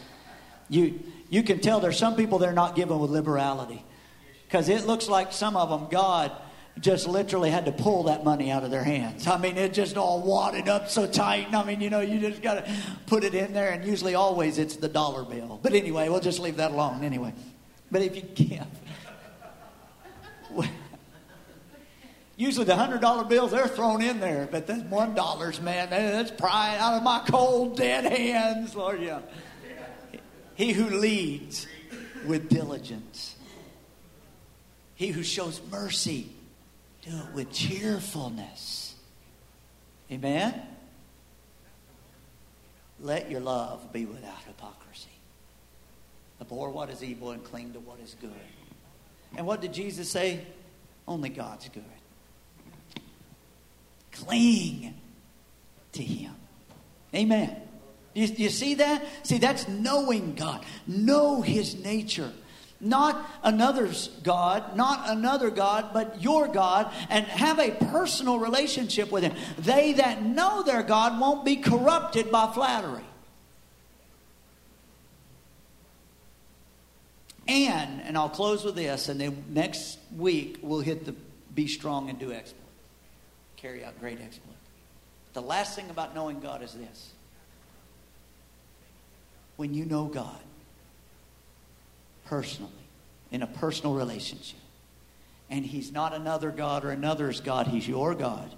You, 0.70 1.00
you 1.28 1.42
can 1.42 1.60
tell 1.60 1.80
there's 1.80 1.98
some 1.98 2.16
people 2.16 2.38
they're 2.38 2.52
not 2.52 2.74
given 2.74 2.98
with 2.98 3.10
liberality. 3.10 3.84
Because 4.46 4.68
it 4.68 4.86
looks 4.86 5.08
like 5.08 5.32
some 5.32 5.56
of 5.56 5.68
them, 5.68 5.88
God 5.90 6.32
just 6.80 7.06
literally 7.06 7.50
had 7.50 7.66
to 7.66 7.72
pull 7.72 8.04
that 8.04 8.24
money 8.24 8.50
out 8.50 8.64
of 8.64 8.70
their 8.70 8.82
hands. 8.82 9.26
I 9.26 9.38
mean, 9.38 9.56
it 9.56 9.72
just 9.74 9.96
all 9.96 10.22
wadded 10.22 10.68
up 10.68 10.88
so 10.88 11.06
tight. 11.06 11.52
I 11.52 11.64
mean, 11.64 11.80
you 11.80 11.90
know, 11.90 12.00
you 12.00 12.18
just 12.18 12.42
got 12.42 12.64
to 12.64 12.72
put 13.06 13.22
it 13.22 13.34
in 13.34 13.52
there, 13.52 13.70
and 13.70 13.84
usually, 13.84 14.14
always, 14.14 14.58
it's 14.58 14.76
the 14.76 14.88
dollar 14.88 15.24
bill. 15.24 15.60
But 15.62 15.74
anyway, 15.74 16.08
we'll 16.08 16.20
just 16.20 16.40
leave 16.40 16.56
that 16.56 16.72
alone 16.72 17.04
anyway. 17.04 17.32
But 17.90 18.02
if 18.02 18.16
you 18.16 18.22
give, 18.22 18.66
Usually 22.36 22.64
the 22.64 22.74
hundred 22.74 23.00
dollar 23.00 23.24
bills 23.24 23.52
they're 23.52 23.68
thrown 23.68 24.02
in 24.02 24.18
there, 24.18 24.48
but 24.50 24.66
the 24.66 24.74
one 24.74 25.14
dollars, 25.14 25.60
man, 25.60 25.90
that's 25.90 26.32
prying 26.32 26.78
out 26.78 26.94
of 26.94 27.02
my 27.02 27.22
cold 27.28 27.76
dead 27.76 28.04
hands, 28.04 28.74
Lord. 28.74 29.00
Yeah. 29.00 29.20
He 30.56 30.72
who 30.72 30.88
leads 30.98 31.66
with 32.26 32.48
diligence, 32.48 33.36
he 34.94 35.08
who 35.08 35.22
shows 35.22 35.60
mercy, 35.70 36.28
do 37.02 37.10
it 37.10 37.34
with 37.34 37.52
cheerfulness. 37.52 38.94
Amen. 40.10 40.60
Let 43.00 43.30
your 43.30 43.40
love 43.40 43.92
be 43.92 44.06
without 44.06 44.42
hypocrisy. 44.46 45.08
Abhor 46.40 46.70
what 46.70 46.90
is 46.90 47.02
evil 47.02 47.30
and 47.30 47.44
cling 47.44 47.72
to 47.74 47.80
what 47.80 47.98
is 48.00 48.16
good. 48.20 48.30
And 49.36 49.46
what 49.46 49.60
did 49.60 49.72
Jesus 49.72 50.10
say? 50.10 50.40
Only 51.06 51.28
God's 51.28 51.68
good. 51.68 51.84
Cling 54.14 54.94
to 55.92 56.02
Him. 56.02 56.34
Amen. 57.14 57.56
You, 58.14 58.26
you 58.26 58.48
see 58.48 58.74
that? 58.74 59.04
See, 59.24 59.38
that's 59.38 59.66
knowing 59.68 60.34
God. 60.34 60.64
Know 60.86 61.42
His 61.42 61.82
nature. 61.82 62.32
Not 62.80 63.28
another's 63.42 64.08
God, 64.22 64.76
not 64.76 65.08
another 65.08 65.48
God, 65.50 65.90
but 65.94 66.20
your 66.20 66.48
God, 66.48 66.92
and 67.08 67.24
have 67.26 67.58
a 67.58 67.70
personal 67.70 68.38
relationship 68.38 69.10
with 69.10 69.22
Him. 69.22 69.34
They 69.58 69.94
that 69.94 70.22
know 70.22 70.62
their 70.62 70.82
God 70.82 71.18
won't 71.18 71.44
be 71.44 71.56
corrupted 71.56 72.30
by 72.30 72.52
flattery. 72.52 73.04
And, 77.46 78.02
and 78.02 78.16
I'll 78.16 78.28
close 78.28 78.64
with 78.64 78.74
this, 78.74 79.08
and 79.08 79.20
then 79.20 79.44
next 79.48 79.98
week 80.16 80.58
we'll 80.62 80.80
hit 80.80 81.04
the 81.04 81.14
be 81.54 81.68
strong 81.68 82.10
and 82.10 82.18
do 82.18 82.32
exploits 82.32 82.64
carry 83.64 83.82
out 83.82 83.98
great 83.98 84.20
exploits. 84.20 84.58
The 85.32 85.40
last 85.40 85.74
thing 85.74 85.88
about 85.88 86.14
knowing 86.14 86.38
God 86.38 86.62
is 86.62 86.74
this 86.74 87.12
when 89.56 89.72
you 89.72 89.86
know 89.86 90.04
God 90.04 90.38
personally, 92.26 92.72
in 93.30 93.42
a 93.42 93.46
personal 93.46 93.94
relationship, 93.94 94.58
and 95.48 95.64
He's 95.64 95.90
not 95.90 96.12
another 96.12 96.50
God 96.50 96.84
or 96.84 96.90
another's 96.90 97.40
God, 97.40 97.66
He's 97.66 97.88
your 97.88 98.14
God. 98.14 98.54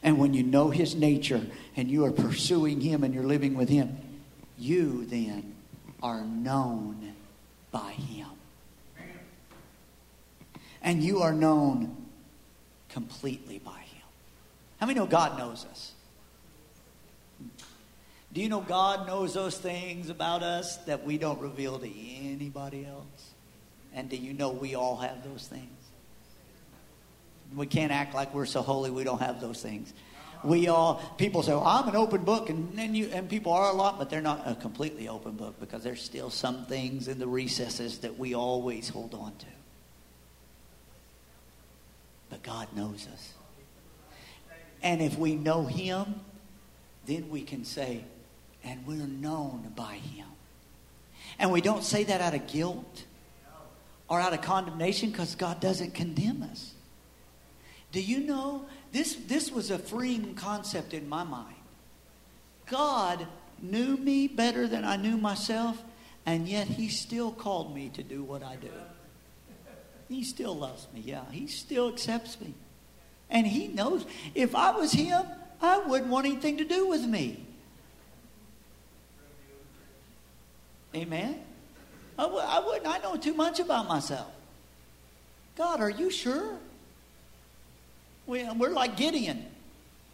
And 0.00 0.16
when 0.16 0.32
you 0.32 0.44
know 0.44 0.70
His 0.70 0.94
nature 0.94 1.44
and 1.74 1.90
you 1.90 2.04
are 2.04 2.12
pursuing 2.12 2.80
Him 2.80 3.02
and 3.02 3.12
you're 3.12 3.24
living 3.24 3.54
with 3.54 3.68
Him, 3.68 3.96
you 4.56 5.06
then 5.06 5.54
are 6.00 6.22
known 6.22 7.14
by 7.72 7.90
Him. 7.92 8.28
And 10.82 11.02
you 11.02 11.22
are 11.22 11.32
known 11.32 11.96
completely 12.88 13.58
by 13.58 13.72
Him. 13.72 13.85
How 14.78 14.86
many 14.86 14.98
know 14.98 15.06
God 15.06 15.38
knows 15.38 15.64
us? 15.70 15.92
Do 18.32 18.42
you 18.42 18.48
know 18.48 18.60
God 18.60 19.06
knows 19.06 19.32
those 19.32 19.56
things 19.56 20.10
about 20.10 20.42
us 20.42 20.76
that 20.84 21.04
we 21.04 21.16
don't 21.16 21.40
reveal 21.40 21.78
to 21.78 21.88
anybody 21.88 22.84
else? 22.84 23.30
And 23.94 24.10
do 24.10 24.16
you 24.16 24.34
know 24.34 24.50
we 24.50 24.74
all 24.74 24.96
have 24.96 25.24
those 25.24 25.46
things? 25.46 25.70
We 27.54 27.66
can't 27.66 27.92
act 27.92 28.14
like 28.14 28.34
we're 28.34 28.44
so 28.44 28.60
holy 28.60 28.90
we 28.90 29.04
don't 29.04 29.22
have 29.22 29.40
those 29.40 29.62
things. 29.62 29.94
We 30.44 30.68
all 30.68 31.00
people 31.16 31.42
say, 31.42 31.52
well, 31.52 31.64
"I'm 31.66 31.88
an 31.88 31.96
open 31.96 32.24
book," 32.24 32.50
and 32.50 32.78
and 32.78 32.94
you 32.94 33.08
and 33.12 33.28
people 33.28 33.52
are 33.52 33.70
a 33.70 33.72
lot, 33.72 33.98
but 33.98 34.10
they're 34.10 34.20
not 34.20 34.42
a 34.44 34.54
completely 34.54 35.08
open 35.08 35.32
book 35.32 35.58
because 35.58 35.82
there's 35.82 36.02
still 36.02 36.28
some 36.28 36.66
things 36.66 37.08
in 37.08 37.18
the 37.18 37.26
recesses 37.26 37.98
that 38.00 38.18
we 38.18 38.34
always 38.34 38.90
hold 38.90 39.14
on 39.14 39.34
to. 39.38 39.46
But 42.28 42.42
God 42.42 42.68
knows 42.76 43.08
us, 43.12 43.32
and 44.82 45.00
if 45.00 45.18
we 45.18 45.34
know 45.34 45.64
Him, 45.64 46.20
then 47.06 47.28
we 47.30 47.42
can 47.42 47.64
say, 47.64 48.04
"And 48.64 48.86
we're 48.86 49.06
known 49.06 49.72
by 49.76 49.94
Him." 49.94 50.26
And 51.38 51.52
we 51.52 51.60
don't 51.60 51.84
say 51.84 52.04
that 52.04 52.20
out 52.20 52.34
of 52.34 52.46
guilt 52.46 53.04
or 54.08 54.20
out 54.20 54.32
of 54.32 54.42
condemnation 54.42 55.10
because 55.10 55.34
God 55.34 55.60
doesn't 55.60 55.94
condemn 55.94 56.42
us. 56.42 56.72
Do 57.92 58.00
you 58.00 58.20
know 58.20 58.66
this, 58.92 59.16
this 59.26 59.50
was 59.50 59.70
a 59.70 59.78
freeing 59.78 60.34
concept 60.34 60.94
in 60.94 61.08
my 61.08 61.24
mind? 61.24 61.56
God 62.66 63.26
knew 63.60 63.96
me 63.96 64.28
better 64.28 64.66
than 64.66 64.84
I 64.84 64.96
knew 64.96 65.16
myself, 65.16 65.82
and 66.24 66.48
yet 66.48 66.66
He 66.66 66.88
still 66.88 67.30
called 67.30 67.74
me 67.74 67.90
to 67.90 68.02
do 68.02 68.22
what 68.22 68.42
I 68.42 68.56
do. 68.56 68.70
He 70.08 70.22
still 70.24 70.54
loves 70.54 70.86
me, 70.94 71.02
yeah. 71.04 71.24
He 71.30 71.46
still 71.46 71.88
accepts 71.88 72.40
me. 72.40 72.54
And 73.30 73.46
He 73.46 73.68
knows 73.68 74.04
if 74.34 74.54
I 74.54 74.70
was 74.72 74.92
Him, 74.92 75.24
I 75.60 75.78
wouldn't 75.78 76.10
want 76.10 76.26
anything 76.26 76.58
to 76.58 76.64
do 76.64 76.88
with 76.88 77.02
me. 77.04 77.44
Amen? 80.94 81.40
I 82.18 82.22
w- 82.22 82.42
I 82.42 82.60
wouldn't. 82.60 82.86
I 82.86 82.98
know 82.98 83.16
too 83.16 83.34
much 83.34 83.60
about 83.60 83.88
myself. 83.88 84.30
God, 85.56 85.80
are 85.80 85.90
you 85.90 86.10
sure? 86.10 86.58
We, 88.26 88.48
we're 88.52 88.70
like 88.70 88.96
Gideon. 88.96 89.44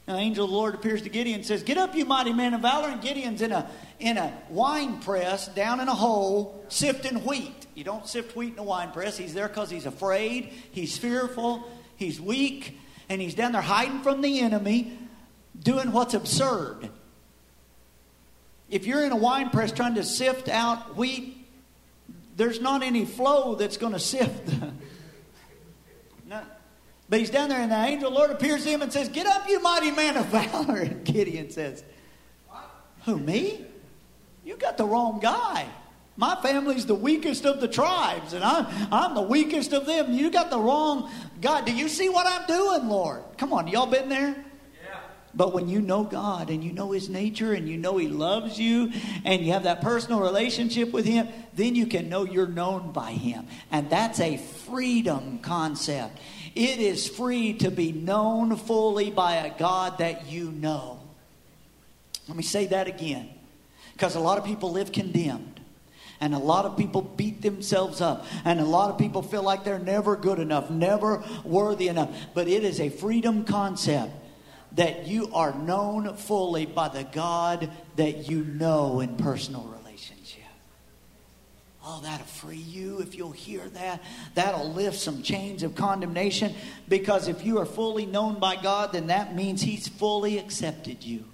An 0.09 0.17
angel 0.17 0.45
of 0.45 0.51
the 0.51 0.57
Lord 0.57 0.75
appears 0.75 1.03
to 1.03 1.09
Gideon 1.09 1.37
and 1.37 1.47
says, 1.47 1.63
Get 1.63 1.79
up, 1.79 1.95
you 1.95 2.05
mighty 2.05 2.33
man 2.33 2.55
of 2.55 2.63
valor. 2.63 2.89
And 2.89 3.01
Gideon's 3.01 3.41
in 3.41 3.53
a, 3.53 3.71
in 4.01 4.19
a 4.19 4.37
wine 4.49 5.01
press 5.01 5.47
down 5.49 5.79
in 5.79 5.89
a 5.89 5.95
hole 5.95 6.65
sifting 6.69 7.25
wheat. 7.25 7.67
You 7.75 7.85
don't 7.85 8.07
sift 8.07 8.35
wheat 8.35 8.55
in 8.55 8.59
a 8.59 8.65
wine 8.65 8.91
press. 8.91 9.17
He's 9.17 9.33
there 9.33 9.49
because 9.49 9.71
he's 9.71 9.87
afraid, 9.87 10.53
he's 10.73 10.99
fearful, 10.99 11.71
he's 11.97 12.21
weak, 12.21 12.79
and 13.13 13.21
he's 13.21 13.35
down 13.35 13.53
there 13.53 13.61
hiding 13.61 14.01
from 14.01 14.23
the 14.23 14.41
enemy, 14.41 14.99
doing 15.63 15.93
what's 15.93 16.15
absurd. 16.15 16.89
If 18.71 18.87
you're 18.87 19.05
in 19.05 19.13
a 19.13 19.17
wine 19.17 19.51
press 19.51 19.71
trying 19.71 19.97
to 19.97 20.03
sift 20.03 20.49
out 20.49 20.97
wheat, 20.97 21.47
there's 22.39 22.59
not 22.59 22.83
any 22.83 23.05
flow 23.05 23.55
that's 23.55 23.77
going 23.77 23.93
to 23.93 23.99
sift. 23.99 24.55
no. 26.27 26.41
But 27.11 27.19
he's 27.19 27.29
down 27.29 27.51
there, 27.51 27.61
and 27.61 27.71
the 27.71 27.77
angel 27.77 28.11
the 28.11 28.17
Lord 28.17 28.31
appears 28.31 28.65
to 28.65 28.71
him 28.71 28.81
and 28.81 28.91
says, 28.91 29.11
Get 29.11 29.27
up, 29.27 29.47
you 29.47 29.61
mighty 29.61 29.91
man 29.91 30.17
of 30.17 30.25
valor. 30.27 30.79
And 30.81 31.05
Gideon 31.05 31.51
says, 31.51 31.85
Who, 33.05 33.19
me? 33.19 33.67
You 34.43 34.57
got 34.57 34.79
the 34.79 34.87
wrong 34.87 35.21
guy. 35.21 35.67
My 36.17 36.37
family's 36.43 36.87
the 36.87 36.95
weakest 36.95 37.47
of 37.47 37.61
the 37.61 37.69
tribes, 37.69 38.35
and 38.35 38.45
I'm, 38.45 38.67
I'm 38.93 39.15
the 39.15 39.23
weakest 39.23 39.73
of 39.73 39.87
them. 39.87 40.13
You 40.13 40.31
got 40.31 40.51
the 40.51 40.59
wrong 40.59 41.11
God. 41.41 41.65
Do 41.65 41.75
you 41.75 41.89
see 41.89 42.09
what 42.09 42.27
I'm 42.27 42.47
doing, 42.47 42.89
Lord? 42.89 43.23
Come 43.39 43.53
on, 43.53 43.67
y'all 43.69 43.87
been 43.87 44.09
there? 44.09 44.37
But 45.35 45.55
when 45.55 45.69
you 45.69 45.81
know 45.81 46.05
God 46.05 46.51
and 46.51 46.63
you 46.63 46.73
know 46.73 46.93
His 46.93 47.09
nature 47.09 47.55
and 47.55 47.69
you 47.69 47.79
know 47.79 47.97
He 47.97 48.09
loves 48.09 48.59
you 48.59 48.93
and 49.25 49.43
you 49.43 49.53
have 49.53 49.63
that 49.63 49.81
personal 49.81 50.21
relationship 50.21 50.93
with 50.93 51.07
Him, 51.07 51.29
then 51.55 51.75
you 51.75 51.87
can 51.87 52.09
know 52.09 52.25
you're 52.25 52.47
known 52.47 52.93
by 52.93 53.13
Him. 53.13 53.47
And 53.71 53.89
that's 53.89 54.21
a 54.21 54.37
freedom 54.37 55.39
concept. 55.39 56.19
It 56.55 56.81
is 56.81 57.09
free 57.09 57.55
to 57.55 57.71
be 57.71 57.93
known 57.93 58.57
fully 58.57 59.11
by 59.11 59.37
a 59.37 59.59
God 59.59 59.99
that 59.99 60.27
you 60.27 60.51
know. 60.51 61.01
Let 62.29 62.37
me 62.37 62.43
say 62.43 62.67
that 62.67 62.87
again. 62.87 63.31
Because 63.95 64.17
a 64.17 64.21
lot 64.21 64.37
of 64.37 64.45
people 64.45 64.73
live 64.73 64.93
condemned. 64.93 65.52
And 66.23 66.37
a 66.37 66.39
lot 66.39 66.67
of 66.67 66.77
people 66.77 67.03
beat 67.03 67.43
themselves 67.43 68.01
up. 68.01 68.25
And 68.45 68.61
a 68.61 68.65
lot 68.65 68.91
of 68.91 68.97
people 68.97 69.23
feel 69.23 69.43
like 69.43 69.65
they're 69.65 69.81
never 69.81 70.15
good 70.15 70.39
enough, 70.39 70.71
never 70.71 71.25
worthy 71.43 71.89
enough. 71.89 72.15
But 72.33 72.47
it 72.47 72.63
is 72.63 72.79
a 72.79 72.91
freedom 72.91 73.45
concept 73.45 74.13
that 74.77 75.09
you 75.09 75.33
are 75.35 75.53
known 75.53 76.15
fully 76.15 76.65
by 76.65 76.89
the 76.91 77.03
God 77.03 77.73
that 77.97 78.31
you 78.31 78.45
know 78.45 79.01
in 79.01 79.17
personal 79.17 79.65
relationship. 79.65 80.45
Oh, 81.85 82.01
that'll 82.05 82.25
free 82.25 82.57
you 82.57 83.01
if 83.01 83.17
you'll 83.17 83.33
hear 83.33 83.69
that. 83.71 84.01
That'll 84.37 84.73
lift 84.73 85.01
some 85.01 85.25
chains 85.25 85.65
of 85.65 85.75
condemnation 85.75 86.55
because 86.89 87.27
if 87.27 87.45
you 87.45 87.59
are 87.59 87.67
fully 87.67 88.07
known 88.07 88.39
by 88.39 88.55
God, 88.55 88.93
then 88.93 89.09
that 89.09 89.35
means 89.35 89.61
He's 89.61 89.89
fully 89.89 90.39
accepted 90.39 91.03
you. 91.03 91.25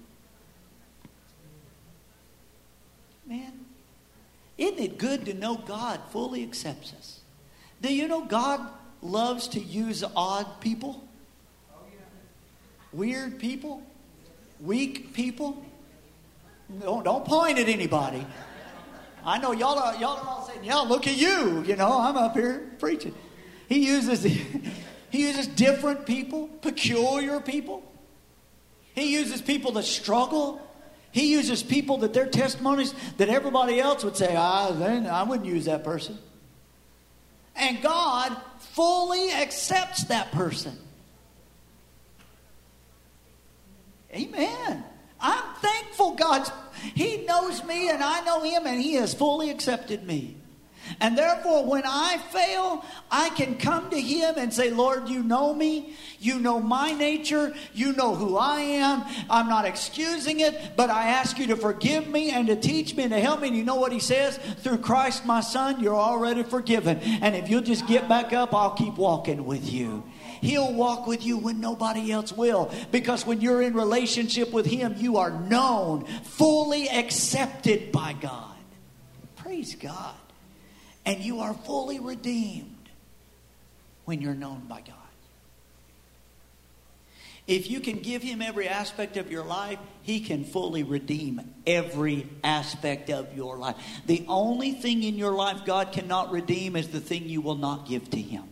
Man, 3.27 3.58
isn't 4.59 4.79
it 4.79 4.97
good 4.97 5.25
to 5.25 5.33
know 5.33 5.55
God 5.55 5.99
fully 6.11 6.43
accepts 6.43 6.93
us? 6.93 7.19
Do 7.81 7.93
you 7.93 8.07
know 8.07 8.25
God 8.25 8.61
loves 9.01 9.47
to 9.49 9.59
use 9.59 10.03
odd 10.15 10.59
people? 10.59 11.03
weird 12.91 13.39
people, 13.39 13.81
weak 14.59 15.13
people. 15.13 15.63
Don't, 16.81 17.03
don't 17.03 17.25
point 17.25 17.59
at 17.59 17.67
anybody. 17.67 18.25
I 19.25 19.37
know 19.37 19.51
y'all 19.51 19.77
are, 19.77 19.95
y'all 19.95 20.17
are 20.17 20.27
all 20.27 20.47
saying, 20.47 20.63
"Yeah, 20.63 20.77
look 20.77 21.07
at 21.07 21.17
you." 21.17 21.63
You 21.63 21.75
know, 21.75 21.99
I'm 21.99 22.15
up 22.15 22.35
here 22.35 22.71
preaching. 22.79 23.13
He 23.67 23.85
uses 23.85 24.23
he 24.23 24.47
uses 25.11 25.47
different 25.47 26.05
people, 26.05 26.47
peculiar 26.61 27.39
people. 27.39 27.83
He 28.93 29.13
uses 29.13 29.41
people 29.41 29.71
that 29.73 29.83
struggle. 29.83 30.61
He 31.11 31.31
uses 31.31 31.63
people 31.63 31.97
that 31.99 32.13
their 32.13 32.27
testimonies 32.27 32.93
that 33.17 33.29
everybody 33.29 33.79
else 33.79 34.03
would 34.03 34.15
say, 34.15 34.35
"Ah, 34.37 34.69
I 34.69 35.23
wouldn't 35.23 35.47
use 35.47 35.65
that 35.65 35.83
person." 35.83 36.17
And 37.55 37.81
God 37.81 38.37
fully 38.59 39.31
accepts 39.31 40.05
that 40.05 40.31
person. 40.31 40.77
Amen. 44.13 44.83
I'm 45.19 45.55
thankful 45.55 46.15
God's, 46.15 46.51
He 46.95 47.25
knows 47.25 47.63
me 47.65 47.89
and 47.89 48.03
I 48.03 48.21
know 48.21 48.41
Him 48.41 48.65
and 48.65 48.81
He 48.81 48.93
has 48.93 49.13
fully 49.13 49.49
accepted 49.49 50.05
me. 50.05 50.38
And 51.01 51.17
therefore, 51.17 51.65
when 51.65 51.83
I 51.85 52.17
fail, 52.17 52.83
I 53.09 53.29
can 53.29 53.57
come 53.57 53.89
to 53.89 53.99
Him 53.99 54.35
and 54.37 54.53
say, 54.53 54.69
Lord, 54.69 55.07
you 55.07 55.23
know 55.23 55.53
me. 55.53 55.95
You 56.19 56.39
know 56.39 56.59
my 56.59 56.91
nature. 56.91 57.53
You 57.73 57.93
know 57.93 58.15
who 58.15 58.37
I 58.37 58.59
am. 58.59 59.05
I'm 59.29 59.47
not 59.47 59.63
excusing 59.63 60.41
it, 60.41 60.73
but 60.75 60.89
I 60.89 61.07
ask 61.07 61.39
you 61.39 61.47
to 61.47 61.55
forgive 61.55 62.07
me 62.07 62.31
and 62.31 62.47
to 62.47 62.57
teach 62.57 62.95
me 62.95 63.03
and 63.03 63.13
to 63.13 63.19
help 63.19 63.39
me. 63.39 63.47
And 63.47 63.55
you 63.55 63.63
know 63.63 63.75
what 63.75 63.93
He 63.93 64.01
says? 64.01 64.37
Through 64.37 64.79
Christ, 64.79 65.25
my 65.25 65.39
Son, 65.39 65.79
you're 65.79 65.95
already 65.95 66.43
forgiven. 66.43 66.99
And 66.99 67.33
if 67.35 67.49
you'll 67.49 67.61
just 67.61 67.87
get 67.87 68.09
back 68.09 68.33
up, 68.33 68.53
I'll 68.53 68.71
keep 68.75 68.95
walking 68.95 69.45
with 69.45 69.71
you. 69.71 70.03
He'll 70.41 70.73
walk 70.73 71.07
with 71.07 71.25
you 71.25 71.37
when 71.37 71.61
nobody 71.61 72.11
else 72.11 72.33
will. 72.33 72.71
Because 72.91 73.25
when 73.25 73.39
you're 73.39 73.61
in 73.61 73.73
relationship 73.73 74.51
with 74.51 74.65
Him, 74.65 74.95
you 74.97 75.17
are 75.17 75.31
known, 75.31 76.05
fully 76.23 76.89
accepted 76.89 77.91
by 77.91 78.13
God. 78.13 78.55
Praise 79.37 79.75
God. 79.75 80.15
And 81.09 81.23
you 81.23 81.39
are 81.39 81.55
fully 81.55 81.99
redeemed 81.99 82.87
when 84.05 84.21
you're 84.21 84.35
known 84.35 84.67
by 84.67 84.81
God. 84.81 84.93
If 87.47 87.67
you 87.67 87.79
can 87.79 87.97
give 87.97 88.21
Him 88.21 88.43
every 88.43 88.69
aspect 88.69 89.17
of 89.17 89.31
your 89.31 89.43
life, 89.43 89.79
He 90.03 90.19
can 90.19 90.43
fully 90.43 90.83
redeem 90.83 91.51
every 91.65 92.29
aspect 92.43 93.09
of 93.09 93.35
your 93.35 93.57
life. 93.57 93.75
The 94.05 94.23
only 94.27 94.73
thing 94.73 95.01
in 95.01 95.15
your 95.15 95.31
life 95.31 95.65
God 95.65 95.93
cannot 95.93 96.31
redeem 96.31 96.75
is 96.75 96.89
the 96.89 96.99
thing 96.99 97.27
you 97.27 97.41
will 97.41 97.55
not 97.55 97.87
give 97.87 98.07
to 98.11 98.21
Him. 98.21 98.43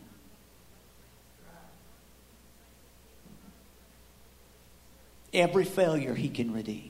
Every 5.32 5.66
failure 5.66 6.16
he 6.16 6.30
can 6.30 6.52
redeem. 6.54 6.90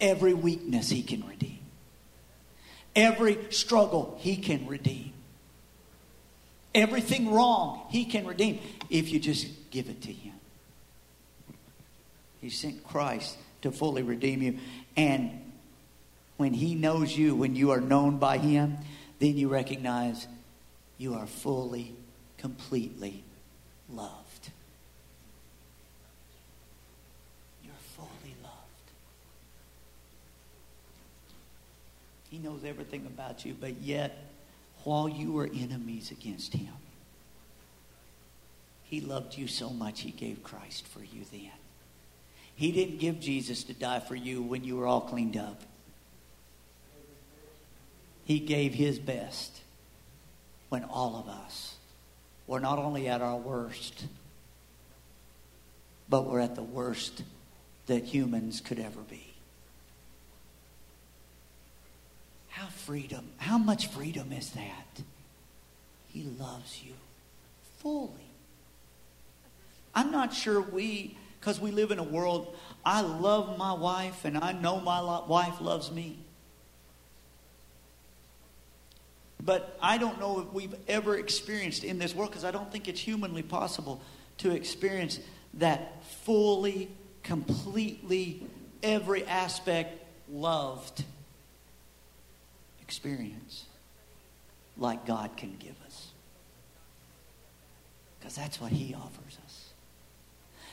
Every 0.00 0.34
weakness 0.34 0.90
he 0.90 1.04
can 1.04 1.24
redeem. 1.24 1.57
Every 2.98 3.38
struggle 3.50 4.18
he 4.18 4.36
can 4.36 4.66
redeem. 4.66 5.12
Everything 6.74 7.32
wrong 7.32 7.86
he 7.90 8.04
can 8.04 8.26
redeem 8.26 8.58
if 8.90 9.12
you 9.12 9.20
just 9.20 9.46
give 9.70 9.88
it 9.88 10.02
to 10.02 10.12
him. 10.12 10.34
He 12.40 12.50
sent 12.50 12.82
Christ 12.82 13.38
to 13.62 13.70
fully 13.70 14.02
redeem 14.02 14.42
you. 14.42 14.58
And 14.96 15.30
when 16.38 16.52
he 16.52 16.74
knows 16.74 17.16
you, 17.16 17.36
when 17.36 17.54
you 17.54 17.70
are 17.70 17.80
known 17.80 18.18
by 18.18 18.38
him, 18.38 18.78
then 19.20 19.36
you 19.36 19.46
recognize 19.48 20.26
you 20.98 21.14
are 21.14 21.28
fully, 21.28 21.94
completely 22.36 23.22
loved. 23.88 24.17
He 32.30 32.38
knows 32.38 32.64
everything 32.64 33.06
about 33.06 33.44
you, 33.44 33.56
but 33.58 33.80
yet, 33.80 34.16
while 34.84 35.08
you 35.08 35.32
were 35.32 35.46
enemies 35.46 36.10
against 36.10 36.52
him, 36.52 36.72
He 38.84 39.00
loved 39.00 39.36
you 39.36 39.48
so 39.48 39.70
much, 39.70 40.00
He 40.00 40.10
gave 40.10 40.42
Christ 40.42 40.86
for 40.86 41.00
you 41.00 41.22
then. 41.32 41.50
He 42.54 42.72
didn't 42.72 42.98
give 42.98 43.20
Jesus 43.20 43.64
to 43.64 43.72
die 43.72 44.00
for 44.00 44.16
you 44.16 44.42
when 44.42 44.64
you 44.64 44.76
were 44.76 44.86
all 44.86 45.00
cleaned 45.00 45.36
up. 45.36 45.62
He 48.24 48.40
gave 48.40 48.74
His 48.74 48.98
best 48.98 49.60
when 50.68 50.84
all 50.84 51.16
of 51.16 51.28
us 51.28 51.76
were 52.46 52.60
not 52.60 52.78
only 52.78 53.08
at 53.08 53.22
our 53.22 53.36
worst, 53.36 54.04
but 56.08 56.26
we're 56.26 56.40
at 56.40 56.56
the 56.56 56.62
worst 56.62 57.22
that 57.86 58.04
humans 58.04 58.60
could 58.60 58.78
ever 58.78 59.00
be. 59.00 59.27
How 62.48 62.66
freedom, 62.66 63.28
how 63.36 63.58
much 63.58 63.88
freedom 63.88 64.32
is 64.32 64.50
that? 64.50 65.02
He 66.08 66.24
loves 66.24 66.82
you 66.82 66.94
fully. 67.78 68.10
I'm 69.94 70.10
not 70.10 70.32
sure 70.32 70.60
we, 70.60 71.16
because 71.38 71.60
we 71.60 71.70
live 71.70 71.90
in 71.90 71.98
a 71.98 72.04
world, 72.04 72.56
I 72.84 73.00
love 73.00 73.58
my 73.58 73.72
wife 73.72 74.24
and 74.24 74.38
I 74.38 74.52
know 74.52 74.80
my 74.80 75.00
wife 75.26 75.60
loves 75.60 75.90
me. 75.90 76.18
But 79.40 79.78
I 79.80 79.98
don't 79.98 80.18
know 80.18 80.40
if 80.40 80.52
we've 80.52 80.74
ever 80.88 81.16
experienced 81.16 81.84
in 81.84 81.98
this 81.98 82.14
world, 82.14 82.30
because 82.30 82.44
I 82.44 82.50
don't 82.50 82.70
think 82.72 82.88
it's 82.88 83.00
humanly 83.00 83.42
possible 83.42 84.00
to 84.38 84.50
experience 84.50 85.20
that 85.54 86.04
fully, 86.24 86.90
completely, 87.22 88.42
every 88.82 89.24
aspect 89.24 90.04
loved 90.28 91.04
experience 92.88 93.66
like 94.78 95.04
God 95.04 95.36
can 95.36 95.54
give 95.58 95.74
us. 95.84 96.08
Because 98.18 98.34
that's 98.34 98.58
what 98.58 98.72
He 98.72 98.94
offers 98.94 99.36
us. 99.44 99.68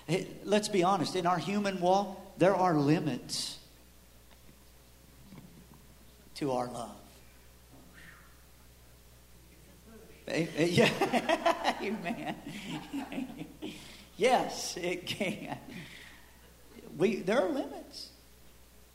Hey, 0.07 0.27
let's 0.45 0.69
be 0.69 0.81
honest, 0.81 1.17
in 1.17 1.25
our 1.27 1.37
human 1.37 1.81
walk, 1.81 2.37
there 2.37 2.55
are 2.55 2.73
limits 2.75 3.57
to 6.35 6.53
our 6.53 6.67
love. 6.67 6.95
Eh, 10.29 10.47
eh, 10.55 10.65
yeah, 10.65 11.75
amen. 11.81 12.35
yes, 14.15 14.77
it 14.77 15.05
can. 15.05 15.57
We 16.97 17.17
there 17.17 17.41
are 17.41 17.49
limits. 17.49 18.09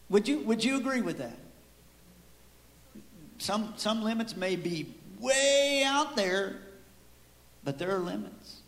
Would 0.08 0.26
you 0.26 0.40
would 0.40 0.64
you 0.64 0.78
agree 0.78 1.02
with 1.02 1.18
that? 1.18 1.38
Some 3.40 3.72
some 3.78 4.02
limits 4.02 4.36
may 4.36 4.54
be 4.54 4.94
way 5.18 5.82
out 5.84 6.14
there, 6.14 6.56
but 7.64 7.78
there 7.78 7.96
are 7.96 7.98
limits. 7.98 8.58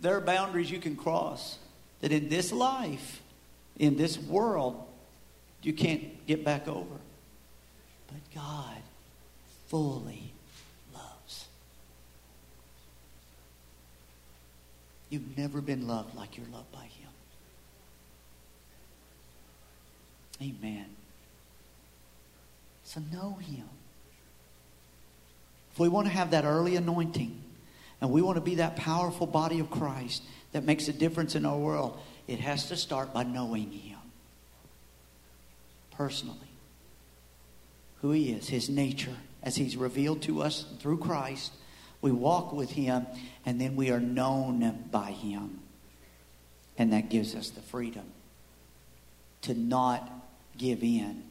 There 0.00 0.16
are 0.16 0.20
boundaries 0.20 0.70
you 0.70 0.78
can 0.78 0.94
cross 0.94 1.58
that 2.00 2.12
in 2.12 2.28
this 2.28 2.52
life, 2.52 3.22
in 3.76 3.96
this 3.96 4.16
world, 4.16 4.86
you 5.62 5.72
can't 5.72 6.24
get 6.28 6.44
back 6.44 6.68
over. 6.68 6.94
But 8.06 8.20
God 8.32 8.76
fully 9.66 10.32
loves. 10.94 11.46
You've 15.10 15.36
never 15.36 15.60
been 15.60 15.88
loved 15.88 16.14
like 16.14 16.36
you're 16.36 16.46
loved 16.52 16.70
by 16.70 16.84
Him. 16.84 17.10
Amen. 20.40 20.86
So 22.84 23.00
know 23.10 23.38
Him. 23.40 23.66
If 25.74 25.80
we 25.80 25.88
want 25.88 26.06
to 26.06 26.12
have 26.12 26.30
that 26.30 26.44
early 26.44 26.76
anointing 26.76 27.42
and 28.00 28.10
we 28.10 28.22
want 28.22 28.36
to 28.36 28.40
be 28.40 28.54
that 28.54 28.76
powerful 28.76 29.26
body 29.26 29.58
of 29.58 29.70
Christ 29.70 30.22
that 30.52 30.64
makes 30.64 30.86
a 30.86 30.92
difference 30.92 31.34
in 31.34 31.44
our 31.44 31.58
world, 31.58 32.00
it 32.28 32.38
has 32.38 32.68
to 32.68 32.76
start 32.76 33.12
by 33.12 33.24
knowing 33.24 33.72
Him 33.72 33.98
personally. 35.90 36.38
Who 38.02 38.12
He 38.12 38.30
is, 38.30 38.48
His 38.48 38.68
nature, 38.68 39.16
as 39.42 39.56
He's 39.56 39.76
revealed 39.76 40.22
to 40.22 40.42
us 40.42 40.64
through 40.78 40.98
Christ 40.98 41.52
we 42.04 42.12
walk 42.12 42.52
with 42.52 42.72
Him, 42.72 43.06
and 43.46 43.58
then 43.58 43.76
we 43.76 43.90
are 43.90 43.98
known 43.98 44.84
by 44.90 45.10
Him. 45.10 45.60
And 46.76 46.92
that 46.92 47.08
gives 47.08 47.34
us 47.34 47.48
the 47.48 47.62
freedom 47.62 48.04
to 49.40 49.54
not 49.54 50.06
give 50.58 50.82
in 50.82 51.22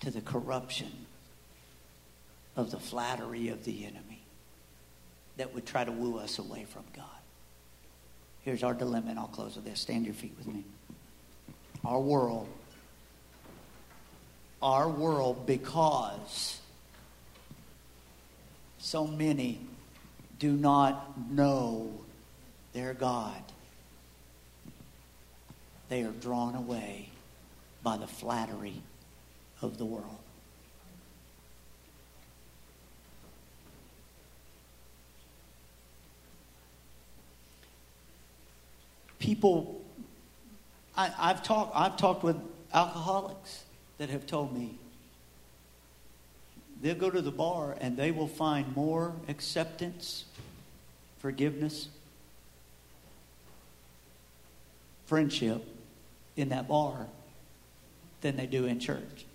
to 0.00 0.10
the 0.10 0.22
corruption 0.22 0.90
of 2.56 2.70
the 2.70 2.78
flattery 2.78 3.48
of 3.48 3.64
the 3.64 3.84
enemy 3.84 4.22
that 5.36 5.54
would 5.54 5.66
try 5.66 5.84
to 5.84 5.92
woo 5.92 6.18
us 6.18 6.38
away 6.38 6.64
from 6.64 6.84
God. 6.94 7.06
Here's 8.42 8.62
our 8.62 8.74
dilemma, 8.74 9.10
and 9.10 9.18
I'll 9.18 9.28
close 9.28 9.56
with 9.56 9.64
this. 9.64 9.80
Stand 9.80 10.04
your 10.04 10.14
feet 10.14 10.34
with 10.36 10.46
me. 10.46 10.64
Our 11.84 12.00
world, 12.00 12.48
our 14.60 14.88
world, 14.88 15.46
because 15.46 16.60
so 18.78 19.06
many 19.06 19.60
do 20.38 20.52
not 20.52 21.30
know 21.30 21.92
their 22.72 22.94
God. 22.94 23.42
They 25.88 26.02
are 26.02 26.10
drawn 26.10 26.54
away 26.54 27.08
by 27.82 27.96
the 27.96 28.06
flattery 28.06 28.82
of 29.60 29.78
the 29.78 29.84
world. 29.84 30.21
People, 39.22 39.80
I, 40.96 41.06
have 41.06 41.44
talked. 41.44 41.76
I've 41.76 41.96
talked 41.96 42.24
with 42.24 42.36
alcoholics 42.74 43.62
that 43.98 44.10
have 44.10 44.26
told 44.26 44.52
me 44.52 44.80
They'll 46.82 46.96
go 46.96 47.08
to 47.08 47.22
the 47.22 47.30
bar 47.30 47.76
and 47.80 47.96
they 47.96 48.10
will 48.10 48.26
find 48.26 48.74
more 48.74 49.14
acceptance, 49.28 50.24
forgiveness, 51.20 51.88
friendship 55.06 55.64
in 56.36 56.48
that 56.48 56.66
bar 56.66 57.06
than 58.22 58.36
they 58.36 58.46
do 58.46 58.66
in 58.66 58.80
church. 58.80 59.26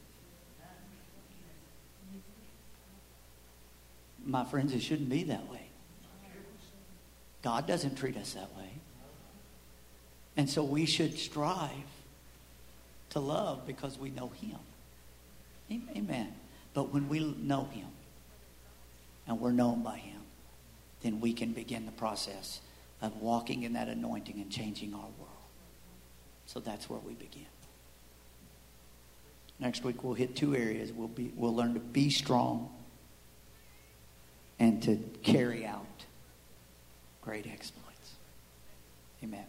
My 4.25 4.43
friends, 4.43 4.73
it 4.73 4.81
shouldn't 4.81 5.09
be 5.09 5.23
that 5.23 5.49
way. 5.49 5.61
God 7.41 7.65
doesn't 7.65 7.95
treat 7.95 8.17
us 8.17 8.33
that 8.33 8.53
way. 8.57 8.76
And 10.37 10.47
so 10.47 10.63
we 10.63 10.85
should 10.85 11.17
strive 11.17 11.71
to 13.09 13.19
love 13.19 13.65
because 13.65 13.97
we 13.97 14.11
know 14.11 14.31
Him. 14.39 14.59
Amen. 15.95 16.33
But 16.73 16.93
when 16.93 17.09
we 17.09 17.19
know 17.19 17.65
Him 17.65 17.87
and 19.27 19.39
we're 19.39 19.51
known 19.51 19.81
by 19.81 19.97
Him, 19.97 20.21
then 21.01 21.19
we 21.19 21.33
can 21.33 21.53
begin 21.53 21.85
the 21.85 21.91
process 21.91 22.61
of 23.01 23.19
walking 23.21 23.63
in 23.63 23.73
that 23.73 23.87
anointing 23.87 24.35
and 24.39 24.51
changing 24.51 24.93
our 24.93 24.99
world. 24.99 25.31
So 26.45 26.59
that's 26.59 26.89
where 26.89 26.99
we 26.99 27.13
begin. 27.13 27.45
Next 29.59 29.83
week 29.83 30.03
we'll 30.03 30.13
hit 30.13 30.35
two 30.35 30.55
areas. 30.55 30.91
We'll 30.93 31.07
be 31.07 31.31
we'll 31.35 31.55
learn 31.55 31.73
to 31.73 31.79
be 31.79 32.09
strong 32.11 32.69
and 34.59 34.81
to 34.83 34.97
carry 35.23 35.65
out 35.65 35.85
great 37.21 37.47
exploits. 37.47 38.13
Amen. 39.23 39.45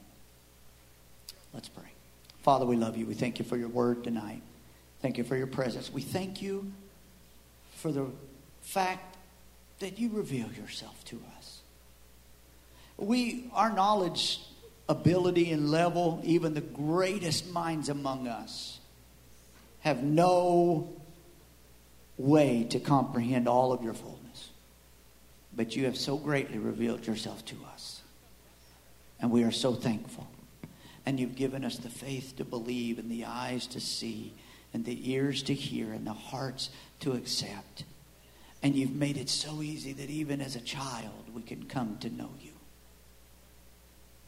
Let's 1.53 1.69
pray. 1.69 1.91
Father, 2.43 2.65
we 2.67 2.77
love 2.77 2.97
you. 2.97 3.07
We 3.07 3.15
thank 3.15 3.39
you 3.39 3.45
for 3.45 3.57
your 3.57 3.69
word 3.69 4.05
tonight. 4.05 4.43
Thank 5.01 5.19
you 5.19 5.25
for 5.25 5.37
your 5.37 5.47
presence. 5.47 5.93
We 5.93 6.03
thank 6.03 6.43
you 6.43 6.73
for 7.77 7.93
the 7.93 8.07
fact 8.63 9.17
that 9.79 9.99
you 9.99 10.11
reveal 10.11 10.51
yourself 10.53 11.05
to 11.07 11.21
us. 11.37 11.61
We, 12.97 13.51
our 13.55 13.73
knowledge, 13.73 14.41
ability, 14.89 15.53
and 15.53 15.71
level, 15.71 16.21
even 16.25 16.55
the 16.55 16.61
greatest 16.61 17.51
minds 17.53 17.89
among 17.89 18.27
us, 18.27 18.79
have 19.81 20.03
no 20.03 20.93
way 22.17 22.65
to 22.71 22.81
comprehend 22.81 23.47
all 23.47 23.73
of 23.73 23.83
your 23.83 23.95
fullness. 23.95 24.51
But 25.55 25.77
you 25.77 25.85
have 25.85 25.97
so 25.97 26.17
greatly 26.17 26.59
revealed 26.59 27.07
yourself 27.07 27.45
to 27.47 27.57
us. 27.73 28.03
And 29.21 29.31
we 29.31 29.45
are 29.45 29.53
so 29.53 29.75
thankful. 29.75 30.27
And 31.09 31.19
you've 31.19 31.37
given 31.37 31.65
us 31.65 31.79
the 31.79 31.89
faith 31.89 32.35
to 32.37 32.45
believe 32.45 32.99
and 32.99 33.11
the 33.11 33.25
eyes 33.25 33.67
to 33.69 33.81
see 33.81 34.35
and 34.75 34.85
the 34.85 35.11
ears 35.11 35.43
to 35.45 35.55
hear 35.55 35.95
and 35.95 36.07
the 36.07 36.13
hearts 36.13 36.69
to 37.01 37.13
accept. 37.13 37.85
And 38.63 38.77
you've 38.77 38.95
made 38.95 39.17
it 39.17 39.31
so 39.31 39.63
easy 39.63 39.95
that 39.95 40.11
even 40.11 40.43
as 40.43 40.55
a 40.55 40.61
child, 40.61 41.31
we 41.35 41.41
can 41.41 41.63
come 41.63 41.97
to 42.01 42.11
know 42.11 42.29
you. 42.43 42.51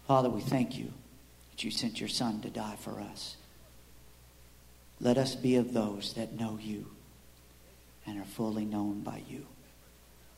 Father, 0.06 0.30
we 0.30 0.40
thank 0.40 0.78
you 0.78 0.90
that 1.50 1.62
you 1.62 1.70
sent 1.70 2.00
your 2.00 2.08
Son 2.08 2.40
to 2.40 2.48
die 2.48 2.76
for 2.80 2.98
us. 2.98 3.36
Let 5.00 5.18
us 5.18 5.34
be 5.34 5.56
of 5.56 5.74
those 5.74 6.14
that 6.14 6.40
know 6.40 6.58
you 6.58 6.86
and 8.06 8.18
are 8.18 8.24
fully 8.24 8.64
known 8.64 9.02
by 9.02 9.20
you 9.28 9.44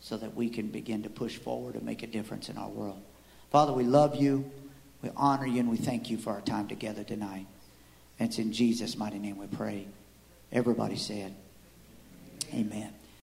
so 0.00 0.16
that 0.16 0.34
we 0.34 0.50
can 0.50 0.66
begin 0.66 1.04
to 1.04 1.08
push 1.08 1.36
forward 1.36 1.76
and 1.76 1.84
make 1.84 2.02
a 2.02 2.08
difference 2.08 2.48
in 2.48 2.58
our 2.58 2.68
world. 2.68 3.00
Father, 3.52 3.72
we 3.72 3.84
love 3.84 4.16
you, 4.16 4.50
we 5.02 5.10
honor 5.16 5.46
you, 5.46 5.60
and 5.60 5.70
we 5.70 5.76
thank 5.76 6.10
you 6.10 6.16
for 6.16 6.30
our 6.30 6.40
time 6.40 6.68
together 6.68 7.04
tonight. 7.04 7.46
And 8.18 8.28
it's 8.28 8.38
in 8.38 8.52
Jesus' 8.52 8.96
mighty 8.96 9.18
name 9.18 9.36
we 9.36 9.46
pray. 9.46 9.86
Everybody 10.52 10.96
said, 10.96 11.34
Amen. 12.54 12.92